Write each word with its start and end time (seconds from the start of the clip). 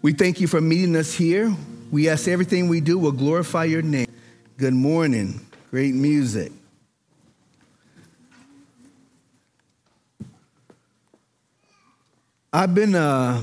We 0.00 0.12
thank 0.12 0.40
you 0.40 0.46
for 0.46 0.60
meeting 0.60 0.94
us 0.94 1.12
here. 1.12 1.52
We 1.90 2.08
ask 2.08 2.28
everything 2.28 2.68
we 2.68 2.80
do 2.80 3.00
will 3.00 3.10
glorify 3.10 3.64
your 3.64 3.82
name. 3.82 4.06
Good 4.56 4.72
morning. 4.72 5.44
Great 5.72 5.92
music. 5.92 6.52
I've 12.52 12.76
been, 12.76 12.94
uh, 12.94 13.42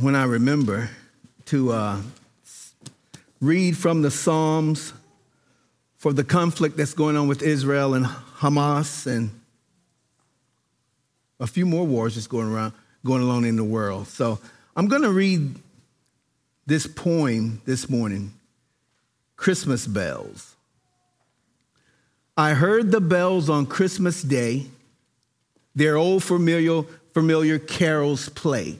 when 0.00 0.14
I 0.14 0.22
remember, 0.22 0.88
to 1.46 1.72
uh, 1.72 2.00
read 3.40 3.76
from 3.76 4.02
the 4.02 4.10
Psalms 4.10 4.92
for 5.96 6.12
the 6.12 6.22
conflict 6.22 6.76
that's 6.76 6.94
going 6.94 7.16
on 7.16 7.26
with 7.26 7.42
Israel 7.42 7.94
and 7.94 8.06
Hamas 8.06 9.04
and 9.08 9.30
a 11.40 11.48
few 11.48 11.66
more 11.66 11.84
wars 11.84 12.14
just 12.14 12.30
going 12.30 12.46
around, 12.46 12.72
going 13.04 13.22
along 13.22 13.44
in 13.44 13.56
the 13.56 13.64
world. 13.64 14.06
So 14.08 14.38
I'm 14.76 14.88
going 14.88 15.02
to 15.02 15.12
read 15.12 15.54
this 16.66 16.86
poem 16.86 17.62
this 17.64 17.88
morning 17.88 18.32
Christmas 19.36 19.86
Bells. 19.86 20.54
I 22.36 22.54
heard 22.54 22.90
the 22.90 23.00
bells 23.00 23.48
on 23.48 23.66
Christmas 23.66 24.22
Day, 24.22 24.66
their 25.74 25.96
old 25.96 26.22
familiar, 26.22 26.82
familiar 27.12 27.58
carols 27.58 28.28
play. 28.28 28.78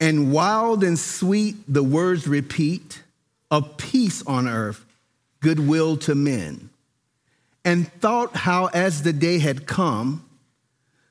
And 0.00 0.32
wild 0.32 0.84
and 0.84 0.98
sweet 0.98 1.56
the 1.66 1.82
words 1.82 2.28
repeat 2.28 3.02
of 3.50 3.76
peace 3.76 4.22
on 4.26 4.46
earth, 4.46 4.84
goodwill 5.40 5.96
to 5.98 6.14
men. 6.14 6.70
And 7.64 7.92
thought 7.94 8.36
how, 8.36 8.66
as 8.66 9.02
the 9.02 9.12
day 9.12 9.40
had 9.40 9.66
come, 9.66 10.24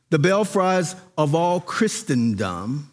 the 0.10 0.20
belfries 0.20 0.96
of 1.18 1.36
all 1.36 1.60
Christendom 1.60 2.92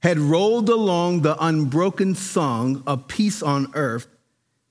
had 0.00 0.18
rolled 0.18 0.68
along 0.68 1.22
the 1.22 1.36
unbroken 1.42 2.14
song 2.14 2.82
of 2.86 3.08
peace 3.08 3.42
on 3.42 3.70
earth, 3.74 4.06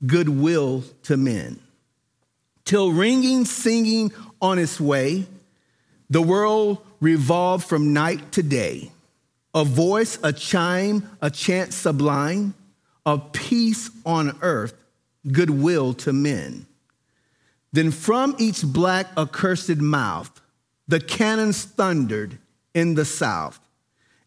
goodwill 0.05 0.83
to 1.03 1.17
men. 1.17 1.59
Till 2.65 2.91
ringing, 2.91 3.45
singing 3.45 4.11
on 4.41 4.59
its 4.59 4.79
way, 4.79 5.25
the 6.09 6.21
world 6.21 6.77
revolved 6.99 7.65
from 7.65 7.93
night 7.93 8.31
to 8.33 8.43
day. 8.43 8.91
A 9.55 9.63
voice, 9.63 10.17
a 10.23 10.31
chime, 10.31 11.09
a 11.21 11.29
chant 11.29 11.73
sublime 11.73 12.53
of 13.05 13.33
peace 13.33 13.89
on 14.05 14.37
earth, 14.41 14.73
goodwill 15.29 15.93
to 15.95 16.13
men. 16.13 16.65
Then 17.71 17.91
from 17.91 18.35
each 18.37 18.63
black 18.63 19.07
accursed 19.17 19.77
mouth, 19.77 20.32
the 20.93 20.99
cannons 20.99 21.63
thundered 21.63 22.37
in 22.75 22.93
the 22.93 23.03
south, 23.03 23.59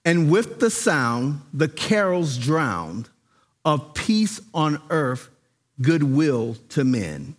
and 0.05 0.29
with 0.29 0.59
the 0.59 0.69
sound, 0.69 1.41
the 1.55 1.69
carols 1.69 2.37
drowned 2.37 3.09
of 3.65 3.95
peace 3.95 4.41
on 4.53 4.83
earth, 4.91 5.31
goodwill 5.81 6.57
to 6.69 6.83
men. 6.83 7.37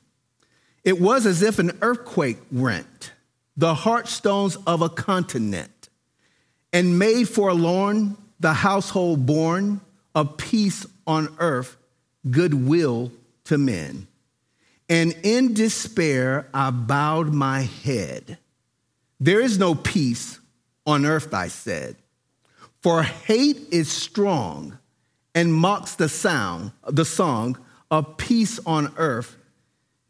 It 0.86 1.02
was 1.02 1.25
as 1.25 1.42
if 1.42 1.59
an 1.59 1.78
earthquake 1.81 2.38
rent 2.53 3.11
the 3.58 3.73
heartstones 3.73 4.55
of 4.66 4.81
a 4.81 4.88
continent 4.88 5.89
and 6.72 6.98
made 6.98 7.28
forlorn 7.28 8.16
the 8.39 8.53
household 8.53 9.25
born 9.25 9.81
of 10.16 10.38
peace 10.38 10.86
on 11.05 11.36
earth, 11.39 11.75
goodwill 12.31 13.11
to 13.44 13.58
men. 13.58 14.08
And 14.88 15.14
in 15.22 15.53
despair, 15.53 16.48
I 16.53 16.72
bowed 16.72 17.33
my 17.33 17.64
head 17.64 18.38
there 19.20 19.42
is 19.42 19.58
no 19.58 19.73
peace 19.73 20.40
on 20.86 21.06
earth, 21.06 21.34
I 21.34 21.48
said, 21.48 21.96
for 22.82 23.04
hate 23.04 23.68
is 23.72 23.92
strong 23.92 24.78
and 25.34 25.54
mocks 25.54 25.96
the 25.96 26.10
sound, 26.10 26.72
the 26.86 27.06
song 27.06 27.58
of 27.90 28.18
peace 28.18 28.60
on 28.66 28.94
earth, 28.98 29.38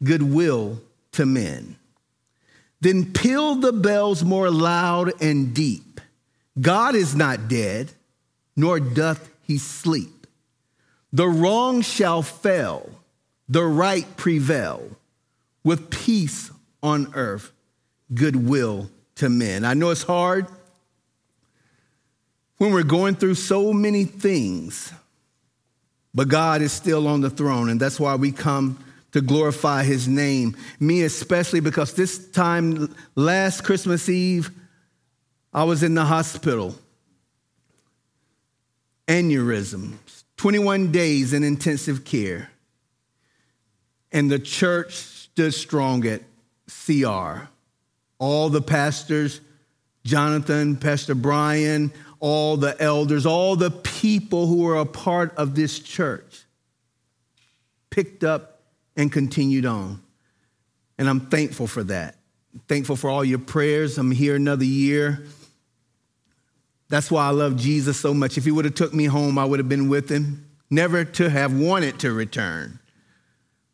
goodwill 0.02 0.80
to 1.12 1.26
men. 1.26 1.76
Then 2.80 3.12
peal 3.12 3.56
the 3.56 3.72
bells 3.72 4.22
more 4.22 4.50
loud 4.50 5.20
and 5.20 5.52
deep. 5.54 6.00
God 6.60 6.94
is 6.94 7.14
not 7.14 7.48
dead, 7.48 7.92
nor 8.56 8.78
doth 8.78 9.30
he 9.42 9.58
sleep. 9.58 10.26
The 11.12 11.28
wrong 11.28 11.80
shall 11.80 12.22
fail, 12.22 12.90
the 13.48 13.64
right 13.64 14.16
prevail, 14.16 14.96
with 15.64 15.90
peace 15.90 16.50
on 16.82 17.12
earth, 17.14 17.52
goodwill 18.14 18.90
to 19.18 19.28
men. 19.28 19.64
I 19.64 19.74
know 19.74 19.90
it's 19.90 20.02
hard 20.02 20.46
when 22.56 22.72
we're 22.72 22.82
going 22.82 23.14
through 23.14 23.34
so 23.34 23.72
many 23.72 24.04
things, 24.04 24.92
but 26.14 26.28
God 26.28 26.62
is 26.62 26.72
still 26.72 27.06
on 27.06 27.20
the 27.20 27.30
throne, 27.30 27.68
and 27.68 27.78
that's 27.78 28.00
why 28.00 28.16
we 28.16 28.32
come 28.32 28.82
to 29.12 29.20
glorify 29.20 29.84
his 29.84 30.08
name. 30.08 30.56
Me, 30.80 31.02
especially, 31.02 31.60
because 31.60 31.94
this 31.94 32.30
time 32.30 32.94
last 33.14 33.62
Christmas 33.62 34.08
Eve, 34.08 34.50
I 35.52 35.64
was 35.64 35.82
in 35.82 35.94
the 35.94 36.04
hospital. 36.04 36.74
Aneurysms, 39.06 40.24
21 40.36 40.92
days 40.92 41.32
in 41.32 41.42
intensive 41.42 42.04
care. 42.04 42.50
And 44.12 44.30
the 44.30 44.38
church 44.38 44.94
stood 44.94 45.54
strong 45.54 46.06
at 46.06 46.22
CR 46.68 47.48
all 48.18 48.48
the 48.48 48.62
pastors, 48.62 49.40
Jonathan, 50.04 50.76
Pastor 50.76 51.14
Brian, 51.14 51.92
all 52.20 52.56
the 52.56 52.80
elders, 52.82 53.26
all 53.26 53.56
the 53.56 53.70
people 53.70 54.46
who 54.46 54.62
were 54.62 54.76
a 54.76 54.86
part 54.86 55.34
of 55.36 55.54
this 55.54 55.78
church 55.78 56.44
picked 57.90 58.24
up 58.24 58.62
and 58.96 59.12
continued 59.12 59.66
on. 59.66 60.02
And 60.98 61.08
I'm 61.08 61.20
thankful 61.20 61.66
for 61.66 61.84
that. 61.84 62.16
thankful 62.66 62.96
for 62.96 63.08
all 63.10 63.24
your 63.24 63.38
prayers. 63.38 63.98
I'm 63.98 64.10
here 64.10 64.34
another 64.34 64.64
year. 64.64 65.24
That's 66.88 67.10
why 67.10 67.26
I 67.26 67.30
love 67.30 67.56
Jesus 67.56 68.00
so 68.00 68.14
much. 68.14 68.38
If 68.38 68.44
he 68.44 68.50
would 68.50 68.64
have 68.64 68.74
took 68.74 68.94
me 68.94 69.04
home, 69.04 69.38
I 69.38 69.44
would 69.44 69.58
have 69.58 69.68
been 69.68 69.88
with 69.88 70.08
him, 70.08 70.48
never 70.70 71.04
to 71.04 71.28
have 71.28 71.56
wanted 71.56 71.98
to 72.00 72.12
return. 72.12 72.78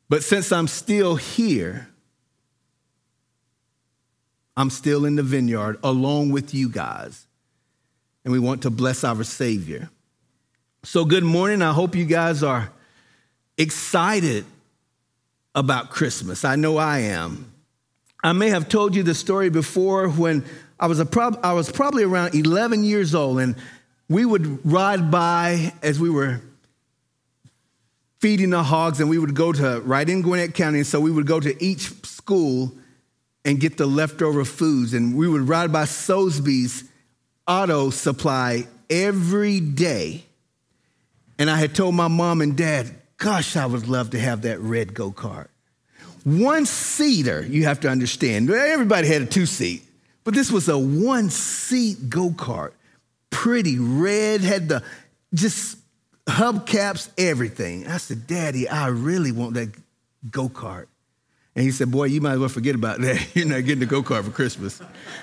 But 0.08 0.22
since 0.22 0.52
I'm 0.52 0.68
still 0.68 1.16
here, 1.16 1.88
I'm 4.56 4.70
still 4.70 5.04
in 5.04 5.16
the 5.16 5.22
vineyard 5.22 5.78
along 5.82 6.30
with 6.30 6.54
you 6.54 6.68
guys. 6.68 7.26
And 8.24 8.32
we 8.32 8.38
want 8.38 8.62
to 8.62 8.70
bless 8.70 9.04
our 9.04 9.22
Savior. 9.24 9.90
So, 10.82 11.04
good 11.04 11.24
morning. 11.24 11.62
I 11.62 11.72
hope 11.72 11.94
you 11.94 12.04
guys 12.04 12.42
are 12.42 12.70
excited 13.58 14.44
about 15.54 15.90
Christmas. 15.90 16.44
I 16.44 16.56
know 16.56 16.76
I 16.76 17.00
am. 17.00 17.52
I 18.22 18.32
may 18.32 18.48
have 18.48 18.68
told 18.68 18.94
you 18.94 19.02
the 19.02 19.14
story 19.14 19.50
before 19.50 20.08
when 20.08 20.44
I 20.80 20.86
was, 20.86 20.98
a 21.00 21.06
prob- 21.06 21.40
I 21.42 21.52
was 21.52 21.70
probably 21.70 22.04
around 22.04 22.34
11 22.34 22.84
years 22.84 23.14
old, 23.14 23.38
and 23.38 23.56
we 24.08 24.24
would 24.24 24.64
ride 24.70 25.10
by 25.10 25.72
as 25.82 26.00
we 26.00 26.10
were 26.10 26.40
feeding 28.20 28.50
the 28.50 28.62
hogs, 28.62 29.00
and 29.00 29.10
we 29.10 29.18
would 29.18 29.34
go 29.34 29.52
to 29.52 29.80
right 29.80 30.08
in 30.08 30.22
Gwinnett 30.22 30.54
County. 30.54 30.78
And 30.78 30.86
So 30.86 31.00
we 31.00 31.10
would 31.10 31.26
go 31.26 31.40
to 31.40 31.62
each 31.62 31.92
school 32.06 32.72
and 33.44 33.60
get 33.60 33.76
the 33.76 33.86
leftover 33.86 34.44
foods. 34.44 34.94
And 34.94 35.16
we 35.16 35.28
would 35.28 35.48
ride 35.48 35.72
by 35.72 35.84
Soulsby's 35.84 36.84
auto 37.46 37.90
supply 37.90 38.66
every 38.88 39.60
day. 39.60 40.24
And 41.38 41.50
I 41.50 41.56
had 41.56 41.74
told 41.74 41.94
my 41.94 42.08
mom 42.08 42.40
and 42.40 42.56
dad, 42.56 42.94
gosh, 43.16 43.56
I 43.56 43.66
would 43.66 43.88
love 43.88 44.10
to 44.10 44.18
have 44.18 44.42
that 44.42 44.60
red 44.60 44.94
go 44.94 45.10
kart. 45.10 45.48
One 46.24 46.64
seater, 46.64 47.42
you 47.42 47.64
have 47.64 47.80
to 47.80 47.88
understand. 47.88 48.48
Everybody 48.48 49.08
had 49.08 49.22
a 49.22 49.26
two 49.26 49.46
seat, 49.46 49.82
but 50.22 50.34
this 50.34 50.50
was 50.50 50.68
a 50.68 50.78
one 50.78 51.28
seat 51.28 52.08
go 52.08 52.30
kart. 52.30 52.72
Pretty 53.30 53.78
red, 53.78 54.40
had 54.40 54.68
the 54.68 54.82
just 55.34 55.76
hubcaps, 56.26 57.10
everything. 57.18 57.86
I 57.86 57.98
said, 57.98 58.26
Daddy, 58.26 58.68
I 58.68 58.86
really 58.88 59.32
want 59.32 59.54
that 59.54 59.70
go 60.30 60.48
kart. 60.48 60.86
And 61.56 61.64
he 61.64 61.70
said, 61.70 61.90
Boy, 61.90 62.04
you 62.06 62.20
might 62.20 62.32
as 62.32 62.38
well 62.38 62.48
forget 62.48 62.74
about 62.74 63.00
that. 63.00 63.28
You're 63.34 63.46
not 63.46 63.64
getting 63.64 63.82
a 63.82 63.86
go 63.86 64.02
kart 64.02 64.24
for 64.24 64.30
Christmas. 64.30 64.80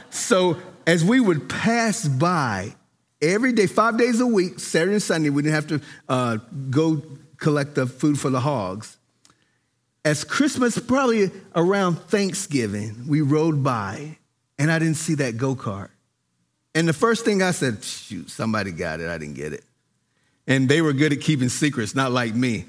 So 0.09 0.57
as 0.87 1.03
we 1.03 1.19
would 1.19 1.49
pass 1.49 2.07
by 2.07 2.73
every 3.21 3.53
day, 3.53 3.67
five 3.67 3.97
days 3.97 4.19
a 4.19 4.27
week, 4.27 4.59
Saturday 4.59 4.93
and 4.93 5.03
Sunday, 5.03 5.29
we 5.29 5.41
didn't 5.41 5.55
have 5.55 5.67
to 5.67 5.81
uh, 6.09 6.37
go 6.69 7.01
collect 7.37 7.75
the 7.75 7.87
food 7.87 8.19
for 8.19 8.29
the 8.29 8.39
hogs. 8.39 8.97
As 10.03 10.23
Christmas, 10.23 10.79
probably 10.79 11.29
around 11.55 11.95
Thanksgiving, 11.95 13.05
we 13.07 13.21
rode 13.21 13.63
by 13.63 14.17
and 14.57 14.71
I 14.71 14.79
didn't 14.79 14.97
see 14.97 15.15
that 15.15 15.37
go 15.37 15.55
kart. 15.55 15.89
And 16.73 16.87
the 16.87 16.93
first 16.93 17.25
thing 17.25 17.43
I 17.43 17.51
said, 17.51 17.83
shoot, 17.83 18.29
somebody 18.29 18.71
got 18.71 18.99
it. 18.99 19.09
I 19.09 19.17
didn't 19.17 19.35
get 19.35 19.53
it. 19.53 19.63
And 20.47 20.69
they 20.69 20.81
were 20.81 20.93
good 20.93 21.11
at 21.11 21.21
keeping 21.21 21.49
secrets, 21.49 21.93
not 21.93 22.11
like 22.11 22.33
me. 22.33 22.65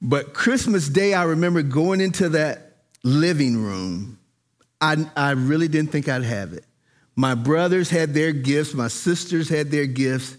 But 0.00 0.32
Christmas 0.32 0.88
Day, 0.88 1.12
I 1.12 1.24
remember 1.24 1.62
going 1.62 2.00
into 2.00 2.30
that 2.30 2.69
living 3.02 3.56
room, 3.62 4.18
I, 4.80 5.06
I 5.16 5.30
really 5.32 5.68
didn't 5.68 5.92
think 5.92 6.08
I'd 6.08 6.22
have 6.22 6.52
it. 6.52 6.64
My 7.16 7.34
brothers 7.34 7.90
had 7.90 8.14
their 8.14 8.32
gifts, 8.32 8.72
my 8.72 8.88
sisters 8.88 9.48
had 9.48 9.70
their 9.70 9.86
gifts, 9.86 10.36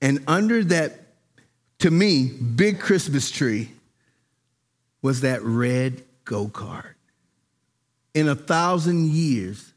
And 0.00 0.22
under 0.26 0.64
that, 0.64 1.00
to 1.80 1.90
me, 1.90 2.28
big 2.28 2.80
Christmas 2.80 3.30
tree 3.30 3.70
was 5.02 5.22
that 5.22 5.42
red 5.42 6.02
go 6.24 6.46
kart. 6.46 6.94
In 8.14 8.28
a 8.28 8.34
thousand 8.34 9.10
years, 9.10 9.72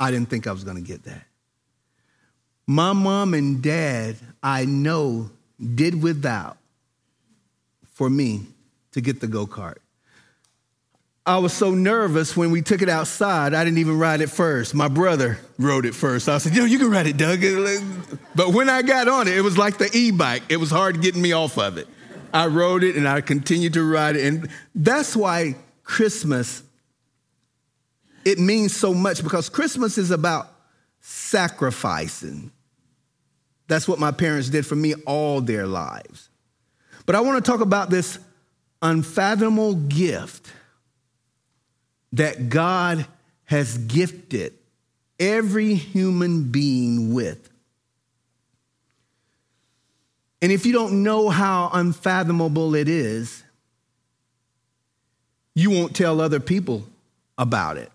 I 0.00 0.10
didn't 0.10 0.30
think 0.30 0.46
I 0.46 0.52
was 0.52 0.64
going 0.64 0.76
to 0.76 0.82
get 0.82 1.04
that. 1.04 1.24
My 2.66 2.92
mom 2.92 3.34
and 3.34 3.62
dad, 3.62 4.16
I 4.42 4.64
know, 4.64 5.30
did 5.74 6.02
without 6.02 6.58
for 7.94 8.08
me 8.08 8.46
to 8.92 9.00
get 9.00 9.20
the 9.20 9.26
go 9.26 9.46
kart. 9.46 9.78
I 11.28 11.36
was 11.36 11.52
so 11.52 11.72
nervous 11.74 12.34
when 12.34 12.50
we 12.50 12.62
took 12.62 12.80
it 12.80 12.88
outside, 12.88 13.52
I 13.52 13.62
didn't 13.62 13.80
even 13.80 13.98
ride 13.98 14.22
it 14.22 14.30
first. 14.30 14.74
My 14.74 14.88
brother 14.88 15.38
rode 15.58 15.84
it 15.84 15.94
first. 15.94 16.26
I 16.26 16.38
said, 16.38 16.54
Yo, 16.54 16.64
you 16.64 16.78
can 16.78 16.90
ride 16.90 17.06
it, 17.06 17.18
Doug. 17.18 17.40
But 18.34 18.54
when 18.54 18.70
I 18.70 18.80
got 18.80 19.08
on 19.08 19.28
it, 19.28 19.36
it 19.36 19.42
was 19.42 19.58
like 19.58 19.76
the 19.76 19.90
e 19.94 20.10
bike. 20.10 20.42
It 20.48 20.56
was 20.56 20.70
hard 20.70 21.02
getting 21.02 21.20
me 21.20 21.32
off 21.32 21.58
of 21.58 21.76
it. 21.76 21.86
I 22.32 22.46
rode 22.46 22.82
it 22.82 22.96
and 22.96 23.06
I 23.06 23.20
continued 23.20 23.74
to 23.74 23.84
ride 23.84 24.16
it. 24.16 24.24
And 24.24 24.48
that's 24.74 25.14
why 25.14 25.56
Christmas, 25.84 26.62
it 28.24 28.38
means 28.38 28.74
so 28.74 28.94
much 28.94 29.22
because 29.22 29.50
Christmas 29.50 29.98
is 29.98 30.10
about 30.10 30.50
sacrificing. 31.02 32.50
That's 33.66 33.86
what 33.86 33.98
my 33.98 34.12
parents 34.12 34.48
did 34.48 34.64
for 34.64 34.76
me 34.76 34.94
all 35.06 35.42
their 35.42 35.66
lives. 35.66 36.30
But 37.04 37.16
I 37.16 37.20
want 37.20 37.44
to 37.44 37.50
talk 37.50 37.60
about 37.60 37.90
this 37.90 38.18
unfathomable 38.80 39.74
gift 39.74 40.52
that 42.12 42.48
God 42.48 43.06
has 43.44 43.78
gifted 43.78 44.54
every 45.18 45.74
human 45.74 46.50
being 46.50 47.12
with. 47.12 47.50
And 50.40 50.52
if 50.52 50.64
you 50.64 50.72
don't 50.72 51.02
know 51.02 51.28
how 51.28 51.70
unfathomable 51.72 52.74
it 52.74 52.88
is, 52.88 53.42
you 55.54 55.70
won't 55.70 55.96
tell 55.96 56.20
other 56.20 56.38
people 56.38 56.84
about 57.36 57.76
it. 57.76 57.90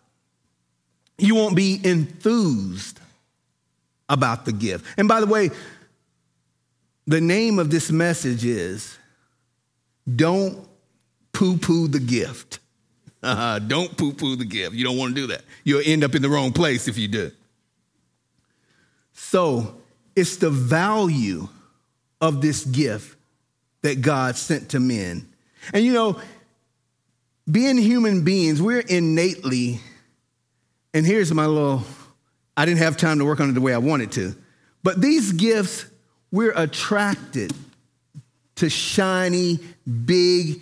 You 1.18 1.36
won't 1.36 1.56
be 1.56 1.80
enthused 1.84 3.00
about 4.10 4.46
the 4.46 4.52
gift. 4.52 4.86
And 4.98 5.08
by 5.08 5.22
the 5.22 5.28
way, 5.28 5.52
the 7.08 7.22
name 7.22 7.60
of 7.60 7.72
this 7.72 7.92
message 7.92 8.44
is 8.44 8.98
Don't 10.14 10.68
Poo 11.32 11.58
Poo 11.58 11.88
the 11.88 12.00
Gift. 12.00 12.60
Uh, 13.24 13.60
don't 13.68 13.96
poo 13.98 14.14
poo 14.14 14.36
the 14.36 14.46
gift. 14.46 14.76
You 14.76 14.84
don't 14.84 14.98
want 14.98 15.16
to 15.16 15.22
do 15.22 15.28
that. 15.28 15.42
You'll 15.64 15.82
end 15.84 16.04
up 16.04 16.14
in 16.14 16.22
the 16.22 16.30
wrong 16.30 16.52
place 16.52 16.88
if 16.88 16.98
you 16.98 17.08
do. 17.08 17.32
So 19.14 19.76
it's 20.16 20.38
the 20.38 20.50
value 20.50 21.48
of 22.22 22.42
this 22.42 22.64
gift 22.66 23.18
that 23.82 24.02
God 24.02 24.36
sent 24.36 24.70
to 24.70 24.80
men. 24.80 25.28
And 25.74 25.84
you 25.86 25.94
know, 25.94 26.20
being 27.50 27.78
human 27.78 28.24
beings, 28.24 28.62
we're 28.62 28.80
innately, 28.80 29.80
and 30.94 31.06
here's 31.06 31.34
my 31.34 31.46
little, 31.46 31.84
I 32.56 32.66
didn't 32.66 32.80
have 32.80 32.98
time 32.98 33.20
to 33.20 33.26
work 33.26 33.40
on 33.40 33.50
it 33.50 33.54
the 33.54 33.62
way 33.62 33.74
I 33.74 33.80
wanted 33.80 34.12
to, 34.14 34.36
but 34.84 35.02
these 35.02 35.32
gifts, 35.32 35.86
we're 36.32 36.54
attracted 36.56 37.54
to 38.56 38.70
shiny, 38.70 39.60
big, 40.06 40.62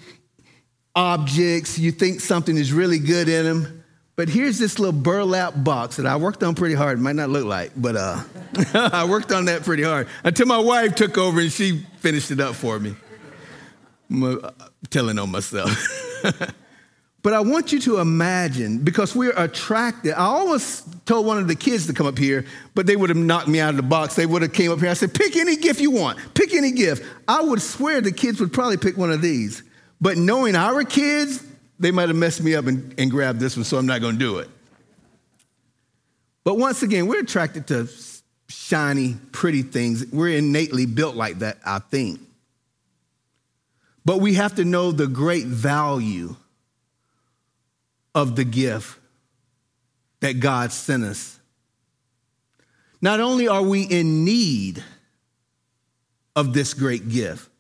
objects, 0.96 1.78
you 1.80 1.92
think 1.92 2.20
something 2.20 2.58
is 2.58 2.74
really 2.74 3.00
good 3.00 3.30
in 3.30 3.46
them. 3.46 3.84
But 4.16 4.30
here's 4.30 4.60
this 4.60 4.78
little 4.78 5.00
burlap 5.00 5.64
box 5.64 5.96
that 5.96 6.06
I 6.06 6.18
worked 6.18 6.44
on 6.44 6.54
pretty 6.54 6.76
hard. 6.76 7.00
It 7.00 7.02
might 7.02 7.16
not 7.16 7.30
look 7.30 7.46
like, 7.46 7.72
but 7.76 7.96
uh, 7.96 8.22
I 8.74 9.06
worked 9.06 9.32
on 9.32 9.46
that 9.46 9.64
pretty 9.64 9.84
hard 9.84 10.08
until 10.24 10.46
my 10.46 10.60
wife 10.60 10.96
took 10.96 11.18
over 11.18 11.40
and 11.40 11.52
she 11.52 11.80
finished 12.00 12.30
it 12.30 12.40
up 12.40 12.56
for 12.56 12.78
me. 12.78 12.96
I'm 14.10 14.24
uh, 14.24 14.52
telling 14.90 15.18
on 15.18 15.32
myself. 15.32 15.72
but 17.24 17.34
I 17.34 17.40
want 17.40 17.72
you 17.72 17.80
to 17.80 18.00
imagine, 18.00 18.80
because 18.80 19.16
we're 19.16 19.34
attracted. 19.38 20.14
I 20.14 20.26
almost 20.26 21.06
told 21.08 21.26
one 21.26 21.38
of 21.38 21.48
the 21.48 21.56
kids 21.56 21.88
to 21.88 21.94
come 21.94 22.06
up 22.06 22.18
here, 22.18 22.46
but 22.76 22.86
they 22.86 22.98
would 22.98 23.10
have 23.10 23.18
knocked 23.18 23.48
me 23.48 23.62
out 23.62 23.70
of 23.70 23.78
the 23.78 23.84
box. 23.84 24.16
They 24.16 24.26
would 24.26 24.42
have 24.42 24.54
came 24.54 24.72
up 24.72 24.80
here. 24.80 24.90
I 24.90 24.94
said, 24.94 25.14
pick 25.14 25.38
any 25.38 25.56
gift 25.56 25.80
you 25.80 25.92
want. 25.92 26.20
Pick 26.34 26.54
any 26.54 26.72
gift. 26.72 27.04
I 27.28 27.42
would 27.42 27.62
swear 27.62 28.02
the 28.02 28.12
kids 28.12 28.42
would 28.42 28.52
probably 28.52 28.78
pick 28.78 28.98
one 28.98 29.12
of 29.12 29.22
these. 29.22 29.64
But 30.02 30.18
knowing 30.18 30.56
our 30.56 30.84
kids, 30.84 31.44
they 31.80 31.92
might 31.92 32.10
have 32.10 32.18
messed 32.18 32.42
me 32.42 32.56
up 32.56 32.66
and, 32.66 32.94
and 32.98 33.12
grabbed 33.12 33.40
this 33.40 33.56
one, 33.56 33.64
so 33.64 33.78
I'm 33.78 33.86
not 33.86 34.02
going 34.02 34.16
to 34.16 34.20
do 34.20 34.40
it. 34.40 34.50
But 36.44 36.58
once 36.58 36.82
again, 36.82 37.06
we're 37.06 37.22
attracted 37.22 37.68
to 37.68 37.88
shiny, 38.50 39.16
pretty 39.32 39.62
things. 39.62 40.06
We're 40.12 40.38
innately 40.38 40.88
built 40.88 41.16
like 41.16 41.40
that, 41.40 41.60
I 41.64 41.80
think. 41.80 42.20
But 44.04 44.18
we 44.18 44.34
have 44.34 44.56
to 44.56 44.66
know 44.66 44.92
the 44.92 45.06
great 45.08 45.46
value 45.46 46.36
of 48.16 48.36
the 48.36 48.44
gift 48.44 48.98
that 50.22 50.40
God 50.40 50.72
sent 50.72 51.04
us. 51.04 51.40
Not 53.02 53.20
only 53.20 53.48
are 53.48 53.62
we 53.62 53.84
in 53.84 54.26
need 54.26 54.84
of 56.36 56.54
this 56.54 56.74
great 56.74 57.10
gift, 57.10 57.51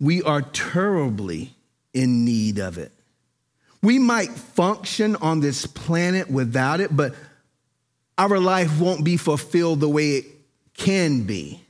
we 0.00 0.22
are 0.22 0.42
terribly 0.42 1.54
in 1.92 2.24
need 2.24 2.58
of 2.58 2.78
it. 2.78 2.92
We 3.82 3.98
might 3.98 4.30
function 4.30 5.16
on 5.16 5.40
this 5.40 5.66
planet 5.66 6.30
without 6.30 6.80
it, 6.80 6.94
but 6.94 7.14
our 8.16 8.38
life 8.38 8.80
won't 8.80 9.04
be 9.04 9.16
fulfilled 9.16 9.80
the 9.80 9.88
way 9.88 10.12
it 10.12 10.26
can 10.74 11.24
be 11.24 11.60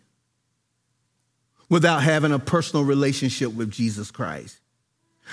without 1.68 2.02
having 2.02 2.32
a 2.32 2.38
personal 2.38 2.84
relationship 2.84 3.52
with 3.52 3.70
Jesus 3.70 4.10
Christ. 4.10 4.58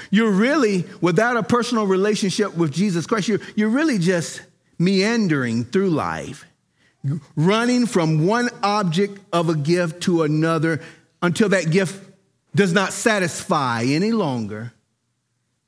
You're 0.09 0.31
really, 0.31 0.85
without 1.01 1.37
a 1.37 1.43
personal 1.43 1.85
relationship 1.85 2.55
with 2.55 2.73
Jesus 2.73 3.05
Christ, 3.05 3.27
you're, 3.27 3.41
you're 3.55 3.69
really 3.69 3.99
just 3.99 4.41
meandering 4.79 5.65
through 5.65 5.89
life, 5.89 6.45
running 7.35 7.85
from 7.85 8.25
one 8.25 8.49
object 8.63 9.19
of 9.31 9.49
a 9.49 9.55
gift 9.55 10.03
to 10.03 10.23
another 10.23 10.81
until 11.21 11.49
that 11.49 11.69
gift 11.69 12.10
does 12.55 12.73
not 12.73 12.93
satisfy 12.93 13.83
any 13.83 14.11
longer, 14.11 14.73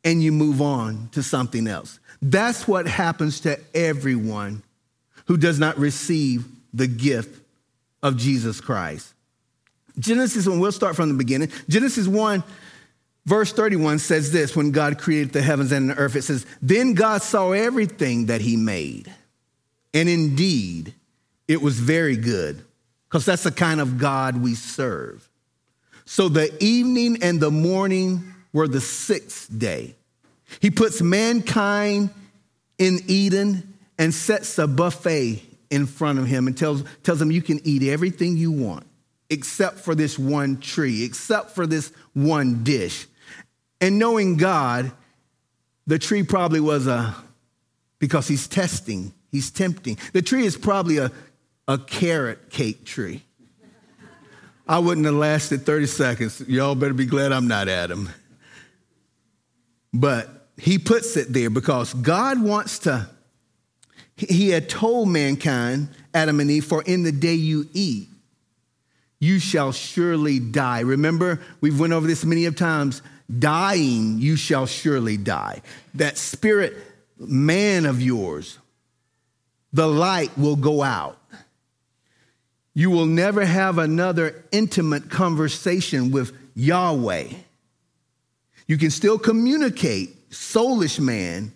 and 0.03 0.21
you 0.21 0.31
move 0.31 0.62
on 0.62 1.09
to 1.13 1.24
something 1.24 1.68
else. 1.68 2.00
That's 2.21 2.68
what 2.68 2.88
happens 2.88 3.41
to 3.41 3.59
everyone 3.74 4.63
who 5.25 5.38
does 5.38 5.59
not 5.59 5.77
receive 5.77 6.45
the 6.74 6.88
gift 6.88 7.41
of 8.01 8.18
Jesus 8.18 8.59
Christ. 8.59 9.13
Genesis, 9.97 10.47
and 10.47 10.59
we'll 10.59 10.71
start 10.71 10.95
from 10.95 11.09
the 11.09 11.16
beginning. 11.16 11.49
Genesis 11.69 12.07
1, 12.07 12.44
verse 13.25 13.54
31 13.54 13.99
says 13.99 14.31
this 14.31 14.56
when 14.56 14.71
God 14.71 14.97
created 14.97 15.31
the 15.33 15.42
heavens 15.42 15.71
and 15.71 15.90
the 15.90 15.95
earth, 15.95 16.16
it 16.16 16.23
says, 16.23 16.45
Then 16.61 16.94
God 16.94 17.21
saw 17.21 17.52
everything 17.52 18.25
that 18.25 18.42
he 18.42 18.57
made, 18.57 19.13
and 19.94 20.09
indeed 20.09 20.94
it 21.47 21.61
was 21.61 21.80
very 21.80 22.18
good, 22.18 22.63
because 23.07 23.25
that's 23.25 23.44
the 23.44 23.52
kind 23.52 23.80
of 23.80 23.97
God 23.97 24.42
we 24.42 24.56
serve. 24.56 25.30
So 26.14 26.30
the 26.30 26.56
evening 26.64 27.24
and 27.24 27.40
the 27.40 27.50
morning 27.50 28.36
were 28.54 28.68
the 28.68 28.80
sixth 28.80 29.48
day. 29.58 29.96
He 30.60 30.70
puts 30.70 31.02
mankind 31.02 32.12
in 32.78 33.00
Eden 33.08 33.74
and 33.98 34.14
sets 34.14 34.60
a 34.60 34.68
buffet 34.68 35.42
in 35.72 35.88
front 35.88 36.20
of 36.20 36.28
him 36.28 36.46
and 36.46 36.56
tells, 36.56 36.84
tells 37.02 37.20
him, 37.20 37.32
You 37.32 37.42
can 37.42 37.60
eat 37.64 37.82
everything 37.82 38.38
you 38.38 38.52
want 38.52 38.86
except 39.32 39.80
for 39.80 39.96
this 39.96 40.20
one 40.20 40.60
tree, 40.60 41.04
except 41.04 41.50
for 41.50 41.66
this 41.66 41.92
one 42.14 42.64
dish. 42.64 43.08
And 43.82 43.98
knowing 43.98 44.38
God, 44.38 44.92
the 45.88 45.98
tree 45.98 46.22
probably 46.22 46.60
was 46.60 46.86
a, 46.86 47.16
because 47.98 48.28
he's 48.28 48.48
testing, 48.48 49.14
he's 49.32 49.50
tempting. 49.50 49.98
The 50.12 50.22
tree 50.22 50.46
is 50.46 50.58
probably 50.58 51.00
a, 51.00 51.12
a 51.68 51.80
carrot 51.80 52.52
cake 52.52 52.86
tree. 52.86 53.24
I 54.68 54.80
wouldn't 54.80 55.06
have 55.06 55.16
lasted 55.16 55.66
30 55.66 55.88
seconds. 55.88 56.42
Y'all 56.48 56.76
better 56.76 56.94
be 56.94 57.06
glad 57.06 57.32
I'm 57.32 57.48
not 57.48 57.68
Adam. 57.68 58.10
But 59.94 60.30
he 60.58 60.80
puts 60.80 61.18
it 61.18 61.34
there 61.34 61.50
because 61.50 61.94
God 61.94 62.42
wants 62.42 62.80
to, 62.80 63.10
he 64.16 64.50
had 64.50 64.70
told 64.70 65.10
mankind, 65.10 65.90
Adam 66.14 66.40
and 66.40 66.50
Eve, 66.50 66.66
for 66.66 66.82
in 66.84 67.04
the 67.04 67.12
day 67.12 67.34
you 67.34 67.68
eat, 67.74 68.08
you 69.20 69.40
shall 69.40 69.72
surely 69.72 70.40
die. 70.40 70.82
Remember, 70.82 71.40
we've 71.62 71.80
went 71.80 71.94
over 71.94 72.08
this 72.08 72.26
many 72.26 72.46
of 72.46 72.56
times. 72.56 73.02
Dying, 73.40 74.20
you 74.20 74.36
shall 74.36 74.66
surely 74.66 75.18
die. 75.18 75.62
That 75.94 76.18
spirit 76.18 76.76
man 77.18 77.86
of 77.86 78.02
yours, 78.02 78.60
the 79.72 79.88
light 79.88 80.38
will 80.38 80.56
go 80.56 80.84
out. 80.84 81.18
You 82.73 82.89
will 82.89 83.06
never 83.06 83.45
have 83.45 83.77
another 83.77 84.44
intimate 84.51 85.09
conversation 85.09 86.11
with 86.11 86.35
Yahweh. 86.56 87.30
You 88.68 88.77
can 88.77 88.89
still 88.89 89.19
communicate, 89.19 90.30
soulish 90.31 90.99
man, 90.99 91.51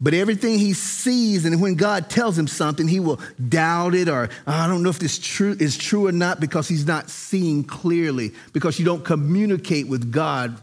But 0.00 0.12
everything 0.12 0.58
he 0.58 0.74
sees, 0.74 1.44
and 1.44 1.62
when 1.62 1.76
God 1.76 2.10
tells 2.10 2.36
him 2.36 2.46
something, 2.46 2.88
he 2.88 3.00
will 3.00 3.20
doubt 3.48 3.94
it 3.94 4.08
or 4.08 4.28
I 4.46 4.66
don't 4.66 4.82
know 4.82 4.90
if 4.90 4.98
this 4.98 5.18
true 5.18 5.56
is 5.58 5.78
true 5.78 6.06
or 6.06 6.12
not 6.12 6.40
because 6.40 6.68
he's 6.68 6.86
not 6.86 7.08
seeing 7.08 7.64
clearly, 7.64 8.32
because 8.52 8.78
you 8.78 8.84
don't 8.84 9.04
communicate 9.04 9.88
with 9.88 10.12
God 10.12 10.60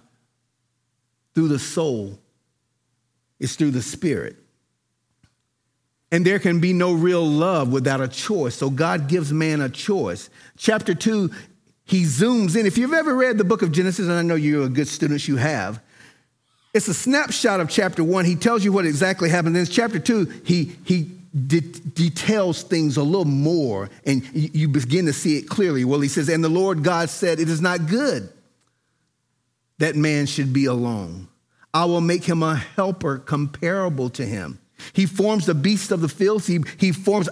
through 1.34 1.48
the 1.48 1.60
soul. 1.60 2.20
It's 3.40 3.56
through 3.56 3.72
the 3.72 3.82
spirit. 3.82 4.36
And 6.12 6.26
there 6.26 6.40
can 6.40 6.60
be 6.60 6.74
no 6.74 6.94
real 6.94 7.26
love 7.26 7.72
without 7.72 8.02
a 8.02 8.08
choice. 8.08 8.56
So 8.56 8.70
God 8.70 9.08
gives 9.08 9.32
man 9.32 9.62
a 9.62 9.70
choice. 9.70 10.30
Chapter 10.58 10.94
two, 10.94 11.32
he 11.86 12.04
zooms 12.04 12.56
in. 12.56 12.66
If 12.66 12.78
you've 12.78 12.94
ever 12.94 13.16
read 13.16 13.38
the 13.38 13.44
book 13.44 13.62
of 13.62 13.72
Genesis, 13.72 14.08
and 14.08 14.14
I 14.14 14.22
know 14.22 14.36
you're 14.36 14.66
a 14.66 14.70
good 14.70 14.88
student, 14.88 15.28
you 15.28 15.38
have, 15.38 15.82
it's 16.74 16.88
a 16.88 16.94
snapshot 16.94 17.60
of 17.60 17.70
chapter 17.70 18.04
one. 18.04 18.26
He 18.26 18.36
tells 18.36 18.64
you 18.64 18.72
what 18.72 18.86
exactly 18.86 19.30
happened. 19.30 19.56
Then 19.56 19.66
chapter 19.66 20.00
two, 20.00 20.26
he, 20.46 20.76
he 20.86 21.12
de- 21.48 21.60
details 21.62 22.64
things 22.64 22.98
a 22.98 23.04
little 23.04 23.26
more, 23.26 23.90
and 24.06 24.24
you 24.34 24.68
begin 24.68 25.06
to 25.06 25.14
see 25.14 25.38
it 25.38 25.50
clearly. 25.50 25.84
Well, 25.86 26.00
he 26.00 26.08
says, 26.08 26.30
And 26.30 26.44
the 26.44 26.50
Lord 26.50 26.84
God 26.84 27.10
said, 27.10 27.40
It 27.40 27.50
is 27.50 27.62
not 27.62 27.88
good 27.88 28.30
that 29.82 29.96
man 29.96 30.28
should 30.28 30.54
be 30.54 30.66
alone. 30.66 31.28
I 31.74 31.86
will 31.86 32.02
make 32.02 32.24
him 32.24 32.44
a 32.44 32.56
helper 32.56 33.18
comparable 33.18 34.12
to 34.12 34.26
him. 34.26 34.60
He 34.94 35.06
forms 35.06 35.46
the 35.46 35.54
beasts 35.54 35.92
of 35.92 36.02
the 36.02 36.10
fields. 36.10 36.48
He, 36.48 36.64
he 36.78 36.92
forms 36.92 37.30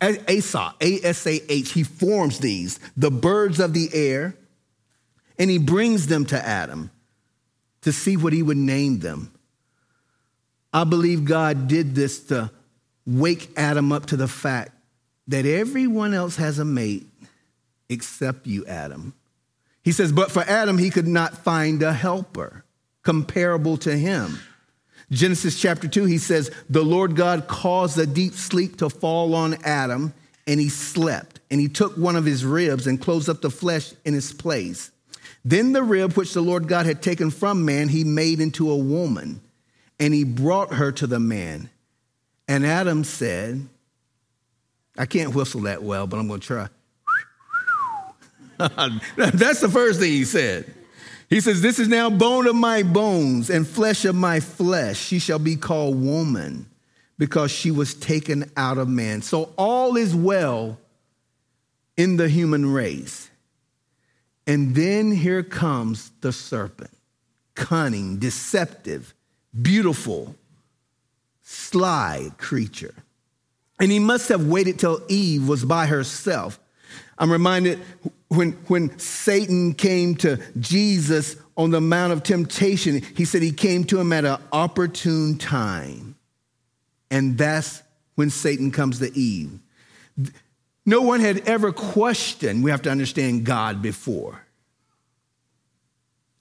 Asah, 0.00 0.74
A 0.80 1.00
S 1.04 1.26
A 1.26 1.52
H. 1.52 1.72
He 1.72 1.82
forms 1.84 2.38
these, 2.38 2.80
the 2.96 3.10
birds 3.10 3.60
of 3.60 3.72
the 3.72 3.88
air, 3.92 4.34
and 5.38 5.50
he 5.50 5.58
brings 5.58 6.08
them 6.08 6.26
to 6.26 6.46
Adam 6.46 6.90
to 7.82 7.92
see 7.92 8.16
what 8.16 8.32
he 8.32 8.42
would 8.42 8.56
name 8.56 8.98
them. 8.98 9.32
I 10.72 10.84
believe 10.84 11.24
God 11.24 11.68
did 11.68 11.94
this 11.94 12.24
to 12.24 12.50
wake 13.06 13.50
Adam 13.56 13.92
up 13.92 14.06
to 14.06 14.16
the 14.16 14.28
fact 14.28 14.72
that 15.28 15.44
everyone 15.44 16.14
else 16.14 16.36
has 16.36 16.58
a 16.58 16.64
mate 16.64 17.06
except 17.88 18.46
you, 18.46 18.64
Adam. 18.66 19.14
He 19.82 19.92
says, 19.92 20.12
but 20.12 20.30
for 20.30 20.42
Adam, 20.42 20.78
he 20.78 20.90
could 20.90 21.08
not 21.08 21.36
find 21.38 21.82
a 21.82 21.92
helper 21.92 22.64
comparable 23.02 23.76
to 23.78 23.96
him. 23.96 24.38
Genesis 25.12 25.60
chapter 25.60 25.86
2, 25.86 26.06
he 26.06 26.16
says, 26.16 26.50
The 26.70 26.82
Lord 26.82 27.16
God 27.16 27.46
caused 27.46 27.98
a 27.98 28.06
deep 28.06 28.32
sleep 28.32 28.78
to 28.78 28.88
fall 28.88 29.34
on 29.34 29.62
Adam, 29.62 30.14
and 30.46 30.58
he 30.58 30.70
slept. 30.70 31.38
And 31.50 31.60
he 31.60 31.68
took 31.68 31.96
one 31.98 32.16
of 32.16 32.24
his 32.24 32.46
ribs 32.46 32.86
and 32.86 33.00
closed 33.00 33.28
up 33.28 33.42
the 33.42 33.50
flesh 33.50 33.92
in 34.06 34.14
its 34.14 34.32
place. 34.32 34.90
Then 35.44 35.72
the 35.72 35.82
rib 35.82 36.14
which 36.14 36.32
the 36.32 36.40
Lord 36.40 36.66
God 36.66 36.86
had 36.86 37.02
taken 37.02 37.30
from 37.30 37.64
man, 37.66 37.88
he 37.88 38.04
made 38.04 38.40
into 38.40 38.70
a 38.70 38.76
woman, 38.76 39.42
and 40.00 40.14
he 40.14 40.24
brought 40.24 40.72
her 40.72 40.90
to 40.92 41.06
the 41.06 41.20
man. 41.20 41.68
And 42.48 42.64
Adam 42.64 43.04
said, 43.04 43.68
I 44.96 45.04
can't 45.04 45.34
whistle 45.34 45.62
that 45.62 45.82
well, 45.82 46.06
but 46.06 46.18
I'm 46.18 46.28
going 46.28 46.40
to 46.40 46.46
try. 46.46 46.68
That's 49.16 49.60
the 49.60 49.68
first 49.68 50.00
thing 50.00 50.12
he 50.12 50.24
said. 50.24 50.72
He 51.32 51.40
says, 51.40 51.62
This 51.62 51.78
is 51.78 51.88
now 51.88 52.10
bone 52.10 52.46
of 52.46 52.54
my 52.54 52.82
bones 52.82 53.48
and 53.48 53.66
flesh 53.66 54.04
of 54.04 54.14
my 54.14 54.38
flesh. 54.38 54.98
She 54.98 55.18
shall 55.18 55.38
be 55.38 55.56
called 55.56 55.98
woman 55.98 56.66
because 57.16 57.50
she 57.50 57.70
was 57.70 57.94
taken 57.94 58.50
out 58.54 58.76
of 58.76 58.86
man. 58.86 59.22
So 59.22 59.50
all 59.56 59.96
is 59.96 60.14
well 60.14 60.78
in 61.96 62.18
the 62.18 62.28
human 62.28 62.70
race. 62.70 63.30
And 64.46 64.74
then 64.74 65.10
here 65.10 65.42
comes 65.42 66.10
the 66.20 66.32
serpent 66.32 66.90
cunning, 67.54 68.18
deceptive, 68.18 69.14
beautiful, 69.62 70.34
sly 71.42 72.30
creature. 72.36 72.94
And 73.80 73.90
he 73.90 74.00
must 74.00 74.28
have 74.28 74.48
waited 74.48 74.78
till 74.78 75.00
Eve 75.08 75.48
was 75.48 75.64
by 75.64 75.86
herself. 75.86 76.60
I'm 77.16 77.32
reminded 77.32 77.80
when, 78.36 78.52
when 78.66 78.98
Satan 78.98 79.74
came 79.74 80.14
to 80.16 80.40
Jesus 80.58 81.36
on 81.56 81.70
the 81.70 81.80
Mount 81.80 82.12
of 82.12 82.22
Temptation, 82.22 83.02
he 83.14 83.24
said 83.24 83.42
he 83.42 83.52
came 83.52 83.84
to 83.84 84.00
him 84.00 84.12
at 84.12 84.24
an 84.24 84.38
opportune 84.52 85.36
time. 85.36 86.16
And 87.10 87.36
that's 87.36 87.82
when 88.14 88.30
Satan 88.30 88.70
comes 88.70 88.98
to 89.00 89.16
Eve. 89.16 89.58
No 90.86 91.02
one 91.02 91.20
had 91.20 91.46
ever 91.48 91.72
questioned, 91.72 92.64
we 92.64 92.70
have 92.70 92.82
to 92.82 92.90
understand 92.90 93.44
God 93.44 93.82
before. 93.82 94.46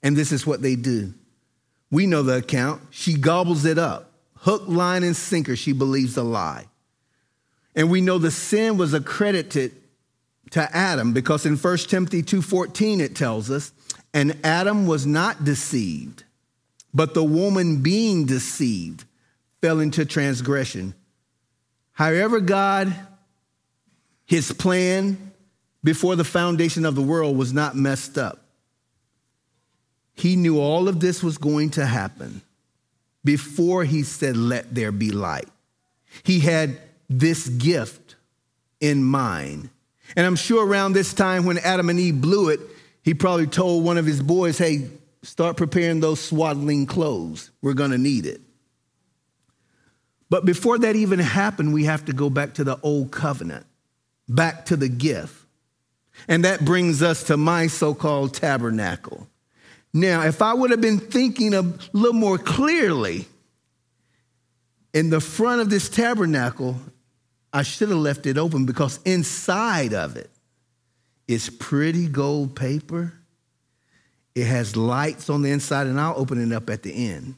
And 0.02 0.16
this 0.16 0.32
is 0.32 0.48
what 0.48 0.62
they 0.62 0.76
do. 0.76 1.14
We 1.92 2.08
know 2.08 2.24
the 2.24 2.38
account. 2.38 2.82
She 2.90 3.16
gobbles 3.16 3.66
it 3.66 3.78
up. 3.78 4.12
Hook, 4.38 4.64
line, 4.66 5.04
and 5.04 5.16
sinker, 5.16 5.56
she 5.56 5.74
believes 5.74 6.16
the 6.16 6.24
lie. 6.24 6.68
And 7.76 7.92
we 7.92 8.02
know 8.02 8.18
the 8.18 8.32
sin 8.32 8.78
was 8.78 8.94
accredited 8.94 9.76
to 10.52 10.76
Adam 10.76 11.14
because 11.14 11.46
in 11.46 11.58
1 11.58 11.90
Timothy 11.90 12.22
2:14 12.24 13.00
it 13.00 13.16
tells 13.16 13.50
us, 13.50 13.72
and 14.14 14.38
Adam 14.44 14.86
was 14.86 15.06
not 15.06 15.44
deceived, 15.44 16.24
but 16.94 17.14
the 17.14 17.24
woman 17.24 17.82
being 17.82 18.26
deceived 18.26 19.06
fell 19.62 19.80
into 19.80 20.06
transgression. 20.06 20.94
However, 21.94 22.40
God 22.40 22.96
his 24.32 24.54
plan 24.54 25.34
before 25.84 26.16
the 26.16 26.24
foundation 26.24 26.86
of 26.86 26.96
the 26.96 27.02
world 27.02 27.36
was 27.36 27.52
not 27.52 27.76
messed 27.76 28.18
up. 28.18 28.40
He 30.14 30.38
knew 30.38 30.58
all 30.58 30.88
of 30.88 31.02
this 31.02 31.22
was 31.22 31.38
going 31.38 31.72
to 31.72 31.86
happen 31.86 32.42
before 33.26 33.84
he 33.84 34.04
said, 34.04 34.38
Let 34.38 34.74
there 34.74 34.94
be 34.94 35.12
light. 35.12 35.50
He 36.24 36.40
had 36.40 36.80
this 37.10 37.50
gift 37.50 38.16
in 38.80 39.04
mind. 39.04 39.70
And 40.16 40.26
I'm 40.26 40.36
sure 40.36 40.66
around 40.66 40.94
this 40.94 41.14
time 41.14 41.46
when 41.46 41.58
Adam 41.60 41.90
and 41.90 42.00
Eve 42.00 42.20
blew 42.20 42.50
it, 42.50 42.60
he 43.04 43.14
probably 43.14 43.48
told 43.48 43.84
one 43.84 43.98
of 43.98 44.06
his 44.06 44.22
boys, 44.22 44.58
Hey, 44.58 44.90
start 45.24 45.58
preparing 45.58 46.00
those 46.00 46.20
swaddling 46.20 46.86
clothes. 46.86 47.52
We're 47.62 47.74
going 47.74 47.92
to 47.92 47.98
need 47.98 48.26
it. 48.26 48.42
But 50.30 50.46
before 50.46 50.80
that 50.80 50.96
even 50.96 51.20
happened, 51.20 51.74
we 51.74 51.86
have 51.86 52.06
to 52.06 52.14
go 52.14 52.30
back 52.30 52.54
to 52.56 52.64
the 52.64 52.80
old 52.84 53.12
covenant 53.12 53.66
back 54.28 54.66
to 54.66 54.76
the 54.76 54.90
gift. 54.90 55.46
And 56.28 56.46
that 56.46 56.64
brings 56.64 57.02
us 57.02 57.24
to 57.26 57.38
my 57.38 57.68
so 57.68 57.94
called 57.94 58.34
tabernacle. 58.34 59.28
Now, 59.94 60.24
if 60.24 60.42
I 60.42 60.54
would 60.54 60.72
have 60.72 60.82
been 60.82 61.00
thinking 61.00 61.54
a 61.54 61.62
little 61.94 62.14
more 62.14 62.38
clearly, 62.38 63.28
in 64.94 65.10
the 65.10 65.20
front 65.20 65.62
of 65.62 65.70
this 65.70 65.90
tabernacle, 65.90 66.78
I 67.54 67.64
should 67.64 67.90
have 67.90 67.98
left 67.98 68.26
it 68.26 68.38
open 68.38 68.66
because 68.66 69.00
inside 69.04 69.94
of 69.94 70.16
it 70.16 70.30
is 71.28 71.50
pretty 71.50 72.08
gold 72.08 72.56
paper. 72.56 73.14
It 74.36 74.46
has 74.46 74.78
lights 74.78 75.30
on 75.30 75.42
the 75.42 75.52
inside, 75.52 75.88
and 75.88 76.00
I'll 76.00 76.18
open 76.18 76.42
it 76.42 76.56
up 76.56 76.70
at 76.70 76.84
the 76.84 76.94
end. 76.94 77.36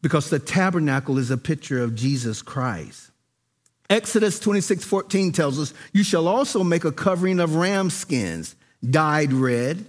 Because 0.00 0.30
the 0.30 0.38
tabernacle 0.38 1.18
is 1.18 1.30
a 1.30 1.36
picture 1.36 1.82
of 1.82 1.94
Jesus 1.94 2.42
Christ. 2.42 3.10
Exodus 3.90 4.40
26 4.40 4.84
14 4.84 5.32
tells 5.32 5.58
us, 5.58 5.74
You 5.92 6.02
shall 6.02 6.26
also 6.26 6.64
make 6.64 6.84
a 6.84 6.92
covering 6.92 7.38
of 7.38 7.56
ram 7.56 7.90
skins 7.90 8.56
dyed 8.88 9.32
red 9.32 9.84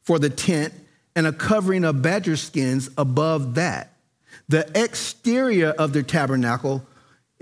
for 0.00 0.18
the 0.18 0.30
tent, 0.30 0.72
and 1.14 1.26
a 1.26 1.32
covering 1.32 1.84
of 1.84 2.02
badger 2.02 2.36
skins 2.36 2.88
above 2.96 3.56
that. 3.56 3.92
The 4.48 4.70
exterior 4.74 5.70
of 5.70 5.92
the 5.92 6.02
tabernacle, 6.02 6.86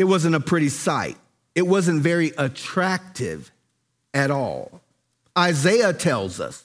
it 0.00 0.04
wasn't 0.04 0.35
a 0.35 0.40
pretty 0.40 0.71
sight. 0.71 1.19
It 1.54 1.66
wasn't 1.66 2.00
very 2.00 2.33
attractive 2.38 3.52
at 4.14 4.30
all. 4.30 4.80
Isaiah 5.37 5.92
tells 5.92 6.40
us 6.40 6.64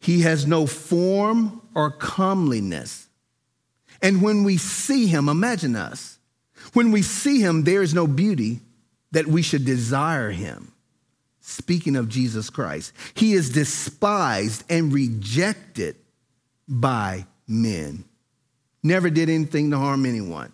he 0.00 0.22
has 0.22 0.46
no 0.46 0.66
form 0.66 1.60
or 1.74 1.90
comeliness. 1.90 3.06
And 4.00 4.22
when 4.22 4.44
we 4.44 4.56
see 4.56 5.06
him, 5.06 5.28
imagine 5.28 5.76
us 5.76 6.18
when 6.72 6.90
we 6.90 7.02
see 7.02 7.42
him, 7.42 7.64
there 7.64 7.82
is 7.82 7.92
no 7.92 8.06
beauty 8.06 8.60
that 9.10 9.26
we 9.26 9.42
should 9.42 9.66
desire 9.66 10.30
him. 10.30 10.72
Speaking 11.42 11.96
of 11.96 12.08
Jesus 12.08 12.48
Christ, 12.48 12.94
he 13.12 13.34
is 13.34 13.50
despised 13.50 14.64
and 14.70 14.90
rejected 14.90 15.96
by 16.66 17.26
men. 17.46 18.04
Never 18.82 19.10
did 19.10 19.28
anything 19.28 19.70
to 19.70 19.76
harm 19.76 20.06
anyone. 20.06 20.50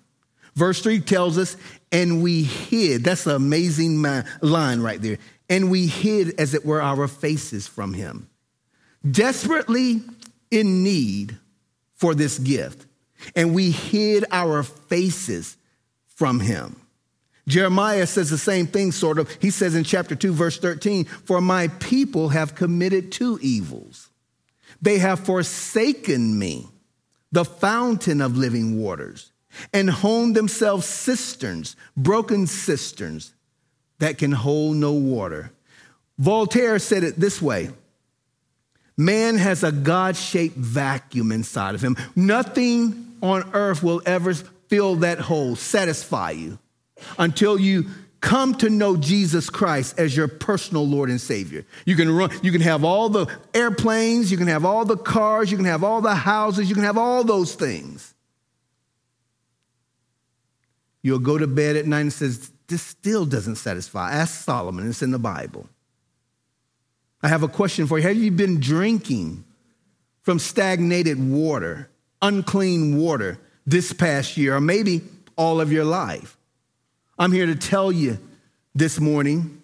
Verse 0.58 0.82
3 0.82 0.98
tells 1.02 1.38
us, 1.38 1.56
and 1.92 2.20
we 2.20 2.42
hid. 2.42 3.04
That's 3.04 3.26
an 3.26 3.36
amazing 3.36 4.04
line 4.42 4.80
right 4.80 5.00
there. 5.00 5.18
And 5.48 5.70
we 5.70 5.86
hid, 5.86 6.34
as 6.40 6.52
it 6.52 6.66
were, 6.66 6.82
our 6.82 7.06
faces 7.06 7.68
from 7.68 7.94
him. 7.94 8.28
Desperately 9.08 10.02
in 10.50 10.82
need 10.82 11.38
for 11.94 12.12
this 12.12 12.40
gift. 12.40 12.86
And 13.36 13.54
we 13.54 13.70
hid 13.70 14.24
our 14.32 14.64
faces 14.64 15.56
from 16.08 16.40
him. 16.40 16.74
Jeremiah 17.46 18.08
says 18.08 18.28
the 18.28 18.36
same 18.36 18.66
thing, 18.66 18.90
sort 18.90 19.20
of. 19.20 19.30
He 19.40 19.50
says 19.50 19.76
in 19.76 19.84
chapter 19.84 20.16
2, 20.16 20.32
verse 20.32 20.58
13, 20.58 21.04
For 21.04 21.40
my 21.40 21.68
people 21.68 22.30
have 22.30 22.56
committed 22.56 23.12
two 23.12 23.38
evils. 23.40 24.10
They 24.82 24.98
have 24.98 25.20
forsaken 25.20 26.36
me, 26.36 26.66
the 27.30 27.44
fountain 27.44 28.20
of 28.20 28.36
living 28.36 28.82
waters, 28.82 29.30
and 29.72 29.90
honed 29.90 30.34
themselves 30.34 30.86
cisterns, 30.86 31.76
broken 31.96 32.46
cisterns 32.46 33.34
that 33.98 34.18
can 34.18 34.32
hold 34.32 34.76
no 34.76 34.92
water. 34.92 35.52
Voltaire 36.18 36.78
said 36.78 37.04
it 37.04 37.18
this 37.18 37.40
way 37.40 37.70
Man 38.96 39.36
has 39.36 39.62
a 39.62 39.70
God 39.70 40.16
shaped 40.16 40.56
vacuum 40.56 41.30
inside 41.30 41.74
of 41.74 41.82
him. 41.82 41.96
Nothing 42.16 43.16
on 43.22 43.48
earth 43.54 43.82
will 43.82 44.02
ever 44.04 44.34
fill 44.34 44.96
that 44.96 45.18
hole, 45.18 45.56
satisfy 45.56 46.32
you, 46.32 46.58
until 47.18 47.58
you 47.58 47.86
come 48.20 48.54
to 48.56 48.68
know 48.68 48.96
Jesus 48.96 49.48
Christ 49.48 49.98
as 49.98 50.16
your 50.16 50.26
personal 50.26 50.86
Lord 50.86 51.10
and 51.10 51.20
Savior. 51.20 51.64
You 51.84 51.94
can 51.94 52.10
run, 52.10 52.30
you 52.42 52.50
can 52.50 52.60
have 52.60 52.84
all 52.84 53.08
the 53.08 53.26
airplanes, 53.54 54.30
you 54.30 54.36
can 54.36 54.48
have 54.48 54.64
all 54.64 54.84
the 54.84 54.96
cars, 54.96 55.50
you 55.50 55.56
can 55.56 55.66
have 55.66 55.84
all 55.84 56.00
the 56.00 56.14
houses, 56.14 56.68
you 56.68 56.74
can 56.74 56.84
have 56.84 56.98
all 56.98 57.22
those 57.22 57.54
things. 57.54 58.14
You'll 61.08 61.20
go 61.20 61.38
to 61.38 61.46
bed 61.46 61.76
at 61.76 61.86
night 61.86 62.00
and 62.00 62.12
says, 62.12 62.50
This 62.66 62.82
still 62.82 63.24
doesn't 63.24 63.56
satisfy. 63.56 64.12
Ask 64.12 64.44
Solomon, 64.44 64.90
it's 64.90 65.00
in 65.00 65.10
the 65.10 65.18
Bible. 65.18 65.66
I 67.22 67.28
have 67.28 67.42
a 67.42 67.48
question 67.48 67.86
for 67.86 67.98
you. 67.98 68.06
Have 68.06 68.18
you 68.18 68.30
been 68.30 68.60
drinking 68.60 69.42
from 70.20 70.38
stagnated 70.38 71.18
water, 71.18 71.88
unclean 72.20 72.98
water 72.98 73.38
this 73.66 73.94
past 73.94 74.36
year, 74.36 74.56
or 74.56 74.60
maybe 74.60 75.00
all 75.34 75.62
of 75.62 75.72
your 75.72 75.86
life? 75.86 76.36
I'm 77.18 77.32
here 77.32 77.46
to 77.46 77.56
tell 77.56 77.90
you 77.90 78.18
this 78.74 79.00
morning 79.00 79.62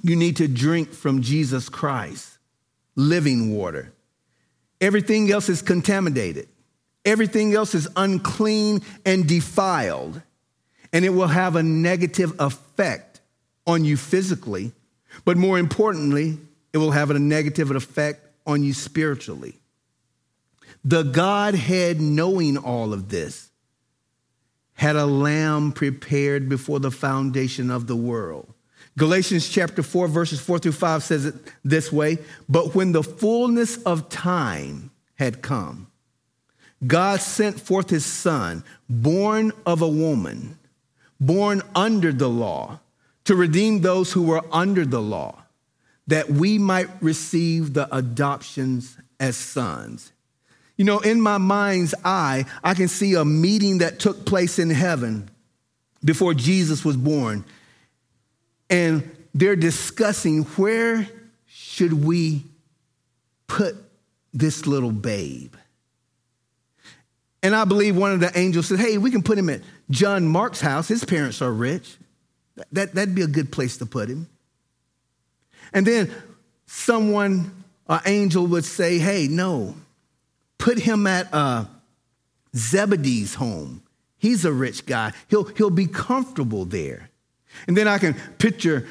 you 0.00 0.14
need 0.14 0.36
to 0.36 0.46
drink 0.46 0.92
from 0.92 1.22
Jesus 1.22 1.68
Christ, 1.68 2.38
living 2.94 3.52
water. 3.52 3.92
Everything 4.80 5.28
else 5.32 5.48
is 5.48 5.60
contaminated, 5.60 6.46
everything 7.04 7.52
else 7.52 7.74
is 7.74 7.88
unclean 7.96 8.82
and 9.04 9.26
defiled, 9.26 10.22
and 10.92 11.04
it 11.04 11.10
will 11.10 11.28
have 11.28 11.56
a 11.56 11.62
negative 11.62 12.32
effect 12.40 13.20
on 13.66 13.84
you 13.84 13.96
physically, 13.96 14.72
but 15.24 15.36
more 15.36 15.58
importantly, 15.58 16.38
it 16.72 16.78
will 16.78 16.92
have 16.92 17.10
a 17.10 17.18
negative 17.18 17.70
effect 17.70 18.26
on 18.46 18.62
you 18.62 18.72
spiritually. 18.72 19.54
The 20.84 21.02
Godhead, 21.02 22.00
knowing 22.00 22.56
all 22.56 22.92
of 22.92 23.08
this, 23.08 23.50
had 24.74 24.96
a 24.96 25.06
lamb 25.06 25.72
prepared 25.72 26.48
before 26.48 26.78
the 26.78 26.90
foundation 26.90 27.70
of 27.70 27.86
the 27.86 27.96
world. 27.96 28.54
Galatians 28.96 29.48
chapter 29.48 29.82
4, 29.82 30.08
verses 30.08 30.40
4 30.40 30.60
through 30.60 30.72
5 30.72 31.02
says 31.02 31.26
it 31.26 31.34
this 31.64 31.92
way 31.92 32.18
But 32.48 32.74
when 32.74 32.92
the 32.92 33.02
fullness 33.02 33.82
of 33.82 34.08
time 34.08 34.90
had 35.16 35.42
come, 35.42 35.88
God 36.86 37.20
sent 37.20 37.60
forth 37.60 37.90
his 37.90 38.04
son, 38.04 38.64
born 38.88 39.52
of 39.66 39.82
a 39.82 39.88
woman, 39.88 40.58
born 41.20 41.62
under 41.74 42.12
the 42.12 42.28
law, 42.28 42.80
to 43.24 43.34
redeem 43.34 43.80
those 43.80 44.12
who 44.12 44.22
were 44.22 44.42
under 44.50 44.84
the 44.84 45.02
law 45.02 45.42
that 46.06 46.30
we 46.30 46.58
might 46.58 46.88
receive 47.02 47.74
the 47.74 47.94
adoptions 47.94 48.96
as 49.20 49.36
sons. 49.36 50.12
You 50.76 50.84
know, 50.84 51.00
in 51.00 51.20
my 51.20 51.38
mind's 51.38 51.94
eye, 52.04 52.46
I 52.64 52.74
can 52.74 52.88
see 52.88 53.14
a 53.14 53.24
meeting 53.24 53.78
that 53.78 53.98
took 53.98 54.24
place 54.24 54.58
in 54.58 54.70
heaven 54.70 55.28
before 56.04 56.34
Jesus 56.34 56.84
was 56.84 56.96
born. 56.96 57.44
And 58.70 59.10
they're 59.34 59.56
discussing 59.56 60.44
where 60.44 61.06
should 61.46 62.04
we 62.04 62.44
put 63.46 63.76
this 64.32 64.66
little 64.66 64.92
babe? 64.92 65.54
And 67.42 67.54
I 67.54 67.64
believe 67.64 67.96
one 67.96 68.12
of 68.12 68.20
the 68.20 68.36
angels 68.36 68.66
said, 68.66 68.80
Hey, 68.80 68.98
we 68.98 69.10
can 69.10 69.22
put 69.22 69.38
him 69.38 69.48
at 69.48 69.60
John 69.90 70.26
Mark's 70.26 70.60
house. 70.60 70.88
His 70.88 71.04
parents 71.04 71.40
are 71.40 71.52
rich. 71.52 71.96
That, 72.72 72.94
that'd 72.94 73.14
be 73.14 73.22
a 73.22 73.28
good 73.28 73.52
place 73.52 73.76
to 73.78 73.86
put 73.86 74.08
him. 74.08 74.28
And 75.72 75.86
then 75.86 76.12
someone, 76.66 77.64
an 77.88 78.00
angel 78.06 78.46
would 78.48 78.64
say, 78.64 78.98
hey, 78.98 79.28
no, 79.28 79.74
put 80.58 80.78
him 80.78 81.06
at 81.06 81.32
uh, 81.32 81.66
Zebedee's 82.54 83.34
home. 83.34 83.82
He's 84.18 84.44
a 84.44 84.52
rich 84.52 84.86
guy. 84.86 85.12
He'll, 85.28 85.44
he'll 85.44 85.70
be 85.70 85.86
comfortable 85.86 86.64
there. 86.64 87.10
And 87.66 87.76
then 87.76 87.86
I 87.86 87.98
can 87.98 88.14
picture 88.38 88.86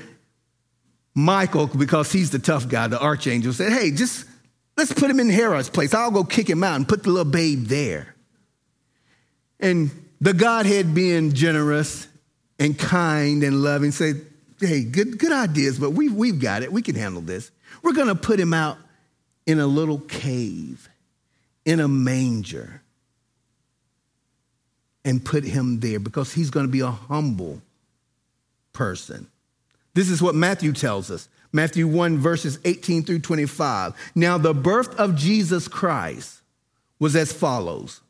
Michael, 1.14 1.66
because 1.66 2.12
he's 2.12 2.30
the 2.30 2.40
tough 2.40 2.70
guy, 2.70 2.88
the 2.88 3.02
archangel, 3.02 3.52
said, 3.52 3.72
hey, 3.72 3.90
just 3.90 4.26
let's 4.78 4.94
put 4.94 5.10
him 5.10 5.20
in 5.20 5.30
Herod's 5.30 5.70
place. 5.70 5.94
I'll 5.96 6.12
go 6.12 6.24
kick 6.24 6.48
him 6.48 6.64
out 6.64 6.76
and 6.76 6.88
put 6.88 7.02
the 7.02 7.10
little 7.10 7.32
babe 7.32 7.66
there. 7.66 8.14
And 9.60 9.92
the 10.22 10.34
Godhead 10.34 10.94
being 10.94 11.34
generous 11.34 12.08
and 12.60 12.78
kind 12.78 13.44
and 13.44 13.62
loving 13.62 13.92
say, 13.92 14.14
hey, 14.60 14.84
good, 14.84 15.20
good 15.20 15.32
ideas, 15.32 15.80
but 15.80 15.92
we've, 15.92 16.14
we've 16.14 16.40
got 16.40 16.64
it. 16.64 16.72
We 16.72 16.82
can 16.82 16.96
handle 16.96 17.22
this. 17.22 17.52
We're 17.84 17.94
going 17.94 18.08
to 18.08 18.16
put 18.16 18.40
him 18.40 18.54
out 18.54 18.78
in 19.46 19.60
a 19.60 19.68
little 19.68 20.00
cave, 20.00 20.90
in 21.66 21.80
a 21.80 21.88
manger, 21.88 22.82
and 25.06 25.24
put 25.24 25.44
him 25.44 25.80
there 25.80 26.00
because 26.00 26.34
he's 26.34 26.50
going 26.50 26.66
to 26.66 26.72
be 26.72 26.82
a 26.82 26.92
humble 26.92 27.62
person. 28.74 29.28
This 29.94 30.10
is 30.10 30.22
what 30.22 30.36
Matthew 30.36 30.74
tells 30.74 31.10
us. 31.10 31.30
Matthew 31.54 31.88
1, 31.88 32.18
verses 32.18 32.60
18 32.66 33.04
through 33.04 33.20
25. 33.20 33.94
Now, 34.16 34.38
the 34.38 34.54
birth 34.54 34.94
of 35.00 35.16
Jesus 35.16 35.68
Christ 35.68 36.42
was 37.00 37.16
as 37.16 37.32
follows. 37.32 38.02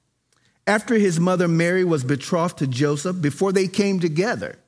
After 0.68 0.96
his 0.96 1.18
mother 1.18 1.48
Mary 1.48 1.86
was 1.86 2.04
betrothed 2.04 2.58
to 2.58 2.68
Joseph, 2.68 3.22
before 3.22 3.54
they 3.54 3.70
came 3.70 4.02
together, 4.02 4.60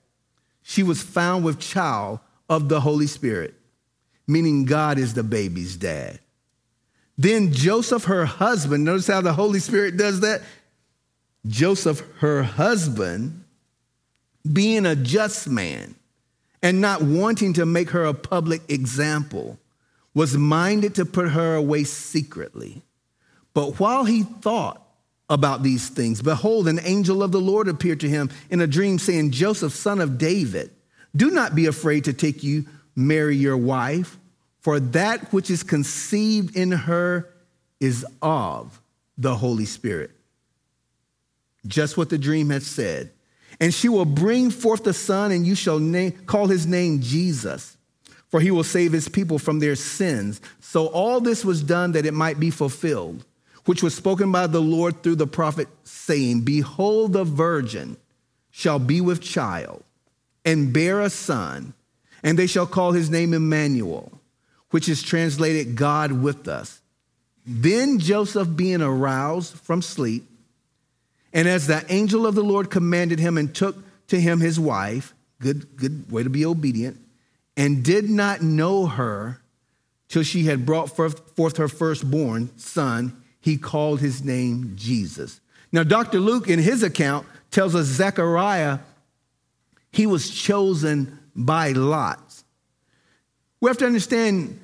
she 0.63 0.81
was 0.81 1.03
found 1.03 1.43
with 1.43 1.59
child 1.59 2.19
of 2.49 2.69
the 2.69 2.79
Holy 2.79 3.05
Spirit, 3.05 3.53
meaning 4.25 4.63
God 4.63 4.97
is 4.97 5.13
the 5.13 5.23
baby's 5.23 5.75
dad. 5.75 6.19
Then 7.17 7.51
Joseph, 7.51 8.05
her 8.05 8.23
husband, 8.23 8.85
notice 8.85 9.07
how 9.07 9.19
the 9.19 9.33
Holy 9.33 9.59
Spirit 9.59 9.97
does 9.97 10.21
that? 10.21 10.41
Joseph, 11.45 12.01
her 12.19 12.43
husband, 12.43 13.43
being 14.51 14.85
a 14.85 14.95
just 14.95 15.49
man 15.49 15.95
and 16.63 16.79
not 16.79 17.01
wanting 17.01 17.53
to 17.53 17.65
make 17.65 17.89
her 17.89 18.05
a 18.05 18.13
public 18.13 18.61
example, 18.69 19.59
was 20.13 20.37
minded 20.37 20.95
to 20.95 21.05
put 21.05 21.31
her 21.31 21.55
away 21.55 21.83
secretly. 21.83 22.83
But 23.53 23.81
while 23.81 24.05
he 24.05 24.23
thought 24.23 24.81
about 25.29 25.61
these 25.61 25.89
things. 25.89 26.21
Behold, 26.21 26.67
an 26.67 26.79
angel 26.83 27.21
of 27.21 27.31
the 27.31 27.39
Lord 27.39 27.67
appeared 27.67 27.99
to 27.99 28.09
him 28.09 28.29
in 28.49 28.61
a 28.61 28.67
dream, 28.67 28.97
saying, 28.97 29.31
Joseph, 29.31 29.73
son 29.73 30.01
of 30.01 30.17
David, 30.17 30.71
do 31.15 31.29
not 31.29 31.55
be 31.55 31.67
afraid 31.67 32.05
to 32.05 32.13
take 32.13 32.43
you, 32.43 32.65
Mary, 32.95 33.35
your 33.35 33.57
wife, 33.57 34.17
for 34.61 34.79
that 34.79 35.31
which 35.31 35.49
is 35.49 35.63
conceived 35.63 36.55
in 36.55 36.71
her 36.71 37.33
is 37.79 38.05
of 38.21 38.81
the 39.17 39.35
Holy 39.35 39.65
Spirit. 39.65 40.11
Just 41.67 41.97
what 41.97 42.09
the 42.09 42.17
dream 42.17 42.49
had 42.49 42.63
said. 42.63 43.11
And 43.59 43.73
she 43.73 43.89
will 43.89 44.05
bring 44.05 44.49
forth 44.49 44.85
a 44.87 44.93
son, 44.93 45.31
and 45.31 45.45
you 45.45 45.55
shall 45.55 45.79
name, 45.79 46.11
call 46.25 46.47
his 46.47 46.65
name 46.65 47.01
Jesus, 47.01 47.77
for 48.29 48.39
he 48.39 48.51
will 48.51 48.63
save 48.63 48.91
his 48.91 49.09
people 49.09 49.39
from 49.39 49.59
their 49.59 49.75
sins. 49.75 50.41
So 50.59 50.87
all 50.87 51.19
this 51.19 51.43
was 51.43 51.63
done 51.63 51.91
that 51.93 52.05
it 52.05 52.13
might 52.13 52.39
be 52.39 52.49
fulfilled 52.49 53.25
which 53.69 53.83
was 53.83 53.93
spoken 53.93 54.31
by 54.31 54.47
the 54.47 54.59
Lord 54.59 55.03
through 55.03 55.17
the 55.17 55.27
prophet, 55.27 55.67
saying, 55.83 56.41
Behold, 56.41 57.13
the 57.13 57.23
virgin 57.23 57.97
shall 58.49 58.79
be 58.79 58.99
with 58.99 59.21
child 59.21 59.83
and 60.43 60.73
bear 60.73 61.01
a 61.01 61.09
son, 61.11 61.75
and 62.23 62.39
they 62.39 62.47
shall 62.47 62.65
call 62.65 62.93
his 62.93 63.11
name 63.11 63.31
Emmanuel, 63.31 64.11
which 64.71 64.89
is 64.89 65.03
translated 65.03 65.75
God 65.75 66.11
with 66.11 66.47
us. 66.47 66.81
Then 67.45 67.99
Joseph, 67.99 68.55
being 68.55 68.81
aroused 68.81 69.53
from 69.59 69.83
sleep, 69.83 70.27
and 71.31 71.47
as 71.47 71.67
the 71.67 71.85
angel 71.89 72.25
of 72.25 72.33
the 72.33 72.43
Lord 72.43 72.71
commanded 72.71 73.19
him, 73.19 73.37
and 73.37 73.53
took 73.53 73.75
to 74.07 74.19
him 74.19 74.39
his 74.39 74.59
wife, 74.59 75.13
good, 75.39 75.77
good 75.77 76.11
way 76.11 76.23
to 76.23 76.29
be 76.31 76.43
obedient, 76.43 76.99
and 77.55 77.85
did 77.85 78.09
not 78.09 78.41
know 78.41 78.87
her 78.87 79.41
till 80.07 80.23
she 80.23 80.45
had 80.45 80.65
brought 80.65 80.95
forth, 80.95 81.35
forth 81.35 81.57
her 81.57 81.67
firstborn 81.67 82.49
son 82.57 83.15
he 83.41 83.57
called 83.57 83.99
his 83.99 84.23
name 84.23 84.73
Jesus. 84.75 85.39
Now, 85.71 85.83
Dr. 85.83 86.19
Luke, 86.19 86.47
in 86.47 86.59
his 86.59 86.83
account, 86.83 87.25
tells 87.51 87.75
us 87.75 87.85
Zechariah, 87.85 88.79
he 89.91 90.05
was 90.05 90.29
chosen 90.29 91.19
by 91.35 91.71
lots. 91.71 92.43
We 93.61 93.69
have 93.69 93.77
to 93.79 93.85
understand 93.85 94.59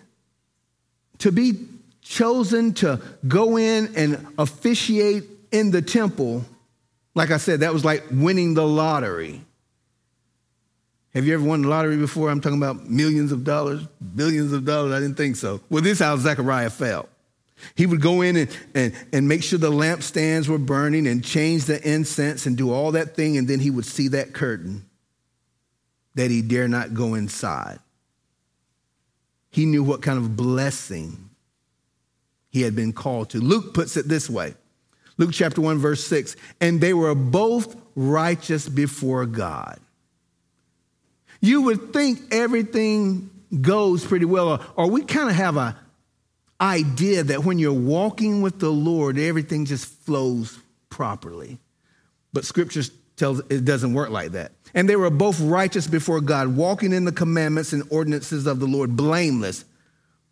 to 1.19 1.31
be 1.31 1.53
chosen 2.01 2.73
to 2.75 3.01
go 3.27 3.57
in 3.57 3.93
and 3.95 4.27
officiate 4.37 5.23
in 5.51 5.71
the 5.71 5.81
temple, 5.81 6.45
like 7.13 7.31
I 7.31 7.37
said, 7.37 7.61
that 7.61 7.73
was 7.73 7.85
like 7.85 8.03
winning 8.11 8.53
the 8.53 8.65
lottery. 8.67 9.41
Have 11.13 11.25
you 11.25 11.33
ever 11.33 11.43
won 11.43 11.61
the 11.61 11.69
lottery 11.69 11.97
before? 11.97 12.29
I'm 12.29 12.41
talking 12.41 12.57
about 12.57 12.89
millions 12.89 13.31
of 13.31 13.45
dollars, 13.45 13.81
billions 14.15 14.51
of 14.51 14.65
dollars. 14.65 14.91
I 14.91 14.99
didn't 14.99 15.15
think 15.15 15.37
so. 15.37 15.61
Well, 15.69 15.81
this 15.81 15.93
is 15.93 15.99
how 15.99 16.17
Zechariah 16.17 16.69
felt. 16.69 17.09
He 17.73 17.85
would 17.85 18.01
go 18.01 18.21
in 18.21 18.35
and, 18.35 18.57
and, 18.73 18.93
and 19.11 19.27
make 19.27 19.43
sure 19.43 19.57
the 19.57 19.71
lampstands 19.71 20.47
were 20.47 20.59
burning 20.59 21.07
and 21.07 21.23
change 21.23 21.65
the 21.65 21.81
incense 21.89 22.45
and 22.45 22.55
do 22.55 22.71
all 22.71 22.91
that 22.91 23.15
thing, 23.15 23.37
and 23.37 23.47
then 23.47 23.59
he 23.59 23.71
would 23.71 23.85
see 23.85 24.09
that 24.09 24.33
curtain 24.33 24.85
that 26.15 26.31
he 26.31 26.41
dare 26.41 26.67
not 26.67 26.93
go 26.93 27.13
inside. 27.13 27.79
He 29.49 29.65
knew 29.65 29.83
what 29.83 30.01
kind 30.01 30.17
of 30.17 30.35
blessing 30.35 31.29
he 32.49 32.61
had 32.61 32.75
been 32.75 32.93
called 32.93 33.29
to. 33.31 33.39
Luke 33.39 33.73
puts 33.73 33.97
it 33.97 34.07
this 34.07 34.29
way 34.29 34.55
Luke 35.17 35.31
chapter 35.33 35.61
1, 35.61 35.77
verse 35.77 36.03
6 36.05 36.35
and 36.61 36.81
they 36.81 36.93
were 36.93 37.15
both 37.15 37.75
righteous 37.95 38.67
before 38.67 39.25
God. 39.25 39.79
You 41.41 41.63
would 41.63 41.93
think 41.93 42.33
everything 42.33 43.29
goes 43.61 44.05
pretty 44.05 44.25
well, 44.25 44.49
or, 44.49 44.59
or 44.75 44.89
we 44.89 45.03
kind 45.03 45.29
of 45.29 45.35
have 45.35 45.57
a 45.57 45.77
idea 46.65 47.23
that 47.23 47.45
when 47.45 47.59
you're 47.59 47.73
walking 47.73 48.41
with 48.41 48.59
the 48.59 48.71
Lord, 48.71 49.17
everything 49.17 49.65
just 49.65 49.85
flows 49.85 50.57
properly. 50.89 51.59
But 52.33 52.45
scripture 52.45 52.83
tells 53.15 53.39
it 53.49 53.63
doesn't 53.63 53.93
work 53.93 54.09
like 54.09 54.31
that. 54.31 54.51
And 54.73 54.89
they 54.89 54.95
were 54.95 55.09
both 55.09 55.39
righteous 55.39 55.87
before 55.87 56.19
God, 56.19 56.55
walking 56.55 56.91
in 56.91 57.05
the 57.05 57.11
commandments 57.11 57.71
and 57.71 57.83
ordinances 57.89 58.45
of 58.45 58.59
the 58.59 58.65
Lord, 58.65 58.97
blameless, 58.97 59.63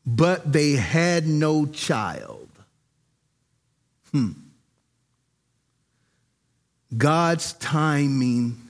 but 0.05 0.51
they 0.51 0.71
had 0.71 1.27
no 1.27 1.65
child. 1.65 2.49
Hmm. 4.11 4.31
God's 6.95 7.53
timing 7.53 8.69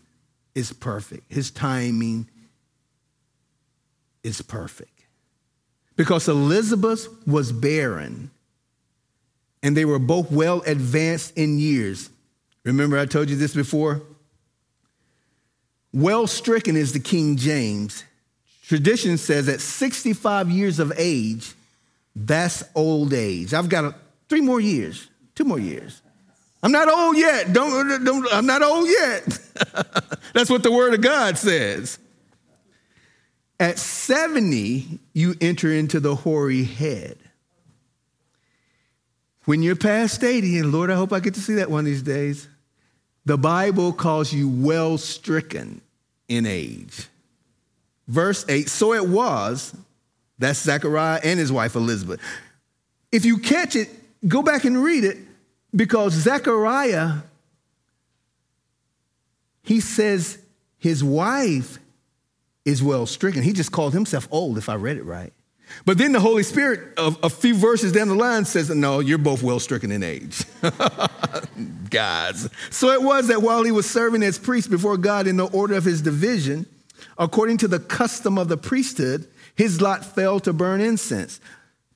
is 0.54 0.72
perfect. 0.72 1.32
His 1.34 1.50
timing 1.50 2.30
is 4.24 4.42
perfect. 4.42 4.93
Because 5.96 6.28
Elizabeth 6.28 7.08
was 7.28 7.52
barren 7.52 8.32
and 9.62 9.78
they 9.78 9.86
were 9.86 10.00
both 10.00 10.32
well 10.32 10.62
advanced 10.66 11.38
in 11.38 11.60
years. 11.60 12.10
Remember, 12.64 12.98
I 12.98 13.06
told 13.06 13.30
you 13.30 13.36
this 13.36 13.54
before? 13.54 14.02
Well 15.94 16.28
stricken 16.28 16.76
is 16.76 16.94
the 16.94 17.00
King 17.00 17.38
James. 17.38 18.04
Tradition 18.64 19.18
says 19.18 19.48
at 19.50 19.62
65 19.62 20.50
years 20.50 20.80
of 20.80 20.92
age, 20.98 21.54
that's 22.16 22.64
old 22.76 23.14
age. 23.14 23.54
I've 23.54 23.70
got 23.70 23.86
a, 23.86 23.96
three 24.30 24.42
more 24.42 24.60
years, 24.60 25.08
two 25.36 25.44
more 25.44 25.60
years. 25.60 26.02
I'm 26.64 26.72
not 26.72 26.88
old 26.88 27.18
yet. 27.18 27.52
Don't, 27.52 28.06
don't 28.06 28.26
I'm 28.32 28.46
not 28.46 28.64
old 28.64 28.88
yet. 28.88 29.26
That's 30.34 30.50
what 30.50 30.64
the 30.64 30.72
word 30.72 30.94
of 30.94 31.02
God 31.02 31.38
says. 31.38 32.00
At 33.64 33.80
70, 33.80 35.00
you 35.14 35.36
enter 35.40 35.72
into 35.72 36.02
the 36.02 36.16
hoary 36.16 36.66
head. 36.66 37.18
When 39.46 39.64
you're 39.64 39.78
past 39.78 40.22
80, 40.22 40.58
and 40.60 40.74
Lord, 40.74 40.92
I 40.92 40.96
hope 40.96 41.14
I 41.14 41.22
get 41.22 41.36
to 41.36 41.40
see 41.40 41.54
that 41.54 41.72
one 41.72 41.80
of 41.80 41.86
these 41.86 42.02
days, 42.02 42.50
the 43.24 43.38
Bible 43.38 43.94
calls 43.94 44.34
you 44.34 44.50
well 44.50 44.98
stricken 44.98 45.80
in 46.28 46.46
age. 46.46 47.08
Verse 48.10 48.44
8 48.50 48.68
So 48.68 48.92
it 48.92 49.08
was, 49.08 49.74
that's 50.38 50.60
Zechariah 50.60 51.22
and 51.24 51.40
his 51.40 51.50
wife 51.50 51.76
Elizabeth. 51.76 52.20
If 53.14 53.24
you 53.24 53.38
catch 53.38 53.78
it, 53.78 53.88
go 54.28 54.44
back 54.44 54.66
and 54.66 54.84
read 54.84 55.06
it 55.06 55.20
because 55.74 56.12
Zechariah, 56.12 57.20
he 59.62 59.80
says 59.80 60.38
his 60.80 61.02
wife 61.02 61.80
is 62.66 62.82
well 62.82 63.06
stricken. 63.06 63.44
He 63.44 63.54
just 63.54 63.72
called 63.72 63.94
himself 63.94 64.28
old, 64.32 64.58
if 64.58 64.70
I 64.70 64.76
read 64.76 64.98
it 64.98 65.04
right. 65.04 65.34
But 65.86 65.98
then 65.98 66.12
the 66.12 66.20
Holy 66.20 66.44
Spirit, 66.44 66.94
a, 66.98 67.16
a 67.24 67.30
few 67.30 67.56
verses 67.56 67.92
down 67.92 68.08
the 68.08 68.16
line, 68.16 68.46
says, 68.46 68.70
No, 68.70 69.00
you're 69.00 69.18
both 69.18 69.42
well 69.42 69.60
stricken 69.60 69.92
in 69.92 70.04
age. 70.04 70.44
Guys. 71.90 72.50
So 72.70 72.90
it 72.90 73.02
was 73.02 73.28
that 73.28 73.42
while 73.42 73.64
he 73.64 73.72
was 73.72 73.90
serving 73.90 74.24
as 74.24 74.38
priest 74.38 74.70
before 74.70 74.98
God 74.98 75.28
in 75.28 75.38
the 75.38 75.48
order 75.48 75.76
of 75.76 75.84
his 75.84 76.02
division, 76.02 76.66
according 77.18 77.58
to 77.58 77.68
the 77.68 77.80
custom 77.80 78.38
of 78.38 78.50
the 78.50 78.58
priesthood, 78.58 79.28
his 79.56 79.82
lot 79.82 80.06
fell 80.06 80.40
to 80.42 80.54
burn 80.54 80.82
incense. 80.82 81.40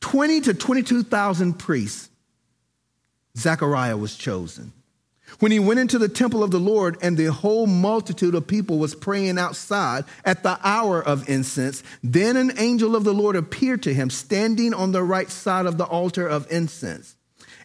20 0.01 0.41
to 0.41 0.53
22,000 0.53 1.53
priests 1.53 2.10
Zechariah 3.38 3.97
was 3.97 4.15
chosen. 4.15 4.73
When 5.39 5.51
he 5.51 5.59
went 5.59 5.79
into 5.79 5.99
the 5.99 6.09
temple 6.09 6.43
of 6.43 6.51
the 6.51 6.59
Lord 6.59 6.97
and 7.01 7.17
the 7.17 7.31
whole 7.31 7.67
multitude 7.67 8.33
of 8.33 8.47
people 8.47 8.79
was 8.79 8.95
praying 8.95 9.37
outside 9.37 10.05
at 10.25 10.41
the 10.41 10.57
hour 10.63 11.01
of 11.03 11.29
incense, 11.29 11.83
then 12.01 12.37
an 12.37 12.53
angel 12.57 12.95
of 12.95 13.03
the 13.03 13.13
Lord 13.13 13.35
appeared 13.35 13.83
to 13.83 13.93
him 13.93 14.09
standing 14.09 14.73
on 14.73 14.93
the 14.93 15.03
right 15.03 15.29
side 15.29 15.65
of 15.65 15.77
the 15.77 15.85
altar 15.85 16.27
of 16.27 16.49
incense. 16.51 17.15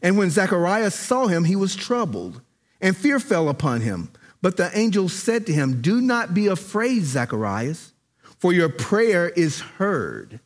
And 0.03 0.19
when 0.19 0.31
Zechariah 0.31 0.91
saw 0.91 1.29
him, 1.29 1.45
he 1.45 1.57
was 1.57 1.77
troubled, 1.77 2.41
and 2.81 2.97
fear 2.97 3.21
fell 3.21 3.49
upon 3.49 3.81
him. 3.81 4.11
But 4.43 4.57
the 4.57 4.77
angel 4.77 5.09
said 5.09 5.47
to 5.47 5.53
him, 5.53 5.81
Do 5.81 6.01
not 6.01 6.35
be 6.35 6.49
afraid, 6.49 7.05
Zacharias, 7.05 7.93
for 8.39 8.53
your 8.53 8.69
prayer 8.69 9.29
is 9.29 9.61
heard. 9.61 10.41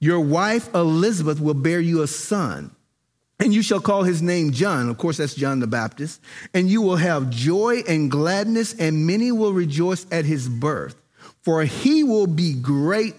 Your 0.00 0.20
wife 0.20 0.74
Elizabeth 0.74 1.40
will 1.40 1.54
bear 1.54 1.80
you 1.80 2.02
a 2.02 2.06
son 2.06 2.74
and 3.40 3.52
you 3.52 3.62
shall 3.62 3.80
call 3.80 4.02
his 4.02 4.22
name 4.22 4.52
John. 4.52 4.88
Of 4.88 4.98
course, 4.98 5.16
that's 5.16 5.34
John 5.34 5.60
the 5.60 5.66
Baptist. 5.66 6.20
And 6.52 6.68
you 6.68 6.82
will 6.82 6.96
have 6.96 7.30
joy 7.30 7.82
and 7.88 8.10
gladness, 8.10 8.74
and 8.78 9.06
many 9.06 9.32
will 9.32 9.52
rejoice 9.52 10.06
at 10.10 10.24
his 10.24 10.48
birth. 10.48 10.96
For 11.42 11.62
he 11.64 12.04
will 12.04 12.26
be 12.26 12.54
great. 12.54 13.14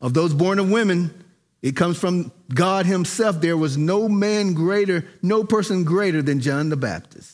Of 0.00 0.12
those 0.14 0.34
born 0.34 0.58
of 0.58 0.70
women, 0.70 1.24
it 1.62 1.76
comes 1.76 1.98
from 1.98 2.30
God 2.52 2.84
himself. 2.84 3.40
There 3.40 3.56
was 3.56 3.78
no 3.78 4.08
man 4.08 4.52
greater, 4.52 5.06
no 5.22 5.44
person 5.44 5.84
greater 5.84 6.20
than 6.20 6.40
John 6.40 6.68
the 6.68 6.76
Baptist 6.76 7.33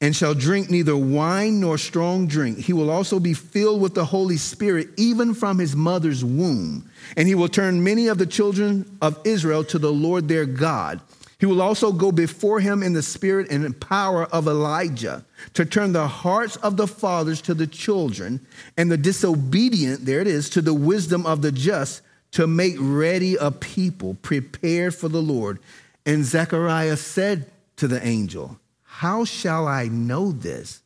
and 0.00 0.14
shall 0.14 0.34
drink 0.34 0.70
neither 0.70 0.96
wine 0.96 1.60
nor 1.60 1.76
strong 1.76 2.26
drink. 2.28 2.58
He 2.58 2.72
will 2.72 2.90
also 2.90 3.18
be 3.18 3.34
filled 3.34 3.80
with 3.80 3.94
the 3.94 4.04
Holy 4.04 4.36
Spirit, 4.36 4.88
even 4.96 5.34
from 5.34 5.58
his 5.58 5.74
mother's 5.74 6.24
womb. 6.24 6.88
And 7.16 7.26
he 7.26 7.34
will 7.34 7.48
turn 7.48 7.82
many 7.82 8.06
of 8.06 8.18
the 8.18 8.26
children 8.26 8.98
of 9.02 9.18
Israel 9.24 9.64
to 9.64 9.78
the 9.78 9.92
Lord 9.92 10.28
their 10.28 10.46
God. 10.46 11.00
He 11.40 11.46
will 11.46 11.62
also 11.62 11.92
go 11.92 12.10
before 12.10 12.58
him 12.58 12.82
in 12.82 12.92
the 12.92 13.02
spirit 13.02 13.50
and 13.50 13.80
power 13.80 14.24
of 14.26 14.48
Elijah 14.48 15.24
to 15.54 15.64
turn 15.64 15.92
the 15.92 16.08
hearts 16.08 16.56
of 16.56 16.76
the 16.76 16.88
fathers 16.88 17.40
to 17.42 17.54
the 17.54 17.66
children 17.66 18.44
and 18.76 18.90
the 18.90 18.96
disobedient, 18.96 20.04
there 20.04 20.20
it 20.20 20.26
is, 20.26 20.50
to 20.50 20.60
the 20.60 20.74
wisdom 20.74 21.26
of 21.26 21.42
the 21.42 21.52
just 21.52 22.02
to 22.32 22.46
make 22.46 22.74
ready 22.78 23.36
a 23.36 23.50
people 23.50 24.14
prepared 24.20 24.94
for 24.94 25.08
the 25.08 25.22
Lord. 25.22 25.60
And 26.04 26.24
Zechariah 26.24 26.96
said 26.96 27.50
to 27.76 27.86
the 27.86 28.04
angel, 28.04 28.58
how 28.98 29.24
shall 29.24 29.68
I 29.68 29.86
know 29.86 30.32
this? 30.32 30.82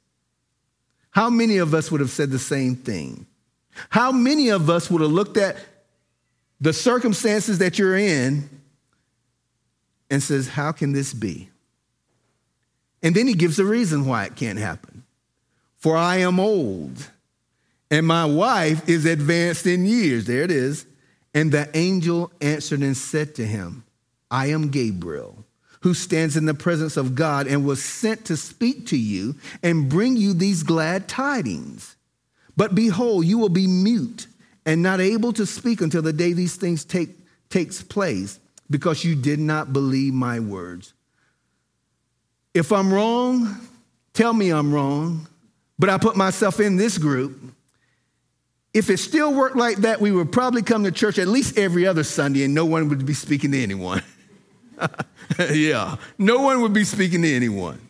How 1.13 1.31
many 1.31 1.57
of 1.57 1.73
us 1.73 1.91
would 1.91 2.03
have 2.03 2.11
said 2.11 2.31
the 2.31 2.39
same 2.39 2.77
thing? 2.77 3.25
How 3.89 4.13
many 4.13 4.51
of 4.51 4.69
us 4.69 4.91
would 4.91 5.01
have 5.01 5.11
looked 5.11 5.39
at 5.39 5.57
the 6.61 6.75
circumstances 6.75 7.57
that 7.61 7.79
you're 7.79 7.97
in 7.97 8.51
and 10.11 10.23
says, 10.23 10.47
How 10.47 10.73
can 10.73 10.93
this 10.93 11.15
be? 11.15 11.49
And 13.03 13.15
then 13.15 13.27
he 13.27 13.33
gives 13.33 13.59
a 13.59 13.65
reason 13.65 14.05
why 14.05 14.27
it 14.27 14.37
can't 14.37 14.59
happen. 14.59 15.05
For 15.79 15.97
I 15.97 16.17
am 16.17 16.39
old, 16.39 17.09
and 17.91 18.07
my 18.07 18.27
wife 18.27 18.87
is 18.91 19.07
advanced 19.07 19.65
in 19.65 19.87
years. 19.87 20.27
There 20.27 20.43
it 20.43 20.51
is. 20.51 20.85
And 21.33 21.51
the 21.51 21.75
angel 21.75 22.31
answered 22.43 22.81
and 22.81 22.95
said 22.95 23.35
to 23.37 23.47
him, 23.47 23.85
I 24.31 24.49
am 24.49 24.69
Gabriel 24.69 25.47
who 25.83 25.95
stands 25.95 26.37
in 26.37 26.47
the 26.47 26.55
presence 26.55 26.97
of 26.97 27.15
God 27.15 27.47
and 27.47 27.67
was 27.67 27.83
sent 27.83 28.25
to 28.27 28.37
speak 28.37 28.87
to 28.87 28.97
you 28.97 29.35
and 29.63 29.89
bring 29.89 30.17
you 30.17 30.33
these 30.33 30.63
glad 30.63 31.09
tidings. 31.09 31.97
But 32.57 32.75
behold, 32.75 33.27
you 33.27 33.39
will 33.39 33.49
be 33.49 33.67
mute 33.67 34.27
and 34.65 34.83
not 34.83 35.01
able 35.01 35.33
to 35.33 35.45
speak 35.45 35.81
until 35.81 36.03
the 36.03 36.13
day 36.13 36.33
these 36.33 36.57
things 36.57 36.85
take 36.85 37.11
takes 37.51 37.83
place 37.83 38.39
because 38.71 39.05
you 39.05 39.15
did 39.15 39.39
not 39.39 39.73
believe 39.73 40.15
my 40.15 40.41
words. 40.41 40.95
If 42.55 42.73
I'm 42.73 42.93
wrong, 42.93 43.57
tell 44.15 44.33
me 44.33 44.51
I'm 44.51 44.73
wrong, 44.73 45.27
but 45.79 45.91
I 45.91 45.99
put 45.99 46.17
myself 46.17 46.61
in 46.61 46.77
this 46.77 46.97
group. 46.97 47.39
If 48.73 48.89
it 48.89 48.99
still 48.99 49.35
worked 49.35 49.57
like 49.57 49.79
that, 49.79 50.01
we 50.01 50.13
would 50.13 50.33
probably 50.33 50.63
come 50.63 50.85
to 50.85 50.93
church 50.93 51.19
at 51.19 51.29
least 51.29 51.59
every 51.59 51.87
other 51.87 52.05
Sunday 52.05 52.45
and 52.45 52.55
no 52.55 52.65
one 52.65 52.89
would 52.89 53.05
be 53.05 53.15
speaking 53.15 53.53
to 53.53 53.63
anyone. 53.63 54.03
yeah, 55.51 55.97
no 56.19 56.41
one 56.43 56.61
would 56.63 56.73
be 56.73 56.85
speaking 56.85 57.23
to 57.23 57.33
anyone. 57.33 57.81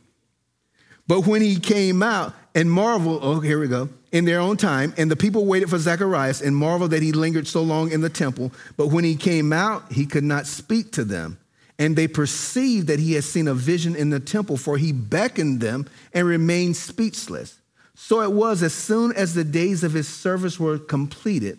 But 1.07 1.27
when 1.27 1.43
he 1.43 1.59
came 1.59 2.03
out 2.03 2.35
and 2.55 2.71
marveled, 2.71 3.21
oh, 3.23 3.41
here 3.41 3.59
we 3.59 3.69
go, 3.69 3.89
in 4.13 4.25
their 4.25 4.41
own 4.41 4.57
time, 4.57 4.95
and 4.97 5.11
the 5.11 5.17
people 5.17 5.47
waited 5.47 5.71
for 5.71 5.79
Zacharias 5.79 6.41
and 6.41 6.55
marveled 6.55 6.93
that 6.93 7.03
he 7.03 7.13
lingered 7.13 7.49
so 7.49 7.63
long 7.63 7.91
in 7.91 8.03
the 8.03 8.11
temple. 8.11 8.53
But 8.77 8.89
when 8.89 9.05
he 9.05 9.17
came 9.17 9.53
out, 9.53 9.91
he 9.91 10.07
could 10.07 10.25
not 10.25 10.47
speak 10.47 10.93
to 10.93 11.05
them. 11.05 11.39
And 11.79 11.97
they 11.97 12.07
perceived 12.07 12.87
that 12.87 13.01
he 13.01 13.15
had 13.15 13.25
seen 13.25 13.49
a 13.49 13.55
vision 13.55 13.97
in 13.97 14.11
the 14.11 14.21
temple, 14.21 14.57
for 14.57 14.77
he 14.77 14.93
beckoned 14.93 15.61
them 15.61 15.89
and 16.13 16.27
remained 16.27 16.77
speechless. 16.77 17.59
So 17.95 18.21
it 18.21 18.33
was 18.33 18.63
as 18.63 18.75
soon 18.75 19.13
as 19.13 19.35
the 19.35 19.45
days 19.45 19.83
of 19.83 19.93
his 19.93 20.07
service 20.07 20.61
were 20.61 20.79
completed 20.79 21.59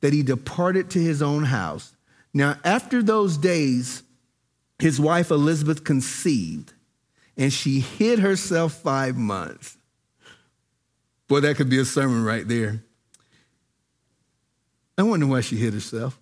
that 0.00 0.12
he 0.12 0.22
departed 0.22 0.90
to 0.90 0.98
his 0.98 1.22
own 1.22 1.44
house. 1.44 1.94
Now, 2.32 2.58
after 2.64 3.02
those 3.02 3.36
days, 3.38 4.02
his 4.84 5.00
wife 5.00 5.30
Elizabeth 5.30 5.82
conceived, 5.82 6.74
and 7.38 7.50
she 7.50 7.80
hid 7.80 8.18
herself 8.18 8.74
five 8.74 9.16
months. 9.16 9.78
Boy, 11.26 11.40
that 11.40 11.56
could 11.56 11.70
be 11.70 11.78
a 11.78 11.86
sermon 11.86 12.22
right 12.22 12.46
there. 12.46 12.82
I 14.98 15.04
wonder 15.04 15.26
why 15.26 15.40
she 15.40 15.56
hid 15.56 15.72
herself. 15.72 16.20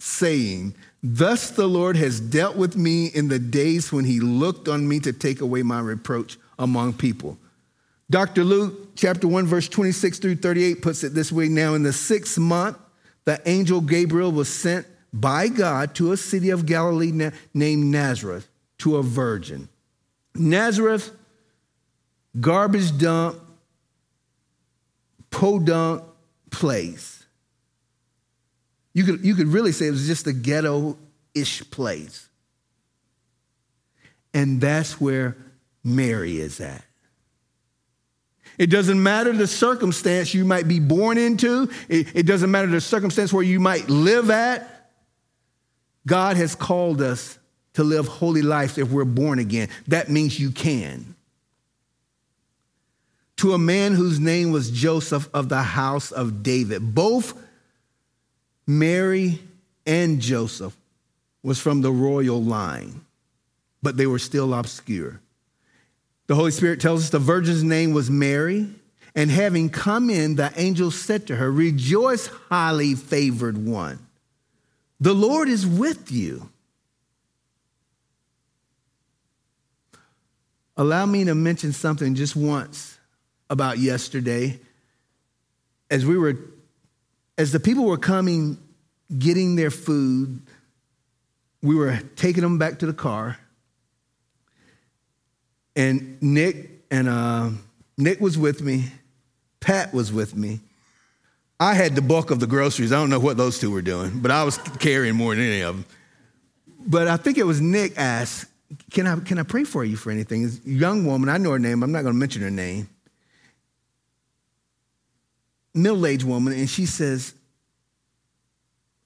Saying, 0.00 0.74
Thus 1.04 1.50
the 1.50 1.68
Lord 1.68 1.94
has 1.98 2.18
dealt 2.18 2.56
with 2.56 2.76
me 2.76 3.06
in 3.06 3.28
the 3.28 3.38
days 3.38 3.92
when 3.92 4.06
he 4.06 4.18
looked 4.18 4.66
on 4.66 4.88
me 4.88 4.98
to 4.98 5.12
take 5.12 5.40
away 5.40 5.62
my 5.62 5.78
reproach 5.78 6.36
among 6.58 6.94
people. 6.94 7.38
Dr. 8.10 8.42
Luke, 8.42 8.96
chapter 8.96 9.28
1, 9.28 9.46
verse 9.46 9.68
26 9.68 10.18
through 10.18 10.34
38, 10.34 10.82
puts 10.82 11.04
it 11.04 11.14
this 11.14 11.30
way 11.30 11.46
Now, 11.46 11.74
in 11.74 11.84
the 11.84 11.92
sixth 11.92 12.38
month, 12.38 12.76
the 13.24 13.40
angel 13.48 13.80
Gabriel 13.80 14.32
was 14.32 14.48
sent 14.48 14.84
by 15.12 15.48
God 15.48 15.94
to 15.96 16.12
a 16.12 16.16
city 16.16 16.50
of 16.50 16.66
Galilee 16.66 17.12
na- 17.12 17.30
named 17.52 17.84
Nazareth 17.84 18.48
to 18.78 18.96
a 18.96 19.02
virgin. 19.02 19.68
Nazareth, 20.34 21.10
garbage 22.38 22.96
dump, 22.98 23.40
podunk 25.30 26.04
place. 26.50 27.24
You 28.92 29.04
could, 29.04 29.24
you 29.24 29.34
could 29.34 29.48
really 29.48 29.72
say 29.72 29.86
it 29.86 29.92
was 29.92 30.06
just 30.06 30.26
a 30.26 30.32
ghetto 30.32 30.98
ish 31.34 31.68
place. 31.70 32.28
And 34.34 34.60
that's 34.60 35.00
where 35.00 35.36
Mary 35.82 36.38
is 36.38 36.60
at. 36.60 36.84
It 38.58 38.68
doesn't 38.68 39.02
matter 39.02 39.32
the 39.32 39.46
circumstance 39.46 40.34
you 40.34 40.44
might 40.44 40.68
be 40.68 40.80
born 40.80 41.16
into, 41.16 41.70
it, 41.88 42.08
it, 42.14 42.22
doesn't 42.24 42.50
matter 42.50 42.66
the 42.66 42.80
circumstance 42.80 43.32
where 43.32 43.42
you 43.42 43.58
might 43.58 43.88
live 43.88 44.30
at. 44.30 44.79
God 46.06 46.36
has 46.36 46.54
called 46.54 47.00
us 47.00 47.38
to 47.74 47.84
live 47.84 48.06
holy 48.08 48.42
lives 48.42 48.78
if 48.78 48.90
we're 48.90 49.04
born 49.04 49.38
again. 49.38 49.68
That 49.88 50.10
means 50.10 50.38
you 50.38 50.50
can. 50.50 51.14
To 53.36 53.54
a 53.54 53.58
man 53.58 53.92
whose 53.92 54.18
name 54.18 54.52
was 54.52 54.70
Joseph 54.70 55.28
of 55.32 55.48
the 55.48 55.62
house 55.62 56.12
of 56.12 56.42
David. 56.42 56.94
Both 56.94 57.34
Mary 58.66 59.40
and 59.86 60.20
Joseph 60.20 60.76
was 61.42 61.58
from 61.58 61.80
the 61.80 61.92
royal 61.92 62.42
line, 62.42 63.00
but 63.82 63.96
they 63.96 64.06
were 64.06 64.18
still 64.18 64.52
obscure. 64.52 65.20
The 66.26 66.34
Holy 66.34 66.50
Spirit 66.50 66.80
tells 66.80 67.04
us 67.04 67.10
the 67.10 67.18
virgin's 67.18 67.64
name 67.64 67.92
was 67.92 68.10
Mary. 68.10 68.68
And 69.16 69.30
having 69.30 69.70
come 69.70 70.08
in, 70.08 70.36
the 70.36 70.52
angel 70.56 70.90
said 70.92 71.26
to 71.26 71.36
her, 71.36 71.50
Rejoice, 71.50 72.28
highly 72.48 72.94
favored 72.94 73.58
one. 73.58 73.98
The 75.00 75.14
Lord 75.14 75.48
is 75.48 75.66
with 75.66 76.12
you. 76.12 76.50
Allow 80.76 81.06
me 81.06 81.24
to 81.24 81.34
mention 81.34 81.72
something 81.72 82.14
just 82.14 82.36
once 82.36 82.98
about 83.48 83.78
yesterday. 83.78 84.60
As 85.90 86.06
we 86.06 86.16
were, 86.16 86.38
as 87.36 87.52
the 87.52 87.60
people 87.60 87.84
were 87.84 87.98
coming, 87.98 88.58
getting 89.18 89.56
their 89.56 89.70
food, 89.70 90.40
we 91.62 91.74
were 91.74 91.98
taking 92.16 92.42
them 92.42 92.58
back 92.58 92.78
to 92.78 92.86
the 92.86 92.92
car. 92.92 93.38
And 95.76 96.20
Nick 96.22 96.82
and 96.90 97.08
uh, 97.08 97.50
Nick 97.96 98.20
was 98.20 98.38
with 98.38 98.62
me. 98.62 98.86
Pat 99.60 99.92
was 99.92 100.12
with 100.12 100.34
me. 100.34 100.60
I 101.60 101.74
had 101.74 101.94
the 101.94 102.00
bulk 102.00 102.30
of 102.30 102.40
the 102.40 102.46
groceries. 102.46 102.90
I 102.90 102.96
don't 102.96 103.10
know 103.10 103.20
what 103.20 103.36
those 103.36 103.58
two 103.58 103.70
were 103.70 103.82
doing, 103.82 104.20
but 104.20 104.30
I 104.30 104.44
was 104.44 104.56
carrying 104.78 105.14
more 105.14 105.34
than 105.34 105.44
any 105.44 105.60
of 105.60 105.76
them. 105.76 105.84
But 106.86 107.06
I 107.06 107.18
think 107.18 107.36
it 107.36 107.44
was 107.44 107.60
Nick 107.60 107.92
asked, 107.98 108.46
"Can 108.90 109.06
I 109.06 109.20
can 109.20 109.38
I 109.38 109.42
pray 109.42 109.64
for 109.64 109.84
you 109.84 109.96
for 109.96 110.10
anything?" 110.10 110.42
This 110.42 110.58
young 110.64 111.04
woman, 111.04 111.28
I 111.28 111.36
know 111.36 111.50
her 111.50 111.58
name. 111.58 111.82
I'm 111.82 111.92
not 111.92 112.00
going 112.02 112.14
to 112.14 112.18
mention 112.18 112.40
her 112.40 112.50
name. 112.50 112.88
Middle-aged 115.74 116.24
woman, 116.24 116.54
and 116.54 116.68
she 116.68 116.86
says, 116.86 117.34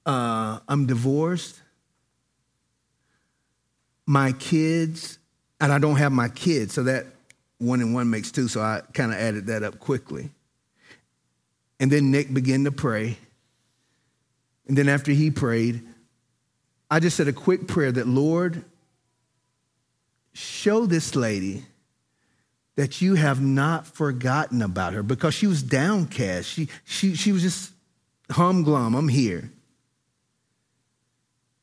uh, 0.06 0.60
"I'm 0.68 0.86
divorced. 0.86 1.60
My 4.06 4.32
kids 4.32 5.18
and 5.60 5.72
I 5.72 5.78
don't 5.78 5.96
have 5.96 6.12
my 6.12 6.28
kids, 6.28 6.74
so 6.74 6.84
that 6.84 7.06
one 7.58 7.80
and 7.80 7.94
one 7.94 8.10
makes 8.10 8.30
two, 8.30 8.46
so 8.46 8.60
I 8.60 8.82
kind 8.92 9.12
of 9.12 9.18
added 9.18 9.46
that 9.46 9.62
up 9.62 9.80
quickly. 9.80 10.30
And 11.80 11.90
then 11.90 12.10
Nick 12.10 12.32
began 12.32 12.64
to 12.64 12.72
pray. 12.72 13.18
And 14.66 14.78
then 14.78 14.88
after 14.88 15.12
he 15.12 15.30
prayed, 15.30 15.82
I 16.90 17.00
just 17.00 17.16
said 17.16 17.28
a 17.28 17.32
quick 17.32 17.66
prayer 17.66 17.92
that, 17.92 18.06
Lord, 18.06 18.64
show 20.32 20.86
this 20.86 21.14
lady 21.14 21.64
that 22.76 23.00
you 23.00 23.14
have 23.14 23.40
not 23.40 23.86
forgotten 23.86 24.62
about 24.62 24.92
her 24.94 25.02
because 25.02 25.34
she 25.34 25.46
was 25.46 25.62
downcast. 25.62 26.48
She, 26.48 26.68
she, 26.84 27.14
she 27.14 27.32
was 27.32 27.42
just 27.42 27.72
humglum, 28.28 28.96
I'm 28.96 29.08
here. 29.08 29.50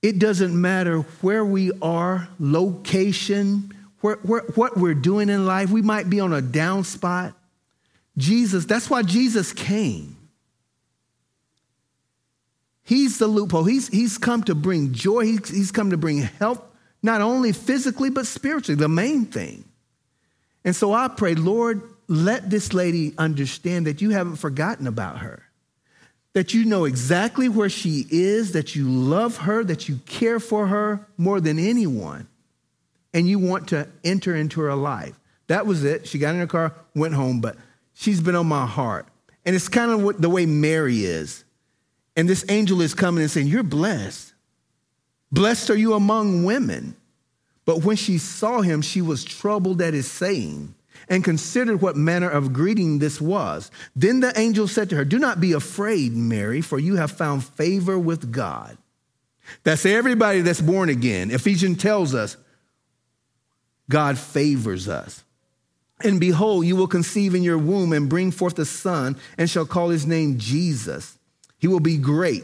It 0.02 0.20
doesn't 0.20 0.60
matter 0.60 1.00
where 1.22 1.46
we 1.46 1.72
are, 1.82 2.28
location, 2.40 3.72
where, 4.00 4.16
where, 4.18 4.42
what 4.56 4.78
we're 4.78 4.96
doing 4.96 5.30
in 5.30 5.46
life. 5.46 5.70
We 5.70 5.82
might 5.82 6.10
be 6.10 6.20
on 6.20 6.34
a 6.34 6.42
down 6.42 6.84
spot. 6.84 7.34
Jesus, 8.18 8.66
that's 8.66 8.90
why 8.90 9.04
Jesus 9.04 9.54
came. 9.54 10.18
He's 12.84 13.20
the 13.20 13.28
loophole. 13.28 13.64
He's, 13.64 13.88
he's 13.88 14.18
come 14.18 14.44
to 14.44 14.56
bring 14.56 14.94
joy, 14.94 15.26
he's, 15.26 15.50
he's 15.50 15.72
come 15.72 15.92
to 15.92 15.98
bring 15.98 16.20
help, 16.20 16.76
not 17.02 17.22
only 17.22 17.52
physically, 17.52 18.10
but 18.10 18.28
spiritually, 18.28 18.80
the 18.80 18.90
main 18.90 19.26
thing. 19.26 19.64
And 20.64 20.76
so 20.76 20.94
I 20.94 21.08
pray, 21.08 21.36
Lord, 21.36 21.82
let 22.08 22.50
this 22.50 22.74
lady 22.74 23.14
understand 23.18 23.88
that 23.88 24.02
you 24.02 24.10
haven't 24.10 24.36
forgotten 24.36 24.88
about 24.88 25.20
her, 25.20 25.44
that 26.34 26.54
you 26.54 26.66
know 26.66 26.86
exactly 26.86 27.48
where 27.50 27.70
she 27.70 28.06
is, 28.12 28.52
that 28.52 28.76
you 28.76 28.90
love 28.90 29.38
her, 29.38 29.64
that 29.64 29.88
you 29.88 29.98
care 30.06 30.40
for 30.40 30.68
her 30.68 31.08
more 31.18 31.40
than 31.40 31.58
anyone 31.58 32.28
and 33.14 33.28
you 33.28 33.40
want 33.40 33.70
to 33.70 33.88
enter 34.04 34.36
into 34.36 34.62
her 34.62 34.76
life. 34.76 35.18
That 35.48 35.66
was 35.66 35.84
it. 35.84 36.08
She 36.08 36.18
got 36.18 36.34
in 36.34 36.40
her 36.40 36.48
car, 36.48 36.74
went 36.96 37.14
home, 37.14 37.42
but 37.42 37.58
she's 38.02 38.20
been 38.20 38.36
on 38.36 38.48
my 38.48 38.66
heart. 38.66 39.08
And 39.46 39.56
it's 39.56 39.68
kind 39.68 39.92
of 39.92 40.22
the 40.22 40.30
way 40.30 40.46
Mary 40.46 41.06
is. 41.06 41.44
And 42.16 42.28
this 42.28 42.44
angel 42.50 42.82
is 42.82 42.94
coming 42.94 43.22
and 43.22 43.32
saying, 43.32 43.48
You're 43.48 43.64
blessed. 43.64 44.34
Blessed 45.32 45.70
are 45.70 45.78
you 45.78 45.94
among 45.94 46.44
women. 46.44 46.96
But 47.64 47.84
when 47.84 47.96
she 47.96 48.18
saw 48.18 48.62
him, 48.62 48.82
she 48.82 49.02
was 49.02 49.24
troubled 49.24 49.82
at 49.82 49.94
his 49.94 50.10
saying 50.10 50.74
and 51.08 51.24
considered 51.24 51.82
what 51.82 51.96
manner 51.96 52.30
of 52.30 52.54
greeting 52.54 53.00
this 53.00 53.22
was. 53.22 53.72
Then 53.96 54.20
the 54.20 54.38
angel 54.38 54.68
said 54.68 54.90
to 54.90 54.96
her, 54.98 55.06
Do 55.06 55.20
not 55.20 55.40
be 55.40 55.54
afraid, 55.54 56.14
Mary, 56.14 56.62
for 56.62 56.80
you 56.80 56.96
have 56.96 57.12
found 57.12 57.46
favor 57.46 57.98
with 57.98 58.32
God. 58.32 58.78
That's 59.64 59.86
everybody 59.86 60.42
that's 60.42 60.62
born 60.62 60.90
again. 60.90 61.32
Ephesians 61.32 61.82
tells 61.82 62.14
us 62.14 62.36
God 63.90 64.18
favors 64.18 64.88
us. 64.88 65.24
And 66.04 66.20
behold, 66.20 66.66
you 66.66 66.76
will 66.76 66.88
conceive 66.88 67.36
in 67.36 67.44
your 67.44 67.58
womb 67.58 67.94
and 67.94 68.10
bring 68.10 68.32
forth 68.32 68.58
a 68.60 68.66
son, 68.66 69.18
and 69.38 69.50
shall 69.50 69.66
call 69.66 69.90
his 69.90 70.06
name 70.06 70.38
Jesus. 70.38 71.18
He 71.58 71.68
will 71.68 71.80
be 71.80 71.98
great 71.98 72.44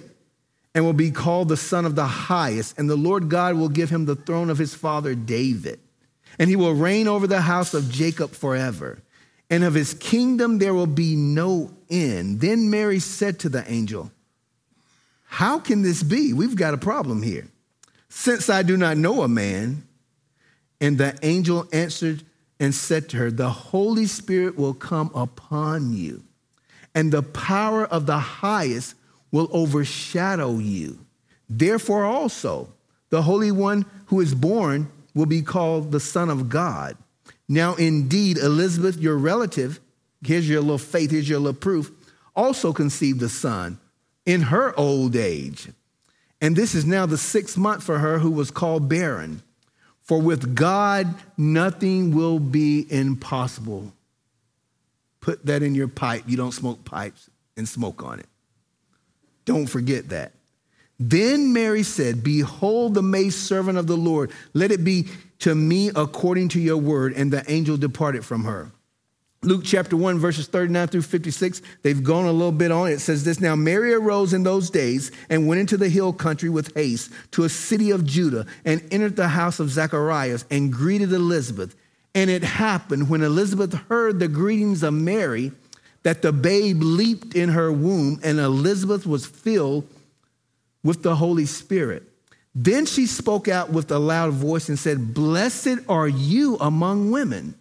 and 0.76 0.86
will 0.86 0.93
be 0.93 1.10
called 1.10 1.50
the 1.50 1.58
Son 1.58 1.86
of 1.86 1.96
the 1.96 2.06
Highest, 2.06 2.78
and 2.78 2.88
the 2.88 2.96
Lord 2.96 3.30
God 3.30 3.56
will 3.56 3.70
give 3.70 3.89
him 3.89 4.06
the 4.06 4.15
throne 4.15 4.52
of 4.52 4.60
his 4.60 4.76
father 4.76 5.15
David. 5.15 5.80
And 6.38 6.52
he 6.52 6.56
will 6.56 6.76
reign 6.76 7.08
over 7.08 7.26
the 7.26 7.41
house 7.41 7.74
of 7.74 7.89
Jacob 7.89 8.32
forever. 8.32 9.00
And 9.50 9.63
of 9.63 9.74
his 9.74 9.96
kingdom 9.96 10.60
there 10.60 10.76
will 10.76 10.86
be 10.86 11.15
no 11.15 11.72
end. 11.89 12.41
Then 12.41 12.70
Mary 12.70 13.00
said 13.00 13.39
to 13.39 13.50
the 13.50 13.70
angel, 13.72 14.12
How 15.26 15.58
can 15.58 15.82
this 15.82 16.04
be? 16.04 16.32
We've 16.32 16.56
got 16.56 16.76
a 16.76 16.78
problem 16.78 17.24
here. 17.24 17.48
Since 18.10 18.50
I 18.50 18.62
do 18.62 18.78
not 18.78 18.98
know 18.98 19.24
a 19.24 19.28
man, 19.28 19.88
and 20.80 20.98
the 20.98 21.17
angel 21.24 21.67
answered 21.74 22.24
and 22.60 22.74
said 22.74 23.10
to 23.10 23.17
her, 23.17 23.32
The 23.32 23.50
Holy 23.50 24.06
Spirit 24.06 24.58
will 24.58 24.74
come 24.74 25.12
upon 25.13 25.93
you, 25.93 26.24
and 26.96 27.12
the 27.12 27.24
power 27.24 27.86
of 27.86 28.06
the 28.06 28.20
highest 28.20 28.96
will 29.32 29.50
overshadow 29.52 30.58
you. 30.58 31.00
Therefore, 31.50 32.06
also, 32.06 32.70
the 33.10 33.22
Holy 33.22 33.52
One 33.52 33.86
who 34.08 34.20
is 34.22 34.34
born 34.34 34.91
will 35.13 35.26
be 35.26 35.41
called 35.41 35.91
the 35.91 36.00
Son 36.00 36.30
of 36.30 36.50
God. 36.50 36.98
Now, 37.50 37.76
indeed, 37.76 38.38
Elizabeth, 38.38 38.98
your 38.98 39.17
relative, 39.17 39.80
here's 40.26 40.50
your 40.50 40.62
little 40.62 40.78
faith, 40.78 41.12
here's 41.12 41.30
your 41.30 41.39
little 41.39 41.60
proof, 41.60 41.91
also 42.36 42.74
conceived 42.74 43.22
a 43.24 43.30
son 43.30 43.80
in 44.26 44.41
her 44.43 44.78
old 44.78 45.15
age. 45.15 45.70
And 46.41 46.56
this 46.56 46.76
is 46.76 46.86
now 46.86 47.06
the 47.06 47.17
sixth 47.17 47.58
month 47.58 47.84
for 47.84 48.00
her 48.00 48.20
who 48.20 48.30
was 48.30 48.52
called 48.52 48.89
barren. 48.89 49.41
For 50.08 50.22
with 50.22 50.56
God, 50.56 51.13
nothing 51.38 52.15
will 52.15 52.39
be 52.39 52.88
impossible. 52.89 53.91
Put 55.20 55.46
that 55.46 55.62
in 55.62 55.76
your 55.76 55.89
pipe. 55.89 56.24
You 56.28 56.38
don't 56.38 56.54
smoke 56.54 56.86
pipes 56.86 57.30
and 57.58 57.67
smoke 57.67 58.02
on 58.02 58.20
it. 58.22 58.28
Don't 59.43 59.67
forget 59.67 60.10
that. 60.10 60.32
Then 60.98 61.52
Mary 61.52 61.84
said, 61.84 62.24
Behold 62.24 62.93
the 62.93 63.02
maidservant 63.02 63.78
of 63.78 63.88
the 63.88 63.98
Lord, 63.98 64.32
let 64.54 64.72
it 64.72 64.86
be 64.86 65.08
to 65.39 65.54
me 65.54 65.91
according 65.93 66.50
to 66.50 66.60
your 66.60 66.78
word. 66.78 67.13
And 67.13 67.32
the 67.32 67.43
angel 67.52 67.76
departed 67.76 68.24
from 68.24 68.46
her. 68.46 68.72
Luke 69.43 69.62
chapter 69.63 69.95
1, 69.95 70.17
verses 70.17 70.47
39 70.47 70.88
through 70.88 71.02
56, 71.04 71.62
they've 71.84 72.04
gone 72.04 72.26
a 72.26 72.32
little 72.32 72.52
bit 72.52 72.71
on. 72.71 72.89
It 72.89 73.00
says 73.00 73.23
this 73.23 73.39
Now 73.39 73.56
Mary 73.56 73.93
arose 73.93 74.34
in 74.34 74.43
those 74.43 74.69
days 74.69 75.12
and 75.30 75.47
went 75.47 75.62
into 75.62 75.78
the 75.78 75.89
hill 75.89 76.12
country 76.12 76.50
with 76.50 76.73
haste 76.76 77.12
to 77.32 77.43
a 77.43 77.50
city 77.50 77.91
of 77.91 78.06
Judah 78.06 78.47
and 78.65 78.82
entered 78.91 79.15
the 79.15 79.28
house 79.28 79.60
of 79.60 79.69
Zacharias 79.69 80.45
and 80.50 80.73
greeted 80.73 81.13
Elizabeth. 81.13 81.76
And 82.15 82.32
it 82.32 82.43
happened 82.43 83.10
when 83.10 83.21
Elizabeth 83.21 83.73
heard 83.73 84.17
the 84.17 84.28
greetings 84.28 84.82
of 84.82 84.95
Mary 84.95 85.52
that 86.02 86.23
the 86.23 86.34
babe 86.34 86.82
leaped 86.82 87.36
in 87.36 87.50
her 87.50 87.71
womb 87.71 88.19
and 88.23 88.39
Elizabeth 88.39 89.06
was 89.06 89.28
filled 89.28 89.88
with 90.84 91.04
the 91.04 91.15
Holy 91.15 91.45
Spirit. 91.45 92.04
Then 92.56 92.88
she 92.88 93.06
spoke 93.06 93.47
out 93.47 93.69
with 93.69 93.91
a 93.91 94.00
loud 94.00 94.34
voice 94.34 94.67
and 94.67 94.80
said, 94.80 95.13
Blessed 95.13 95.78
are 95.88 96.08
you 96.08 96.58
among 96.60 97.12
women 97.12 97.54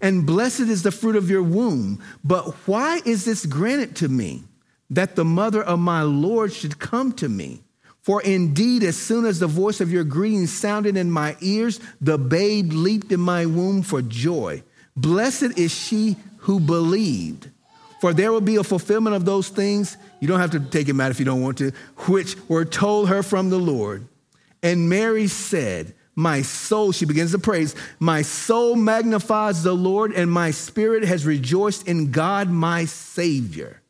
and 0.00 0.26
blessed 0.26 0.60
is 0.60 0.82
the 0.82 0.90
fruit 0.90 1.16
of 1.16 1.30
your 1.30 1.42
womb. 1.42 2.02
But 2.24 2.52
why 2.66 3.00
is 3.04 3.24
this 3.24 3.46
granted 3.46 3.96
to 3.96 4.08
me, 4.08 4.44
that 4.90 5.16
the 5.16 5.24
mother 5.24 5.62
of 5.62 5.78
my 5.78 6.02
Lord 6.02 6.52
should 6.52 6.78
come 6.78 7.12
to 7.12 7.28
me? 7.28 7.62
For 8.02 8.22
indeed, 8.22 8.84
as 8.84 8.96
soon 8.96 9.24
as 9.24 9.40
the 9.40 9.48
voice 9.48 9.80
of 9.80 9.90
your 9.90 10.04
greeting 10.04 10.46
sounded 10.46 10.96
in 10.96 11.10
my 11.10 11.36
ears, 11.40 11.80
the 12.00 12.16
babe 12.16 12.72
leaped 12.72 13.10
in 13.10 13.18
my 13.20 13.46
womb 13.46 13.82
for 13.82 14.00
joy. 14.00 14.62
Blessed 14.96 15.58
is 15.58 15.74
she 15.74 16.16
who 16.38 16.60
believed. 16.60 17.50
For 18.00 18.14
there 18.14 18.30
will 18.30 18.40
be 18.40 18.56
a 18.56 18.62
fulfillment 18.62 19.16
of 19.16 19.24
those 19.24 19.48
things, 19.48 19.96
you 20.20 20.28
don't 20.28 20.38
have 20.38 20.52
to 20.52 20.60
take 20.60 20.88
him 20.88 21.00
out 21.00 21.10
if 21.10 21.18
you 21.18 21.24
don't 21.24 21.42
want 21.42 21.58
to, 21.58 21.72
which 22.06 22.36
were 22.48 22.64
told 22.64 23.08
her 23.08 23.22
from 23.24 23.50
the 23.50 23.58
Lord. 23.58 24.06
And 24.62 24.88
Mary 24.88 25.26
said, 25.26 25.94
my 26.18 26.40
soul, 26.40 26.92
she 26.92 27.04
begins 27.04 27.32
to 27.32 27.38
praise, 27.38 27.74
my 28.00 28.22
soul 28.22 28.74
magnifies 28.74 29.62
the 29.62 29.74
Lord, 29.74 30.12
and 30.12 30.32
my 30.32 30.50
spirit 30.50 31.04
has 31.04 31.26
rejoiced 31.26 31.86
in 31.86 32.10
God 32.10 32.48
my 32.48 32.86
Savior. 32.86 33.82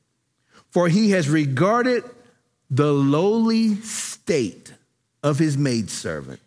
For 0.71 0.89
he 0.89 1.12
has 1.12 1.29
regarded 1.29 2.03
the 2.69 2.93
lowly 2.93 3.77
state 3.77 4.75
of 5.23 5.39
his 5.39 5.57
maidservant. 5.57 6.41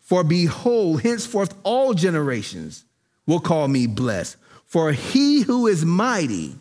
For 0.00 0.22
behold, 0.22 1.02
henceforth 1.02 1.54
all 1.64 1.92
generations 1.92 2.84
will 3.26 3.40
call 3.40 3.66
me 3.66 3.88
blessed. 3.88 4.36
For 4.64 4.92
he 4.92 5.42
who 5.42 5.66
is 5.66 5.84
mighty 5.84 6.54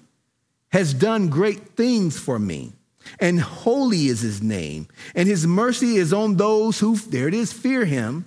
has 0.70 0.92
done 0.92 1.30
great 1.30 1.76
things 1.76 2.18
for 2.18 2.40
me, 2.40 2.74
and 3.20 3.40
holy 3.40 4.08
is 4.08 4.22
his 4.22 4.42
name, 4.42 4.88
and 5.14 5.28
his 5.28 5.46
mercy 5.46 5.98
is 5.98 6.12
on 6.12 6.38
those 6.38 6.80
who, 6.80 6.96
there 6.96 7.28
it 7.28 7.36
is, 7.36 7.54
fear 7.54 7.86
him 7.86 8.26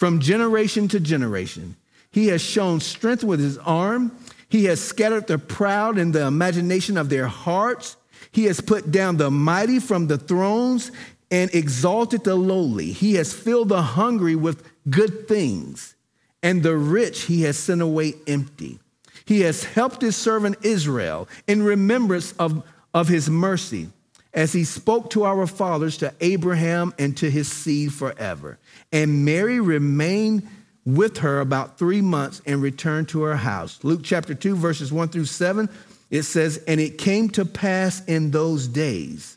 from 0.00 0.18
generation 0.18 0.88
to 0.88 0.98
generation. 0.98 1.76
He 2.10 2.28
has 2.28 2.40
shown 2.40 2.80
strength 2.80 3.22
with 3.22 3.38
his 3.38 3.58
arm. 3.58 4.16
He 4.48 4.64
has 4.64 4.80
scattered 4.80 5.26
the 5.26 5.36
proud 5.36 5.98
in 5.98 6.12
the 6.12 6.26
imagination 6.26 6.96
of 6.96 7.10
their 7.10 7.26
hearts. 7.26 7.96
He 8.32 8.44
has 8.44 8.62
put 8.62 8.90
down 8.90 9.18
the 9.18 9.30
mighty 9.30 9.78
from 9.78 10.06
the 10.06 10.16
thrones 10.16 10.90
and 11.30 11.54
exalted 11.54 12.24
the 12.24 12.34
lowly. 12.34 12.92
He 12.92 13.16
has 13.16 13.34
filled 13.34 13.68
the 13.68 13.82
hungry 13.82 14.34
with 14.34 14.64
good 14.88 15.28
things, 15.28 15.94
and 16.42 16.62
the 16.62 16.78
rich 16.78 17.24
he 17.24 17.42
has 17.42 17.58
sent 17.58 17.82
away 17.82 18.14
empty. 18.26 18.78
He 19.26 19.42
has 19.42 19.64
helped 19.64 20.00
his 20.00 20.16
servant 20.16 20.56
Israel 20.62 21.28
in 21.46 21.62
remembrance 21.62 22.32
of, 22.38 22.62
of 22.94 23.08
his 23.08 23.28
mercy 23.28 23.90
as 24.32 24.52
he 24.52 24.64
spoke 24.64 25.10
to 25.10 25.24
our 25.24 25.46
fathers, 25.46 25.96
to 25.98 26.14
Abraham, 26.20 26.94
and 26.98 27.16
to 27.16 27.30
his 27.30 27.50
seed 27.50 27.92
forever. 27.92 28.58
And 28.92 29.24
Mary 29.24 29.60
remained 29.60 30.46
with 30.84 31.18
her 31.18 31.40
about 31.40 31.78
three 31.78 32.00
months 32.00 32.40
and 32.46 32.62
returned 32.62 33.08
to 33.08 33.22
her 33.22 33.36
house. 33.36 33.82
Luke 33.82 34.00
chapter 34.02 34.34
2, 34.34 34.56
verses 34.56 34.92
1 34.92 35.08
through 35.08 35.24
7, 35.26 35.68
it 36.10 36.22
says, 36.22 36.62
And 36.66 36.80
it 36.80 36.98
came 36.98 37.28
to 37.30 37.44
pass 37.44 38.04
in 38.04 38.30
those 38.30 38.66
days 38.66 39.36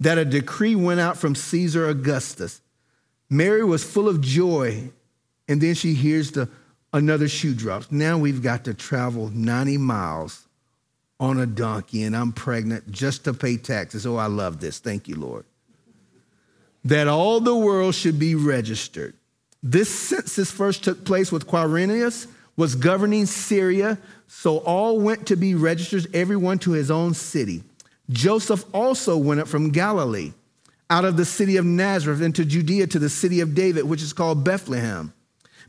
that 0.00 0.18
a 0.18 0.24
decree 0.24 0.76
went 0.76 1.00
out 1.00 1.16
from 1.16 1.34
Caesar 1.34 1.88
Augustus. 1.88 2.60
Mary 3.30 3.64
was 3.64 3.84
full 3.84 4.08
of 4.08 4.20
joy, 4.20 4.90
and 5.48 5.60
then 5.60 5.74
she 5.74 5.94
hears 5.94 6.32
the 6.32 6.48
another 6.92 7.28
shoe 7.28 7.54
drops. 7.54 7.90
Now 7.92 8.18
we've 8.18 8.42
got 8.42 8.64
to 8.64 8.74
travel 8.74 9.28
90 9.28 9.78
miles 9.78 10.47
on 11.20 11.40
a 11.40 11.46
donkey 11.46 12.04
and 12.04 12.16
I'm 12.16 12.32
pregnant 12.32 12.90
just 12.90 13.24
to 13.24 13.34
pay 13.34 13.56
taxes. 13.56 14.06
Oh, 14.06 14.16
I 14.16 14.26
love 14.26 14.60
this. 14.60 14.78
Thank 14.78 15.08
you, 15.08 15.16
Lord. 15.16 15.44
That 16.84 17.08
all 17.08 17.40
the 17.40 17.56
world 17.56 17.94
should 17.94 18.18
be 18.18 18.34
registered. 18.34 19.14
This 19.62 19.92
census 19.92 20.50
first 20.50 20.84
took 20.84 21.04
place 21.04 21.32
with 21.32 21.48
Quirinius, 21.48 22.28
was 22.56 22.76
governing 22.76 23.26
Syria, 23.26 23.98
so 24.28 24.58
all 24.58 25.00
went 25.00 25.26
to 25.26 25.36
be 25.36 25.54
registered, 25.54 26.06
everyone 26.14 26.58
to 26.60 26.72
his 26.72 26.90
own 26.90 27.14
city. 27.14 27.64
Joseph 28.10 28.64
also 28.72 29.16
went 29.16 29.40
up 29.40 29.48
from 29.48 29.70
Galilee, 29.70 30.32
out 30.88 31.04
of 31.04 31.16
the 31.16 31.24
city 31.24 31.56
of 31.56 31.64
Nazareth 31.64 32.22
into 32.22 32.44
Judea 32.44 32.86
to 32.88 32.98
the 32.98 33.08
city 33.08 33.40
of 33.40 33.54
David, 33.54 33.84
which 33.84 34.02
is 34.02 34.12
called 34.12 34.44
Bethlehem, 34.44 35.12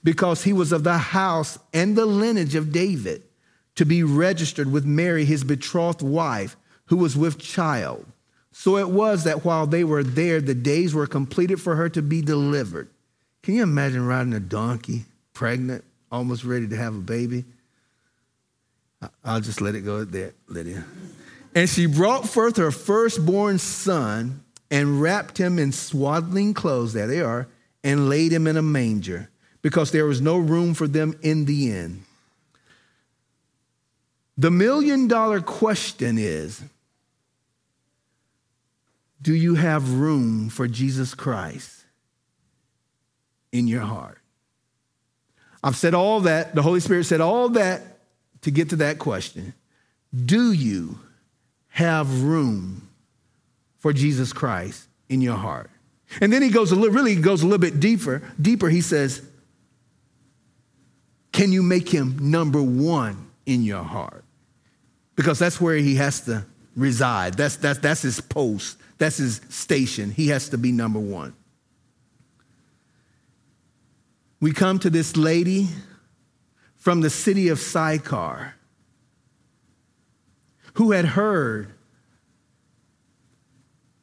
because 0.03 0.43
he 0.43 0.53
was 0.53 0.71
of 0.71 0.83
the 0.83 0.97
house 0.97 1.57
and 1.73 1.95
the 1.95 2.05
lineage 2.05 2.55
of 2.55 2.71
David 2.71 3.23
to 3.79 3.85
be 3.85 4.03
registered 4.03 4.69
with 4.69 4.83
Mary, 4.83 5.23
his 5.23 5.45
betrothed 5.45 6.01
wife, 6.01 6.57
who 6.87 6.97
was 6.97 7.15
with 7.15 7.39
child. 7.39 8.05
So 8.51 8.75
it 8.75 8.89
was 8.89 9.23
that 9.23 9.45
while 9.45 9.65
they 9.65 9.85
were 9.85 10.03
there, 10.03 10.41
the 10.41 10.53
days 10.53 10.93
were 10.93 11.07
completed 11.07 11.61
for 11.61 11.77
her 11.77 11.87
to 11.87 12.01
be 12.01 12.21
delivered. 12.21 12.89
Can 13.41 13.53
you 13.53 13.63
imagine 13.63 14.05
riding 14.05 14.33
a 14.33 14.39
donkey, 14.41 15.05
pregnant, 15.33 15.85
almost 16.11 16.43
ready 16.43 16.67
to 16.67 16.75
have 16.75 16.93
a 16.93 16.99
baby? 16.99 17.45
I'll 19.23 19.39
just 19.39 19.61
let 19.61 19.75
it 19.75 19.85
go 19.85 20.03
there, 20.03 20.33
Lydia. 20.49 20.83
And 21.55 21.69
she 21.69 21.85
brought 21.85 22.27
forth 22.27 22.57
her 22.57 22.71
firstborn 22.71 23.59
son 23.59 24.43
and 24.69 25.01
wrapped 25.01 25.37
him 25.37 25.57
in 25.57 25.71
swaddling 25.71 26.53
clothes, 26.53 26.91
there 26.91 27.07
they 27.07 27.21
are, 27.21 27.47
and 27.81 28.09
laid 28.09 28.33
him 28.33 28.45
in 28.45 28.57
a 28.57 28.61
manger 28.61 29.29
because 29.61 29.91
there 29.91 30.05
was 30.05 30.19
no 30.19 30.37
room 30.37 30.73
for 30.73 30.85
them 30.85 31.17
in 31.21 31.45
the 31.45 31.71
inn. 31.71 32.03
The 34.39 34.49
million 34.49 35.09
dollar 35.09 35.41
question 35.41 36.17
is 36.17 36.63
Do 39.21 39.33
you 39.33 39.55
have 39.55 39.99
room 39.99 40.47
for 40.47 40.65
Jesus 40.65 41.13
Christ 41.13 41.83
in 43.51 43.67
your 43.67 43.81
heart? 43.81 44.17
I've 45.61 45.75
said 45.75 45.93
all 45.93 46.21
that, 46.21 46.55
the 46.55 46.61
Holy 46.61 46.79
Spirit 46.79 47.03
said 47.03 47.19
all 47.19 47.49
that 47.49 47.81
to 48.43 48.49
get 48.49 48.69
to 48.69 48.77
that 48.77 48.97
question. 48.97 49.53
Do 50.15 50.53
you 50.53 50.99
have 51.67 52.23
room 52.23 52.87
for 53.79 53.91
Jesus 53.91 54.31
Christ 54.31 54.87
in 55.09 55.19
your 55.19 55.35
heart? 55.35 55.69
And 56.21 56.31
then 56.31 56.41
he 56.41 56.49
goes 56.49 56.71
a 56.71 56.75
little, 56.75 56.95
really 56.95 57.17
goes 57.17 57.43
a 57.43 57.45
little 57.45 57.59
bit 57.59 57.81
deeper. 57.81 58.23
Deeper, 58.41 58.69
he 58.69 58.79
says, 58.79 59.21
Can 61.33 61.51
you 61.51 61.61
make 61.61 61.89
him 61.89 62.31
number 62.31 62.63
one 62.63 63.27
in 63.45 63.63
your 63.63 63.83
heart? 63.83 64.23
Because 65.19 65.37
that's 65.37 65.59
where 65.59 65.75
he 65.75 65.95
has 65.95 66.21
to 66.21 66.45
reside. 66.77 67.33
That's, 67.33 67.57
that's, 67.57 67.79
that's 67.79 68.03
his 68.03 68.21
post, 68.21 68.77
that's 68.97 69.17
his 69.17 69.41
station. 69.49 70.11
He 70.11 70.29
has 70.29 70.47
to 70.47 70.57
be 70.57 70.71
number 70.71 70.97
one. 70.97 71.35
We 74.39 74.53
come 74.53 74.79
to 74.79 74.89
this 74.89 75.17
lady 75.17 75.67
from 76.77 77.01
the 77.01 77.09
city 77.09 77.49
of 77.49 77.59
Sychar 77.59 78.53
who 80.75 80.91
had 80.91 81.03
heard 81.03 81.73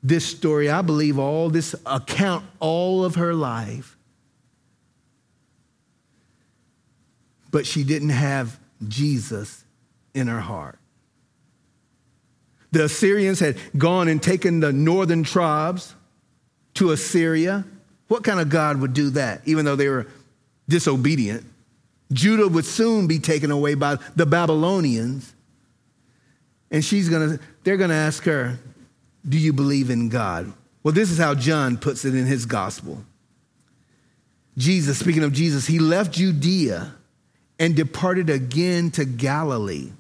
this 0.02 0.26
story, 0.26 0.68
I 0.68 0.82
believe, 0.82 1.18
all 1.18 1.48
this 1.48 1.74
account, 1.86 2.44
all 2.60 3.06
of 3.06 3.14
her 3.14 3.32
life. 3.32 3.96
But 7.50 7.64
she 7.64 7.84
didn't 7.84 8.10
have 8.10 8.60
Jesus 8.86 9.64
in 10.12 10.26
her 10.26 10.40
heart. 10.40 10.78
The 12.76 12.84
Assyrians 12.84 13.40
had 13.40 13.56
gone 13.78 14.06
and 14.06 14.22
taken 14.22 14.60
the 14.60 14.70
northern 14.70 15.22
tribes 15.22 15.94
to 16.74 16.90
Assyria. 16.90 17.64
What 18.08 18.22
kind 18.22 18.38
of 18.38 18.50
God 18.50 18.82
would 18.82 18.92
do 18.92 19.08
that, 19.10 19.40
even 19.46 19.64
though 19.64 19.76
they 19.76 19.88
were 19.88 20.06
disobedient? 20.68 21.46
Judah 22.12 22.46
would 22.46 22.66
soon 22.66 23.06
be 23.06 23.18
taken 23.18 23.50
away 23.50 23.76
by 23.76 23.96
the 24.14 24.26
Babylonians. 24.26 25.34
And 26.70 26.84
she's 26.84 27.08
gonna, 27.08 27.38
they're 27.64 27.78
gonna 27.78 27.94
ask 27.94 28.24
her, 28.24 28.58
Do 29.26 29.38
you 29.38 29.54
believe 29.54 29.88
in 29.88 30.10
God? 30.10 30.52
Well, 30.82 30.92
this 30.92 31.10
is 31.10 31.16
how 31.16 31.34
John 31.34 31.78
puts 31.78 32.04
it 32.04 32.14
in 32.14 32.26
his 32.26 32.44
gospel. 32.44 33.02
Jesus, 34.58 34.98
speaking 34.98 35.24
of 35.24 35.32
Jesus, 35.32 35.66
he 35.66 35.78
left 35.78 36.12
Judea 36.12 36.94
and 37.58 37.74
departed 37.74 38.28
again 38.28 38.90
to 38.90 39.06
Galilee 39.06 39.92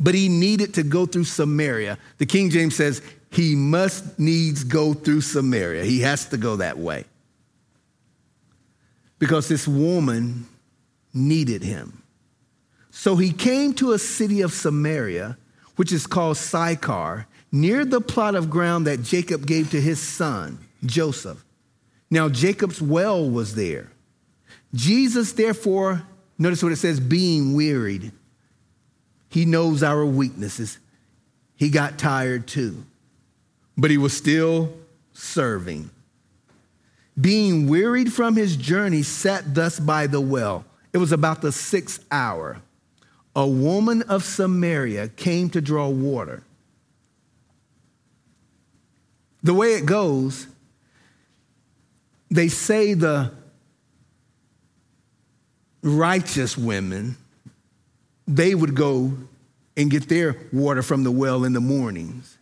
but 0.00 0.14
he 0.14 0.28
needed 0.28 0.74
to 0.74 0.82
go 0.82 1.06
through 1.06 1.24
Samaria. 1.24 1.98
The 2.18 2.26
King 2.26 2.50
James 2.50 2.74
says 2.74 3.02
he 3.30 3.54
must 3.54 4.18
needs 4.18 4.64
go 4.64 4.94
through 4.94 5.20
Samaria. 5.20 5.84
He 5.84 6.00
has 6.00 6.26
to 6.30 6.36
go 6.36 6.56
that 6.56 6.78
way. 6.78 7.04
Because 9.18 9.46
this 9.48 9.68
woman 9.68 10.46
needed 11.12 11.62
him. 11.62 12.02
So 12.90 13.16
he 13.16 13.32
came 13.32 13.74
to 13.74 13.92
a 13.92 13.98
city 13.98 14.40
of 14.40 14.52
Samaria, 14.52 15.36
which 15.76 15.92
is 15.92 16.06
called 16.06 16.38
Sychar, 16.38 17.26
near 17.52 17.84
the 17.84 18.00
plot 18.00 18.34
of 18.34 18.50
ground 18.50 18.86
that 18.86 19.02
Jacob 19.02 19.46
gave 19.46 19.70
to 19.70 19.80
his 19.80 20.00
son, 20.00 20.58
Joseph. 20.84 21.44
Now, 22.10 22.28
Jacob's 22.28 22.82
well 22.82 23.28
was 23.28 23.54
there. 23.54 23.90
Jesus, 24.74 25.32
therefore, 25.32 26.02
notice 26.38 26.62
what 26.62 26.72
it 26.72 26.76
says, 26.76 26.98
being 26.98 27.54
wearied. 27.54 28.12
He 29.30 29.46
knows 29.46 29.82
our 29.82 30.04
weaknesses. 30.04 30.78
He 31.56 31.70
got 31.70 31.98
tired 31.98 32.46
too, 32.46 32.84
but 33.78 33.90
he 33.90 33.96
was 33.96 34.14
still 34.14 34.74
serving. 35.14 35.90
Being 37.18 37.68
wearied 37.68 38.12
from 38.12 38.36
his 38.36 38.56
journey, 38.56 39.02
sat 39.02 39.54
thus 39.54 39.78
by 39.80 40.06
the 40.06 40.20
well. 40.20 40.64
It 40.92 40.98
was 40.98 41.12
about 41.12 41.40
the 41.40 41.52
sixth 41.52 42.04
hour. 42.10 42.60
A 43.36 43.46
woman 43.46 44.02
of 44.02 44.24
Samaria 44.24 45.08
came 45.08 45.48
to 45.50 45.60
draw 45.60 45.88
water. 45.88 46.42
The 49.42 49.54
way 49.54 49.74
it 49.74 49.86
goes, 49.86 50.48
they 52.30 52.48
say 52.48 52.94
the 52.94 53.32
righteous 55.82 56.58
women, 56.58 57.16
they 58.30 58.54
would 58.54 58.76
go 58.76 59.12
and 59.76 59.90
get 59.90 60.08
their 60.08 60.36
water 60.52 60.82
from 60.82 61.02
the 61.02 61.10
well 61.10 61.44
in 61.44 61.52
the 61.52 61.60
mornings. 61.60 62.38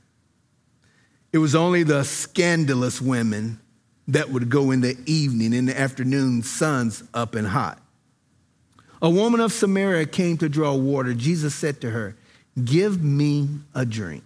It 1.32 1.39
was 1.39 1.55
only 1.55 1.82
the 1.82 2.05
scandalous 2.05 3.01
women 3.01 3.61
that 4.07 4.30
would 4.30 4.51
go 4.51 4.70
in 4.70 4.82
the 4.82 4.99
evening, 5.07 5.55
in 5.55 5.66
the 5.66 5.78
afternoon, 5.78 6.43
sun's 6.43 7.03
up 7.14 7.34
and 7.34 7.47
hot. 7.47 7.80
A 9.01 9.09
woman 9.09 9.41
of 9.41 9.53
Samaria 9.53 10.07
came 10.07 10.36
to 10.39 10.49
draw 10.49 10.74
water. 10.74 11.14
Jesus 11.14 11.55
said 11.55 11.80
to 11.80 11.91
her, 11.91 12.16
Give 12.62 13.03
me 13.03 13.49
a 13.74 13.86
drink. 13.86 14.24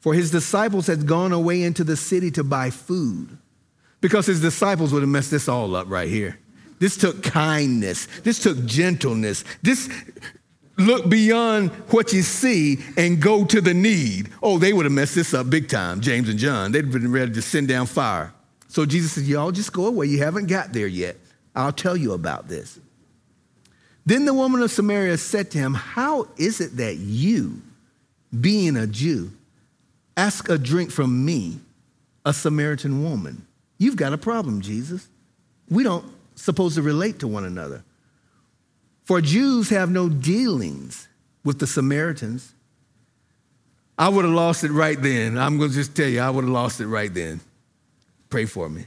For 0.00 0.14
his 0.14 0.30
disciples 0.30 0.86
had 0.86 1.06
gone 1.06 1.32
away 1.32 1.62
into 1.62 1.84
the 1.84 1.96
city 1.96 2.30
to 2.32 2.44
buy 2.44 2.70
food. 2.70 3.38
Because 4.00 4.26
his 4.26 4.40
disciples 4.40 4.92
would 4.92 5.02
have 5.02 5.08
messed 5.08 5.30
this 5.30 5.48
all 5.48 5.76
up 5.76 5.88
right 5.88 6.08
here. 6.08 6.38
This 6.78 6.96
took 6.96 7.22
kindness. 7.22 8.06
This 8.22 8.40
took 8.40 8.64
gentleness. 8.66 9.44
This 9.62 9.88
look 10.76 11.08
beyond 11.08 11.70
what 11.90 12.12
you 12.12 12.22
see 12.22 12.78
and 12.96 13.20
go 13.20 13.44
to 13.44 13.60
the 13.60 13.74
need. 13.74 14.30
Oh, 14.42 14.58
they 14.58 14.72
would 14.72 14.84
have 14.84 14.92
messed 14.92 15.14
this 15.14 15.32
up 15.34 15.48
big 15.48 15.68
time, 15.68 16.00
James 16.00 16.28
and 16.28 16.38
John. 16.38 16.72
They'd 16.72 16.90
been 16.90 17.10
ready 17.10 17.32
to 17.32 17.42
send 17.42 17.68
down 17.68 17.86
fire. 17.86 18.32
So 18.68 18.84
Jesus 18.84 19.12
said, 19.12 19.24
Y'all 19.24 19.52
just 19.52 19.72
go 19.72 19.86
away. 19.86 20.06
You 20.06 20.18
haven't 20.18 20.46
got 20.46 20.72
there 20.72 20.86
yet. 20.86 21.16
I'll 21.54 21.72
tell 21.72 21.96
you 21.96 22.12
about 22.12 22.48
this. 22.48 22.78
Then 24.04 24.24
the 24.24 24.34
woman 24.34 24.62
of 24.62 24.70
Samaria 24.70 25.16
said 25.18 25.50
to 25.52 25.58
him, 25.58 25.74
How 25.74 26.28
is 26.36 26.60
it 26.60 26.76
that 26.76 26.96
you, 26.96 27.62
being 28.38 28.76
a 28.76 28.86
Jew, 28.86 29.32
ask 30.16 30.48
a 30.48 30.58
drink 30.58 30.90
from 30.90 31.24
me, 31.24 31.58
a 32.24 32.32
Samaritan 32.32 33.02
woman? 33.02 33.46
You've 33.78 33.96
got 33.96 34.12
a 34.12 34.18
problem, 34.18 34.60
Jesus. 34.60 35.08
We 35.68 35.82
don't 35.82 36.04
supposed 36.36 36.76
to 36.76 36.82
relate 36.82 37.18
to 37.20 37.28
one 37.28 37.44
another. 37.44 37.82
For 39.04 39.20
Jews 39.20 39.70
have 39.70 39.90
no 39.90 40.08
dealings 40.08 41.08
with 41.44 41.58
the 41.58 41.66
Samaritans. 41.66 42.52
I 43.98 44.08
would 44.08 44.24
have 44.24 44.34
lost 44.34 44.62
it 44.64 44.70
right 44.70 45.00
then. 45.00 45.38
I'm 45.38 45.58
going 45.58 45.70
to 45.70 45.76
just 45.76 45.96
tell 45.96 46.08
you, 46.08 46.20
I 46.20 46.30
would 46.30 46.44
have 46.44 46.52
lost 46.52 46.80
it 46.80 46.86
right 46.86 47.12
then. 47.12 47.40
Pray 48.30 48.44
for 48.44 48.68
me. 48.68 48.86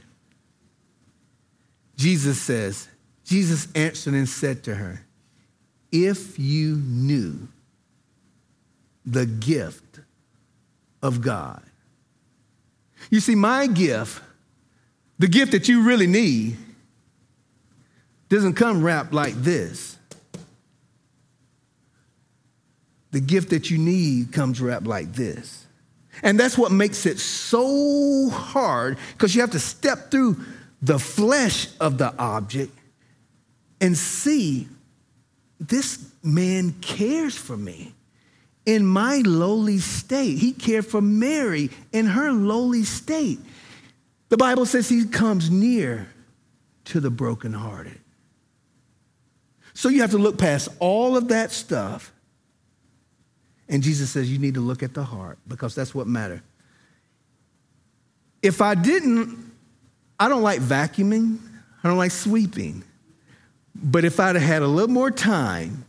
Jesus 1.96 2.40
says, 2.40 2.88
Jesus 3.24 3.68
answered 3.74 4.14
and 4.14 4.28
said 4.28 4.64
to 4.64 4.74
her, 4.74 5.04
If 5.90 6.38
you 6.38 6.76
knew 6.76 7.48
the 9.04 9.26
gift 9.26 10.00
of 11.02 11.20
God. 11.20 11.62
You 13.10 13.20
see, 13.20 13.34
my 13.34 13.66
gift, 13.66 14.22
the 15.18 15.28
gift 15.28 15.52
that 15.52 15.68
you 15.68 15.82
really 15.82 16.06
need, 16.06 16.56
doesn't 18.30 18.54
come 18.54 18.82
wrapped 18.82 19.12
like 19.12 19.34
this. 19.34 19.98
The 23.10 23.20
gift 23.20 23.50
that 23.50 23.70
you 23.70 23.76
need 23.76 24.32
comes 24.32 24.60
wrapped 24.60 24.86
like 24.86 25.12
this. 25.12 25.66
And 26.22 26.38
that's 26.38 26.56
what 26.56 26.70
makes 26.70 27.06
it 27.06 27.18
so 27.18 28.30
hard 28.30 28.98
because 29.12 29.34
you 29.34 29.40
have 29.40 29.50
to 29.50 29.58
step 29.58 30.10
through 30.10 30.36
the 30.80 30.98
flesh 30.98 31.68
of 31.80 31.98
the 31.98 32.14
object 32.18 32.72
and 33.80 33.96
see 33.96 34.68
this 35.58 36.10
man 36.22 36.72
cares 36.80 37.36
for 37.36 37.56
me 37.56 37.92
in 38.64 38.86
my 38.86 39.22
lowly 39.24 39.78
state. 39.78 40.38
He 40.38 40.52
cared 40.52 40.86
for 40.86 41.00
Mary 41.00 41.70
in 41.92 42.06
her 42.06 42.30
lowly 42.30 42.84
state. 42.84 43.40
The 44.28 44.36
Bible 44.36 44.66
says 44.66 44.88
he 44.88 45.06
comes 45.06 45.50
near 45.50 46.08
to 46.86 47.00
the 47.00 47.10
brokenhearted. 47.10 47.98
So 49.80 49.88
you 49.88 50.02
have 50.02 50.10
to 50.10 50.18
look 50.18 50.36
past 50.36 50.68
all 50.78 51.16
of 51.16 51.28
that 51.28 51.52
stuff. 51.52 52.12
And 53.66 53.82
Jesus 53.82 54.10
says 54.10 54.30
you 54.30 54.38
need 54.38 54.52
to 54.52 54.60
look 54.60 54.82
at 54.82 54.92
the 54.92 55.02
heart 55.02 55.38
because 55.48 55.74
that's 55.74 55.94
what 55.94 56.06
matters. 56.06 56.42
If 58.42 58.60
I 58.60 58.74
didn't, 58.74 59.52
I 60.18 60.28
don't 60.28 60.42
like 60.42 60.60
vacuuming, 60.60 61.38
I 61.82 61.88
don't 61.88 61.96
like 61.96 62.10
sweeping. 62.10 62.84
But 63.74 64.04
if 64.04 64.20
I'd 64.20 64.34
have 64.34 64.44
had 64.44 64.60
a 64.60 64.66
little 64.66 64.90
more 64.90 65.10
time, 65.10 65.86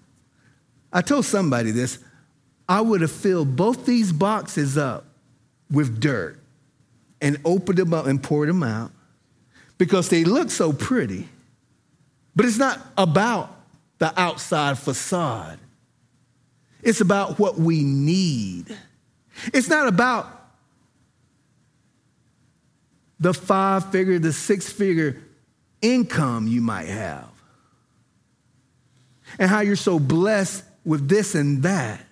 I 0.94 1.02
told 1.02 1.26
somebody 1.26 1.72
this, 1.72 2.00
I 2.70 2.80
would 2.80 3.02
have 3.02 3.12
filled 3.12 3.58
both 3.58 3.86
these 3.86 4.14
boxes 4.14 4.78
up 4.78 5.04
with 5.70 6.00
dirt 6.00 6.40
and 7.20 7.38
opened 7.44 7.78
them 7.78 7.94
up 7.94 8.06
and 8.06 8.24
poured 8.24 8.48
them 8.48 8.64
out 8.64 8.94
because 9.78 10.08
they 10.08 10.24
look 10.24 10.50
so 10.50 10.72
pretty. 10.72 11.28
But 12.38 12.46
it's 12.46 12.58
not 12.58 12.80
about 12.98 13.58
the 14.02 14.20
outside 14.20 14.80
facade. 14.80 15.60
It's 16.82 17.02
about 17.02 17.38
what 17.38 17.60
we 17.60 17.84
need. 17.84 18.76
It's 19.54 19.70
not 19.70 19.88
about 19.88 20.26
the 23.20 23.32
five 23.32 23.92
figure, 23.92 24.18
the 24.18 24.34
six 24.34 24.68
figure 24.72 25.22
income 25.84 26.48
you 26.48 26.62
might 26.62 26.88
have, 26.88 27.30
and 29.38 29.48
how 29.48 29.60
you're 29.60 29.76
so 29.76 30.00
blessed 30.00 30.64
with 30.84 31.08
this 31.08 31.36
and 31.36 31.62
that. 31.62 32.04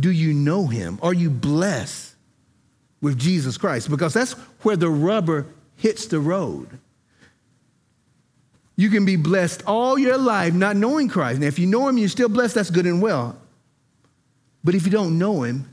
Do 0.00 0.10
you 0.10 0.32
know 0.32 0.66
him? 0.66 0.98
Are 1.02 1.12
you 1.12 1.28
blessed 1.28 2.14
with 3.02 3.18
Jesus 3.18 3.58
Christ? 3.58 3.90
Because 3.90 4.14
that's 4.14 4.32
where 4.62 4.76
the 4.76 4.88
rubber 4.88 5.44
hits 5.76 6.06
the 6.06 6.18
road. 6.18 6.78
You 8.76 8.90
can 8.90 9.04
be 9.04 9.16
blessed 9.16 9.62
all 9.66 9.98
your 9.98 10.18
life 10.18 10.52
not 10.52 10.76
knowing 10.76 11.08
Christ. 11.08 11.40
Now, 11.40 11.46
if 11.46 11.58
you 11.58 11.66
know 11.66 11.88
Him, 11.88 11.98
you're 11.98 12.08
still 12.08 12.28
blessed, 12.28 12.54
that's 12.54 12.70
good 12.70 12.86
and 12.86 13.00
well. 13.00 13.36
But 14.62 14.74
if 14.74 14.84
you 14.84 14.90
don't 14.90 15.18
know 15.18 15.42
Him, 15.42 15.68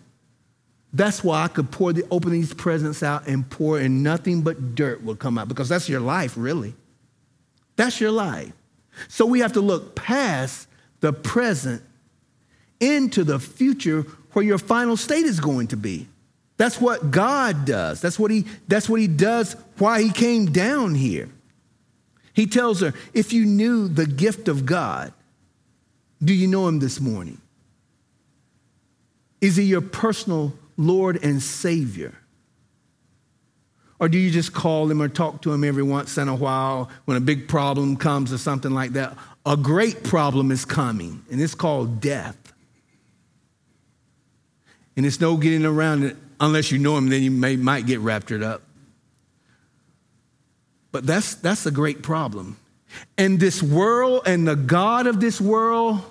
that's 0.94 1.24
why 1.24 1.44
I 1.44 1.48
could 1.48 1.72
pour 1.72 1.92
the, 1.92 2.06
open 2.12 2.32
these 2.32 2.54
presents 2.54 3.04
out 3.04 3.28
and 3.28 3.50
pour, 3.50 3.80
and 3.80 4.04
nothing 4.04 4.42
but 4.42 4.76
dirt 4.76 5.04
will 5.04 5.16
come 5.16 5.38
out 5.38 5.48
because 5.48 5.68
that's 5.68 5.90
your 5.90 6.00
life, 6.00 6.36
really. 6.38 6.76
That's 7.76 8.00
your 8.00 8.12
life. 8.12 8.54
So 9.08 9.26
we 9.26 9.40
have 9.40 9.54
to 9.54 9.62
look 9.62 9.96
past 9.96 10.68
the 11.02 11.12
present 11.12 11.82
into 12.80 13.24
the 13.24 13.40
future 13.40 14.04
where 14.34 14.46
your 14.46 14.60
final 14.60 14.96
state 14.96 15.26
is 15.26 15.40
going 15.40 15.68
to 15.68 15.78
be. 15.78 16.08
That's 16.58 16.80
what 16.80 17.10
God 17.12 17.66
does. 17.66 18.00
That's 18.00 18.20
what 18.20 18.30
he, 18.30 18.46
that's 18.68 18.88
what 18.88 19.00
he 19.00 19.08
does, 19.08 19.56
why 19.80 20.04
he 20.04 20.12
came 20.12 20.46
down 20.52 20.94
here. 20.94 21.30
He 22.34 22.48
tells 22.48 22.82
her, 22.82 22.94
If 23.14 23.32
you 23.32 23.46
knew 23.46 23.88
the 23.88 24.06
gift 24.06 24.48
of 24.48 24.66
God, 24.66 25.14
do 26.24 26.34
you 26.34 26.48
know 26.48 26.68
him 26.68 26.80
this 26.80 27.00
morning? 27.00 27.40
Is 29.42 29.56
he 29.56 29.64
your 29.64 29.82
personal 29.82 30.54
Lord 30.78 31.24
and 31.24 31.42
Savior? 31.42 32.14
Or 34.00 34.10
do 34.10 34.18
you 34.18 34.32
just 34.32 34.54
call 34.54 34.90
him 34.90 35.02
or 35.02 35.08
talk 35.08 35.42
to 35.44 35.54
him 35.54 35.64
every 35.64 35.84
once 35.84 36.18
in 36.18 36.28
a 36.28 36.36
while 36.36 36.90
when 37.06 37.16
a 37.16 37.22
big 37.22 37.48
problem 37.48 37.96
comes 37.96 38.34
or 38.34 38.38
something 38.38 38.72
like 38.72 38.94
that? 38.94 39.18
A 39.46 39.56
great 39.56 40.04
problem 40.04 40.52
is 40.52 40.66
coming, 40.66 41.24
and 41.30 41.42
it's 41.42 41.56
called 41.56 42.02
death. 42.02 42.38
And 44.96 45.06
it's 45.06 45.20
no 45.20 45.38
getting 45.38 45.66
around 45.66 46.04
it 46.04 46.18
unless 46.40 46.72
you 46.72 46.80
know 46.80 46.98
him, 46.98 47.10
then 47.10 47.24
you 47.24 47.32
may, 47.32 47.56
might 47.56 47.86
get 47.86 48.00
raptured 48.00 48.44
up. 48.44 48.62
But 50.94 51.08
that's, 51.08 51.36
that's 51.36 51.66
a 51.66 51.72
great 51.72 52.04
problem. 52.04 52.56
And 53.18 53.40
this 53.40 53.62
world 53.62 54.22
and 54.28 54.48
the 54.48 54.56
God 54.56 55.08
of 55.08 55.20
this 55.20 55.42
world 55.42 56.02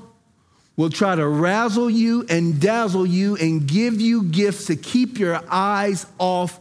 will 0.77 0.91
try 0.91 1.15
to 1.15 1.27
razzle 1.27 1.89
you 1.89 2.27
and 2.29 2.61
dazzle 2.61 3.07
you 3.07 3.37
and 3.37 3.67
give 3.67 4.01
you 4.01 4.25
gifts 4.25 4.67
to 4.67 4.77
keep 4.77 5.19
your 5.19 5.41
eyes 5.49 6.05
off 6.19 6.59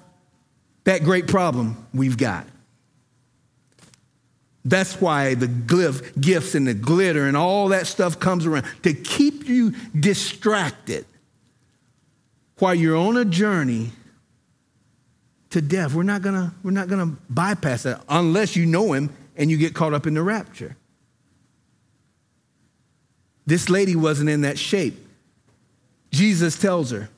that 0.83 1.03
great 1.03 1.27
problem 1.27 1.87
we've 1.93 2.17
got. 2.17 2.45
That's 4.63 5.01
why 5.01 5.33
the 5.33 5.47
glyph, 5.47 6.21
gifts 6.21 6.53
and 6.53 6.67
the 6.67 6.75
glitter 6.75 7.25
and 7.25 7.35
all 7.35 7.69
that 7.69 7.87
stuff 7.87 8.19
comes 8.19 8.45
around 8.45 8.65
to 8.83 8.93
keep 8.93 9.47
you 9.47 9.71
distracted 9.99 11.07
while 12.59 12.75
you're 12.75 12.95
on 12.95 13.17
a 13.17 13.25
journey 13.25 13.91
to 15.51 15.61
death. 15.61 15.93
We're 15.93 16.03
not 16.03 16.21
gonna, 16.21 16.53
we're 16.63 16.71
not 16.71 16.87
gonna 16.87 17.17
bypass 17.29 17.83
that 17.83 18.01
unless 18.09 18.55
you 18.55 18.65
know 18.65 18.93
him 18.93 19.09
and 19.35 19.49
you 19.49 19.57
get 19.57 19.73
caught 19.73 19.93
up 19.93 20.07
in 20.07 20.13
the 20.13 20.23
rapture. 20.23 20.75
This 23.45 23.69
lady 23.69 23.95
wasn't 23.95 24.29
in 24.29 24.41
that 24.41 24.57
shape. 24.57 24.95
Jesus 26.11 26.57
tells 26.57 26.91
her 26.91 27.09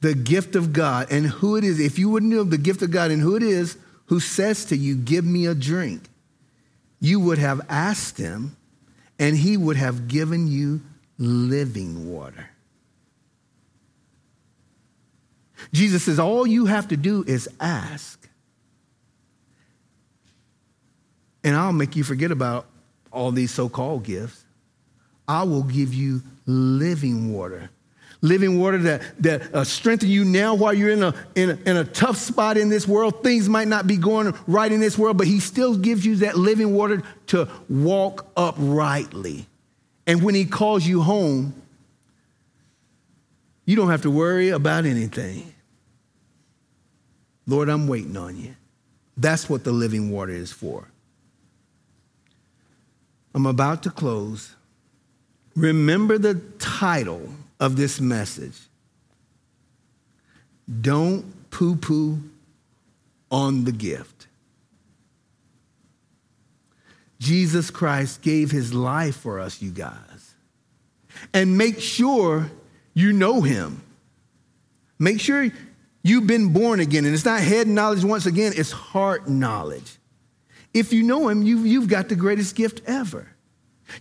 the 0.00 0.14
gift 0.14 0.56
of 0.56 0.72
God 0.72 1.08
and 1.10 1.26
who 1.26 1.56
it 1.56 1.64
is. 1.64 1.80
If 1.80 1.98
you 1.98 2.08
wouldn't 2.08 2.32
know 2.32 2.44
the 2.44 2.58
gift 2.58 2.82
of 2.82 2.90
God 2.90 3.10
and 3.10 3.20
who 3.20 3.36
it 3.36 3.42
is 3.42 3.76
who 4.06 4.20
says 4.20 4.64
to 4.66 4.76
you, 4.76 4.96
Give 4.96 5.24
me 5.24 5.46
a 5.46 5.54
drink, 5.54 6.02
you 7.00 7.20
would 7.20 7.38
have 7.38 7.60
asked 7.68 8.18
him 8.18 8.56
and 9.18 9.36
he 9.36 9.56
would 9.56 9.76
have 9.76 10.08
given 10.08 10.46
you 10.46 10.80
living 11.18 12.10
water. 12.10 12.50
Jesus 15.72 16.04
says, 16.04 16.18
All 16.18 16.46
you 16.46 16.66
have 16.66 16.88
to 16.88 16.96
do 16.96 17.24
is 17.26 17.48
ask. 17.60 18.28
And 21.44 21.56
I'll 21.56 21.72
make 21.72 21.96
you 21.96 22.04
forget 22.04 22.30
about 22.30 22.66
all 23.12 23.30
these 23.32 23.52
so 23.52 23.68
called 23.68 24.04
gifts. 24.04 24.44
I 25.26 25.44
will 25.44 25.62
give 25.62 25.94
you 25.94 26.22
living 26.46 27.32
water 27.32 27.70
living 28.20 28.58
water 28.58 28.78
that, 28.78 29.02
that 29.20 29.54
uh, 29.54 29.64
strengthen 29.64 30.08
you 30.08 30.24
now 30.24 30.54
while 30.54 30.74
you're 30.74 30.90
in 30.90 31.02
a, 31.02 31.14
in, 31.34 31.50
a, 31.50 31.70
in 31.70 31.76
a 31.76 31.84
tough 31.84 32.16
spot 32.16 32.56
in 32.56 32.68
this 32.68 32.86
world. 32.86 33.22
Things 33.22 33.48
might 33.48 33.68
not 33.68 33.86
be 33.86 33.96
going 33.96 34.34
right 34.46 34.70
in 34.70 34.80
this 34.80 34.98
world, 34.98 35.18
but 35.18 35.26
He 35.26 35.40
still 35.40 35.76
gives 35.76 36.04
you 36.04 36.16
that 36.16 36.36
living 36.36 36.74
water 36.74 37.02
to 37.28 37.48
walk 37.68 38.26
uprightly. 38.36 39.46
And 40.06 40.22
when 40.22 40.34
He 40.34 40.46
calls 40.46 40.86
you 40.86 41.02
home, 41.02 41.57
you 43.68 43.76
don't 43.76 43.90
have 43.90 44.00
to 44.00 44.10
worry 44.10 44.48
about 44.48 44.86
anything. 44.86 45.52
Lord, 47.46 47.68
I'm 47.68 47.86
waiting 47.86 48.16
on 48.16 48.34
you. 48.34 48.56
That's 49.14 49.50
what 49.50 49.62
the 49.62 49.72
living 49.72 50.10
water 50.10 50.32
is 50.32 50.50
for. 50.50 50.88
I'm 53.34 53.44
about 53.44 53.82
to 53.82 53.90
close. 53.90 54.56
Remember 55.54 56.16
the 56.16 56.36
title 56.58 57.28
of 57.60 57.76
this 57.76 58.00
message. 58.00 58.56
Don't 60.80 61.50
poo 61.50 61.76
poo 61.76 62.22
on 63.30 63.64
the 63.64 63.72
gift. 63.72 64.28
Jesus 67.18 67.68
Christ 67.68 68.22
gave 68.22 68.50
his 68.50 68.72
life 68.72 69.16
for 69.16 69.38
us, 69.38 69.60
you 69.60 69.72
guys. 69.72 70.34
And 71.34 71.58
make 71.58 71.80
sure 71.80 72.50
you 72.98 73.12
know 73.12 73.40
him. 73.40 73.82
Make 74.98 75.20
sure 75.20 75.48
you've 76.02 76.26
been 76.26 76.52
born 76.52 76.80
again. 76.80 77.04
And 77.04 77.14
it's 77.14 77.24
not 77.24 77.40
head 77.40 77.68
knowledge 77.68 78.04
once 78.04 78.26
again, 78.26 78.52
it's 78.56 78.72
heart 78.72 79.28
knowledge. 79.28 79.96
If 80.74 80.92
you 80.92 81.02
know 81.02 81.28
him, 81.28 81.42
you've, 81.42 81.66
you've 81.66 81.88
got 81.88 82.08
the 82.08 82.16
greatest 82.16 82.54
gift 82.54 82.82
ever. 82.86 83.28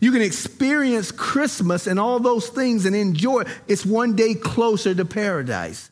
You 0.01 0.11
can 0.11 0.21
experience 0.21 1.11
Christmas 1.11 1.87
and 1.87 1.99
all 1.99 2.19
those 2.19 2.49
things 2.49 2.85
and 2.85 2.95
enjoy 2.95 3.41
it. 3.41 3.47
It's 3.67 3.85
one 3.85 4.15
day 4.15 4.33
closer 4.33 4.93
to 4.93 5.05
paradise. 5.05 5.89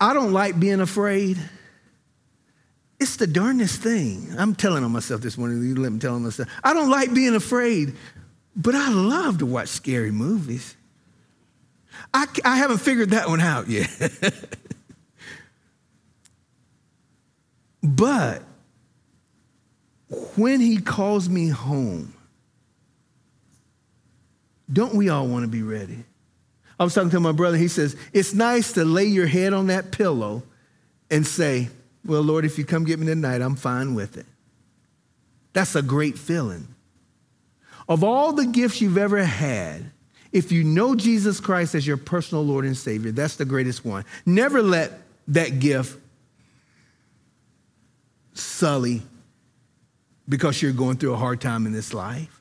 I 0.00 0.12
don't 0.12 0.32
like 0.32 0.60
being 0.60 0.80
afraid. 0.80 1.38
It's 3.00 3.16
the 3.16 3.26
darnest 3.26 3.82
thing. 3.82 4.34
I'm 4.38 4.54
telling 4.54 4.84
on 4.84 4.92
myself 4.92 5.22
this 5.22 5.36
morning. 5.36 5.62
You 5.62 5.74
let 5.74 5.92
me 5.92 5.98
tell 5.98 6.18
myself. 6.18 6.48
I 6.62 6.72
don't 6.72 6.90
like 6.90 7.12
being 7.12 7.34
afraid, 7.34 7.94
but 8.56 8.74
I 8.74 8.88
love 8.88 9.38
to 9.38 9.46
watch 9.46 9.68
scary 9.68 10.10
movies. 10.10 10.74
I, 12.12 12.26
I 12.44 12.56
haven't 12.56 12.78
figured 12.78 13.10
that 13.10 13.28
one 13.28 13.40
out 13.40 13.68
yet. 13.68 13.90
but 17.82 18.42
when 20.36 20.60
he 20.60 20.78
calls 20.78 21.28
me 21.28 21.48
home, 21.48 22.14
don't 24.72 24.94
we 24.94 25.10
all 25.10 25.26
want 25.28 25.44
to 25.44 25.48
be 25.48 25.62
ready? 25.62 26.04
I 26.78 26.84
was 26.84 26.94
talking 26.94 27.10
to 27.10 27.20
my 27.20 27.32
brother. 27.32 27.56
He 27.56 27.68
says, 27.68 27.96
It's 28.12 28.34
nice 28.34 28.72
to 28.72 28.84
lay 28.84 29.04
your 29.04 29.26
head 29.26 29.52
on 29.52 29.68
that 29.68 29.92
pillow 29.92 30.42
and 31.10 31.26
say, 31.26 31.68
Well, 32.04 32.22
Lord, 32.22 32.44
if 32.44 32.58
you 32.58 32.64
come 32.64 32.84
get 32.84 32.98
me 32.98 33.06
tonight, 33.06 33.40
I'm 33.40 33.56
fine 33.56 33.94
with 33.94 34.16
it. 34.16 34.26
That's 35.52 35.74
a 35.74 35.82
great 35.82 36.18
feeling. 36.18 36.68
Of 37.88 38.02
all 38.02 38.32
the 38.32 38.46
gifts 38.46 38.80
you've 38.80 38.98
ever 38.98 39.22
had, 39.24 39.90
if 40.32 40.50
you 40.50 40.64
know 40.64 40.94
Jesus 40.94 41.40
Christ 41.40 41.74
as 41.74 41.86
your 41.86 41.96
personal 41.96 42.44
Lord 42.44 42.64
and 42.64 42.76
Savior, 42.76 43.12
that's 43.12 43.36
the 43.36 43.44
greatest 43.44 43.84
one. 43.84 44.04
Never 44.24 44.62
let 44.62 44.92
that 45.28 45.60
gift 45.60 45.98
sully 48.34 49.02
because 50.28 50.60
you're 50.60 50.72
going 50.72 50.96
through 50.96 51.14
a 51.14 51.16
hard 51.16 51.40
time 51.40 51.66
in 51.66 51.72
this 51.72 51.94
life. 51.94 52.40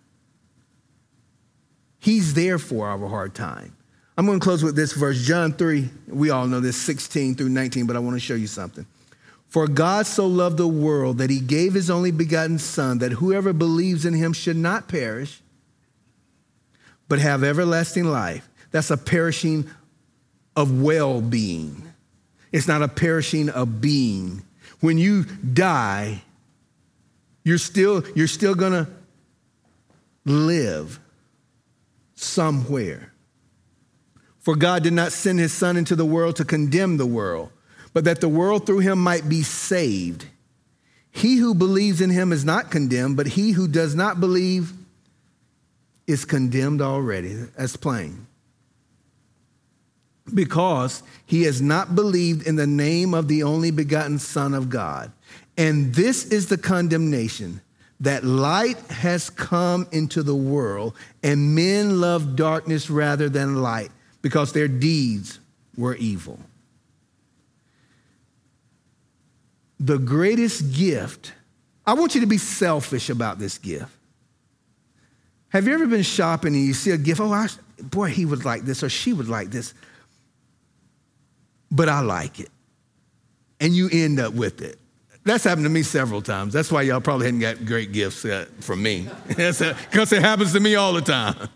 He's 1.99 2.33
there 2.33 2.59
for 2.59 2.87
our 2.87 3.07
hard 3.07 3.33
time. 3.33 3.75
I'm 4.17 4.25
going 4.25 4.39
to 4.39 4.43
close 4.43 4.63
with 4.63 4.75
this 4.75 4.93
verse, 4.93 5.25
John 5.25 5.53
3. 5.53 5.89
We 6.07 6.29
all 6.29 6.47
know 6.47 6.59
this, 6.59 6.77
16 6.77 7.35
through 7.35 7.49
19, 7.49 7.85
but 7.85 7.95
I 7.95 7.99
want 7.99 8.15
to 8.15 8.19
show 8.19 8.35
you 8.35 8.47
something. 8.47 8.85
For 9.47 9.67
God 9.67 10.05
so 10.05 10.27
loved 10.27 10.57
the 10.57 10.67
world 10.67 11.17
that 11.19 11.29
he 11.29 11.39
gave 11.39 11.73
his 11.73 11.89
only 11.89 12.11
begotten 12.11 12.59
Son, 12.59 12.97
that 12.99 13.13
whoever 13.13 13.53
believes 13.53 14.05
in 14.05 14.13
him 14.13 14.33
should 14.33 14.57
not 14.57 14.87
perish, 14.87 15.41
but 17.07 17.19
have 17.19 17.43
everlasting 17.43 18.05
life. 18.05 18.49
That's 18.71 18.91
a 18.91 18.97
perishing 18.97 19.69
of 20.55 20.81
well 20.81 21.21
being. 21.21 21.83
It's 22.51 22.67
not 22.67 22.81
a 22.81 22.87
perishing 22.87 23.49
of 23.49 23.81
being. 23.81 24.43
When 24.79 24.97
you 24.97 25.23
die, 25.23 26.21
you're 27.43 27.57
still, 27.57 28.03
you're 28.15 28.27
still 28.27 28.55
gonna 28.55 28.87
live 30.25 30.99
somewhere. 32.15 33.13
For 34.39 34.55
God 34.55 34.83
did 34.83 34.93
not 34.93 35.11
send 35.11 35.39
his 35.39 35.53
Son 35.53 35.77
into 35.77 35.95
the 35.95 36.05
world 36.05 36.35
to 36.37 36.45
condemn 36.45 36.97
the 36.97 37.05
world, 37.05 37.51
but 37.95 38.03
that 38.03 38.19
the 38.19 38.27
world 38.27 38.65
through 38.65 38.79
him 38.79 38.99
might 38.99 39.29
be 39.29 39.41
saved. 39.41 40.25
He 41.11 41.37
who 41.37 41.55
believes 41.55 42.01
in 42.01 42.09
him 42.09 42.33
is 42.33 42.43
not 42.43 42.69
condemned, 42.69 43.15
but 43.15 43.25
he 43.25 43.51
who 43.51 43.69
does 43.69 43.95
not 43.95 44.19
believe 44.19 44.73
is 46.05 46.25
condemned 46.25 46.81
already. 46.81 47.33
That's 47.57 47.77
plain. 47.77 48.27
Because 50.33 51.03
he 51.25 51.43
has 51.43 51.61
not 51.61 51.95
believed 51.95 52.45
in 52.45 52.57
the 52.57 52.67
name 52.67 53.13
of 53.13 53.29
the 53.29 53.43
only 53.43 53.71
begotten 53.71 54.19
Son 54.19 54.53
of 54.53 54.69
God. 54.69 55.09
And 55.57 55.95
this 55.95 56.25
is 56.25 56.49
the 56.49 56.57
condemnation 56.57 57.61
that 58.01 58.25
light 58.25 58.77
has 58.89 59.29
come 59.29 59.87
into 59.93 60.21
the 60.21 60.35
world, 60.35 60.95
and 61.23 61.55
men 61.55 62.01
love 62.01 62.35
darkness 62.35 62.89
rather 62.89 63.29
than 63.29 63.61
light 63.61 63.91
because 64.21 64.51
their 64.51 64.67
deeds 64.67 65.39
were 65.77 65.95
evil. 65.95 66.37
The 69.79 69.97
greatest 69.97 70.73
gift, 70.73 71.33
I 71.85 71.93
want 71.93 72.15
you 72.15 72.21
to 72.21 72.27
be 72.27 72.37
selfish 72.37 73.09
about 73.09 73.39
this 73.39 73.57
gift. 73.57 73.91
Have 75.49 75.67
you 75.67 75.73
ever 75.73 75.87
been 75.87 76.03
shopping 76.03 76.53
and 76.53 76.65
you 76.65 76.73
see 76.73 76.91
a 76.91 76.97
gift? 76.97 77.19
Oh, 77.21 77.31
I, 77.31 77.47
boy, 77.81 78.09
he 78.09 78.25
would 78.25 78.45
like 78.45 78.63
this 78.63 78.83
or 78.83 78.89
she 78.89 79.13
would 79.13 79.27
like 79.27 79.51
this, 79.51 79.73
but 81.71 81.89
I 81.89 82.01
like 82.01 82.39
it. 82.39 82.49
And 83.59 83.73
you 83.73 83.89
end 83.91 84.19
up 84.19 84.33
with 84.33 84.61
it. 84.61 84.79
That's 85.23 85.43
happened 85.43 85.65
to 85.65 85.69
me 85.69 85.81
several 85.81 86.21
times. 86.21 86.53
That's 86.53 86.71
why 86.71 86.83
y'all 86.83 87.01
probably 87.01 87.25
hadn't 87.25 87.39
got 87.39 87.65
great 87.65 87.91
gifts 87.91 88.23
uh, 88.25 88.45
from 88.59 88.83
me, 88.83 89.07
because 89.27 89.61
it 89.61 90.21
happens 90.21 90.53
to 90.53 90.59
me 90.59 90.75
all 90.75 90.93
the 90.93 91.01
time. 91.01 91.49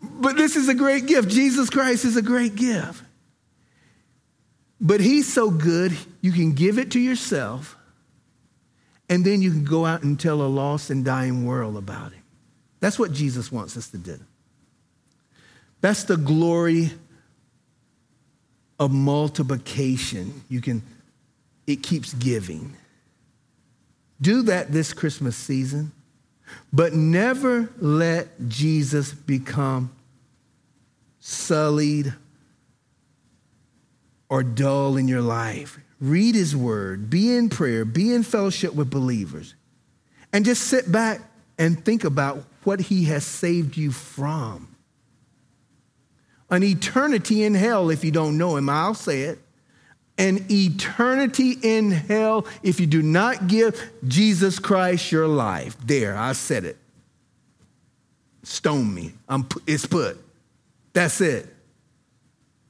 But 0.00 0.36
this 0.36 0.54
is 0.54 0.68
a 0.68 0.74
great 0.74 1.06
gift. 1.06 1.28
Jesus 1.28 1.70
Christ 1.70 2.04
is 2.04 2.16
a 2.16 2.22
great 2.22 2.54
gift. 2.54 3.02
But 4.80 5.00
He's 5.00 5.32
so 5.32 5.50
good, 5.50 5.96
you 6.20 6.32
can 6.32 6.52
give 6.52 6.78
it 6.78 6.92
to 6.92 7.00
yourself, 7.00 7.76
and 9.08 9.24
then 9.24 9.42
you 9.42 9.50
can 9.50 9.64
go 9.64 9.86
out 9.86 10.02
and 10.02 10.18
tell 10.18 10.42
a 10.42 10.46
lost 10.46 10.90
and 10.90 11.04
dying 11.04 11.44
world 11.46 11.76
about 11.76 12.12
Him. 12.12 12.22
That's 12.80 12.98
what 12.98 13.12
Jesus 13.12 13.50
wants 13.50 13.76
us 13.76 13.88
to 13.90 13.98
do. 13.98 14.18
That's 15.80 16.04
the 16.04 16.16
glory 16.16 16.90
of 18.78 18.92
multiplication. 18.92 20.42
You 20.48 20.60
can 20.60 20.82
it 21.66 21.82
keeps 21.82 22.14
giving. 22.14 22.74
Do 24.20 24.42
that 24.42 24.72
this 24.72 24.92
Christmas 24.94 25.36
season, 25.36 25.92
but 26.72 26.94
never 26.94 27.70
let 27.78 28.48
Jesus 28.48 29.12
become 29.12 29.92
sullied 31.20 32.14
or 34.28 34.42
dull 34.42 34.96
in 34.96 35.08
your 35.08 35.22
life. 35.22 35.78
Read 36.00 36.34
his 36.34 36.54
word, 36.54 37.10
be 37.10 37.34
in 37.34 37.48
prayer, 37.48 37.84
be 37.84 38.12
in 38.12 38.22
fellowship 38.22 38.74
with 38.74 38.90
believers, 38.90 39.54
and 40.32 40.44
just 40.44 40.62
sit 40.62 40.90
back 40.90 41.20
and 41.58 41.84
think 41.84 42.04
about 42.04 42.44
what 42.64 42.80
he 42.80 43.04
has 43.04 43.24
saved 43.24 43.76
you 43.76 43.90
from. 43.90 44.68
An 46.50 46.62
eternity 46.62 47.42
in 47.42 47.54
hell 47.54 47.90
if 47.90 48.04
you 48.04 48.10
don't 48.10 48.38
know 48.38 48.56
him, 48.56 48.68
I'll 48.68 48.94
say 48.94 49.22
it. 49.22 49.38
An 50.16 50.46
eternity 50.50 51.56
in 51.62 51.90
hell 51.90 52.46
if 52.62 52.80
you 52.80 52.86
do 52.86 53.02
not 53.02 53.46
give 53.46 53.80
Jesus 54.06 54.58
Christ 54.58 55.12
your 55.12 55.28
life. 55.28 55.76
There, 55.84 56.16
I 56.16 56.32
said 56.32 56.64
it. 56.64 56.76
Stone 58.42 58.94
me. 58.94 59.12
I'm, 59.28 59.46
it's 59.66 59.86
put. 59.86 60.16
That's 60.92 61.20
it. 61.20 61.46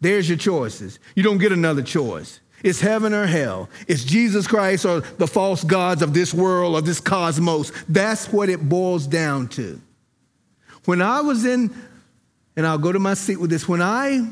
There's 0.01 0.29
your 0.29 0.39
choices. 0.39 0.99
You 1.15 1.23
don't 1.23 1.39
get 1.39 1.53
another 1.53 1.83
choice. 1.83 2.41
It's 2.63 2.81
heaven 2.81 3.13
or 3.13 3.27
hell. 3.27 3.69
It's 3.87 4.05
Jesus 4.05 4.47
Christ 4.47 4.85
or 4.85 5.01
the 5.01 5.27
false 5.27 5.63
gods 5.63 6.03
of 6.03 6.13
this 6.13 6.35
world 6.35 6.75
or 6.75 6.83
this 6.83 7.01
cosmos. 7.01 7.73
That's 7.89 8.33
what 8.33 8.49
it 8.49 8.69
boils 8.69 9.07
down 9.07 9.49
to. 9.49 9.81
When 10.85 11.03
I 11.03 11.21
was 11.21 11.45
in, 11.45 11.75
and 12.57 12.67
I'll 12.67 12.79
go 12.79 12.91
to 12.91 12.99
my 12.99 13.15
seat 13.15 13.37
with 13.37 13.51
this, 13.51 13.69
when 13.69 13.83
I 13.83 14.27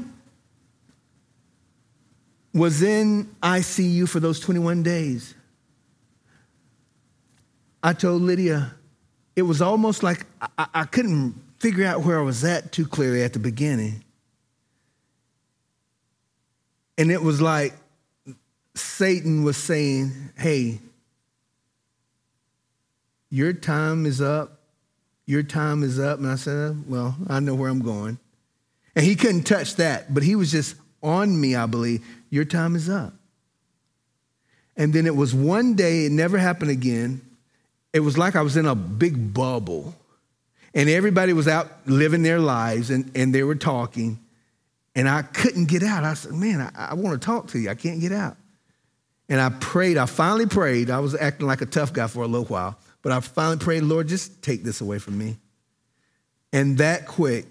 was 2.53 2.83
in 2.83 3.27
ICU 3.43 4.09
for 4.09 4.19
those 4.19 4.41
21 4.41 4.83
days, 4.83 5.35
I 7.83 7.93
told 7.93 8.23
Lydia, 8.23 8.75
it 9.37 9.43
was 9.43 9.63
almost 9.63 10.03
like 10.03 10.27
I, 10.41 10.67
I 10.75 10.85
couldn't 10.85 11.35
figure 11.59 11.87
out 11.87 12.03
where 12.03 12.19
I 12.19 12.23
was 12.23 12.43
at 12.43 12.73
too 12.73 12.87
clearly 12.87 13.23
at 13.23 13.33
the 13.33 13.39
beginning. 13.39 14.03
And 16.99 17.11
it 17.11 17.23
was 17.23 17.41
like 17.41 17.75
Satan 18.75 19.43
was 19.43 19.57
saying, 19.57 20.13
Hey, 20.37 20.81
your 23.31 23.53
time 23.53 24.07
is 24.07 24.21
up. 24.21 24.61
Your 25.27 25.43
time 25.43 25.83
is 25.83 25.99
up. 25.99 26.19
And 26.19 26.29
I 26.29 26.37
said, 26.37 26.89
Well, 26.89 27.17
I 27.29 27.41
know 27.41 27.55
where 27.55 27.71
I'm 27.71 27.83
going. 27.83 28.19
And 28.95 29.05
he 29.05 29.15
couldn't 29.15 29.43
touch 29.43 29.77
that, 29.77 30.13
but 30.15 30.23
he 30.23 30.37
was 30.37 30.51
just 30.51 30.77
on 31.03 31.39
me, 31.39 31.55
I 31.55 31.67
believe. 31.67 32.05
Your 32.31 32.45
time 32.45 32.75
is 32.75 32.89
up. 32.89 33.13
And 34.77 34.93
then 34.93 35.07
it 35.07 35.15
was 35.15 35.35
one 35.35 35.75
day, 35.75 36.07
it 36.07 36.13
never 36.13 36.39
happened 36.39 36.71
again. 36.71 37.21
It 37.93 38.01
was 38.01 38.19
like 38.19 38.37
I 38.37 38.43
was 38.43 38.57
in 38.57 38.67
a 38.67 38.75
big 38.75 39.33
bubble. 39.33 39.95
And 40.75 40.91
everybody 40.91 41.33
was 41.33 41.49
out 41.49 41.69
living 41.87 42.23
their 42.23 42.39
lives 42.39 42.91
and, 42.91 43.11
and 43.15 43.35
they 43.35 43.43
were 43.43 43.55
talking. 43.55 44.19
And 44.97 45.09
I 45.09 45.23
couldn't 45.23 45.67
get 45.67 45.83
out. 45.83 46.03
I 46.05 46.15
said, 46.15 46.33
Man, 46.33 46.61
I, 46.61 46.89
I 46.91 46.95
want 46.95 47.21
to 47.21 47.25
talk 47.25 47.49
to 47.49 47.59
you. 47.59 47.69
I 47.71 47.75
can't 47.75 48.01
get 48.01 48.11
out. 48.11 48.37
And 49.29 49.41
I 49.41 49.51
prayed. 49.51 49.99
I 49.99 50.07
finally 50.07 50.47
prayed. 50.47 50.89
I 50.91 51.01
was 51.01 51.15
acting 51.15 51.47
like 51.47 51.61
a 51.61 51.67
tough 51.67 51.93
guy 51.93 52.07
for 52.07 52.25
a 52.25 52.27
little 52.27 52.47
while, 52.47 52.79
but 53.03 53.13
I 53.13 53.21
finally 53.21 53.59
prayed, 53.59 53.83
Lord, 53.83 54.09
just 54.09 54.43
take 54.43 54.65
this 54.65 54.81
away 54.81 54.99
from 54.99 55.19
me. 55.19 55.37
And 56.53 56.79
that 56.79 57.07
quick, 57.07 57.45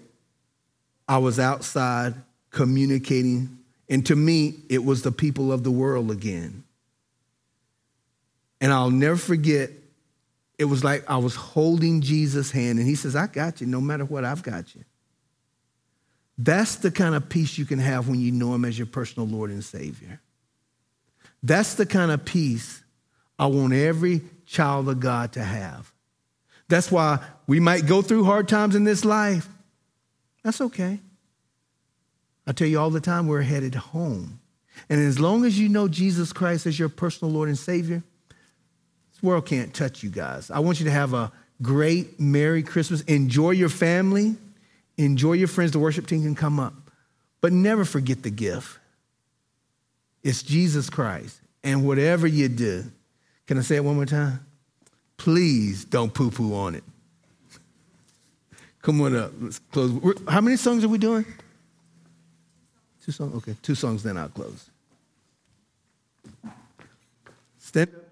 I 1.08 1.18
was 1.18 1.38
outside 1.38 2.14
communicating. 2.50 3.58
And 3.88 4.04
to 4.06 4.16
me, 4.16 4.54
it 4.68 4.84
was 4.84 5.02
the 5.02 5.12
people 5.12 5.52
of 5.52 5.62
the 5.62 5.70
world 5.70 6.10
again. 6.10 6.64
And 8.60 8.72
I'll 8.72 8.90
never 8.90 9.16
forget, 9.16 9.70
it 10.58 10.64
was 10.64 10.82
like 10.82 11.08
I 11.08 11.18
was 11.18 11.36
holding 11.36 12.00
Jesus' 12.00 12.50
hand, 12.50 12.78
and 12.78 12.88
he 12.88 12.94
says, 12.94 13.14
I 13.14 13.28
got 13.28 13.60
you. 13.60 13.66
No 13.66 13.80
matter 13.80 14.04
what, 14.04 14.24
I've 14.24 14.42
got 14.42 14.74
you. 14.74 14.82
That's 16.38 16.76
the 16.76 16.90
kind 16.90 17.14
of 17.14 17.28
peace 17.28 17.56
you 17.56 17.64
can 17.64 17.78
have 17.78 18.08
when 18.08 18.20
you 18.20 18.30
know 18.30 18.54
him 18.54 18.64
as 18.64 18.78
your 18.78 18.86
personal 18.86 19.26
Lord 19.28 19.50
and 19.50 19.64
Savior. 19.64 20.20
That's 21.42 21.74
the 21.74 21.86
kind 21.86 22.10
of 22.10 22.24
peace 22.24 22.82
I 23.38 23.46
want 23.46 23.72
every 23.72 24.22
child 24.46 24.88
of 24.88 25.00
God 25.00 25.32
to 25.32 25.42
have. 25.42 25.92
That's 26.68 26.90
why 26.90 27.20
we 27.46 27.60
might 27.60 27.86
go 27.86 28.02
through 28.02 28.24
hard 28.24 28.48
times 28.48 28.74
in 28.74 28.84
this 28.84 29.04
life. 29.04 29.48
That's 30.42 30.60
okay. 30.60 31.00
I 32.46 32.52
tell 32.52 32.68
you 32.68 32.78
all 32.78 32.90
the 32.90 33.00
time, 33.00 33.26
we're 33.26 33.42
headed 33.42 33.74
home. 33.74 34.40
And 34.88 35.00
as 35.00 35.18
long 35.18 35.44
as 35.44 35.58
you 35.58 35.68
know 35.68 35.88
Jesus 35.88 36.32
Christ 36.32 36.66
as 36.66 36.78
your 36.78 36.88
personal 36.88 37.32
Lord 37.32 37.48
and 37.48 37.58
Savior, 37.58 38.02
this 39.12 39.22
world 39.22 39.46
can't 39.46 39.72
touch 39.72 40.02
you 40.02 40.10
guys. 40.10 40.50
I 40.50 40.58
want 40.58 40.78
you 40.78 40.84
to 40.84 40.90
have 40.90 41.14
a 41.14 41.32
great, 41.62 42.20
Merry 42.20 42.62
Christmas. 42.62 43.00
Enjoy 43.02 43.50
your 43.50 43.68
family. 43.68 44.36
Enjoy 44.98 45.32
your 45.32 45.48
friends. 45.48 45.72
The 45.72 45.78
worship 45.78 46.06
team 46.06 46.22
can 46.22 46.34
come 46.34 46.58
up. 46.58 46.74
But 47.40 47.52
never 47.52 47.84
forget 47.84 48.22
the 48.22 48.30
gift. 48.30 48.78
It's 50.22 50.42
Jesus 50.42 50.90
Christ. 50.90 51.40
And 51.62 51.86
whatever 51.86 52.26
you 52.26 52.48
do, 52.48 52.84
can 53.46 53.58
I 53.58 53.60
say 53.60 53.76
it 53.76 53.84
one 53.84 53.96
more 53.96 54.06
time? 54.06 54.44
Please 55.16 55.84
don't 55.84 56.12
poo 56.12 56.30
poo 56.30 56.54
on 56.54 56.74
it. 56.74 56.84
Come 58.82 59.00
on 59.00 59.16
up. 59.16 59.32
Let's 59.40 59.58
close. 59.58 59.92
How 60.28 60.40
many 60.40 60.56
songs 60.56 60.84
are 60.84 60.88
we 60.88 60.98
doing? 60.98 61.24
Two 63.04 63.12
songs? 63.12 63.34
Okay, 63.36 63.56
two 63.62 63.74
songs, 63.74 64.02
then 64.02 64.16
I'll 64.16 64.28
close. 64.28 64.68
Stand 67.58 67.90
up. 67.94 68.05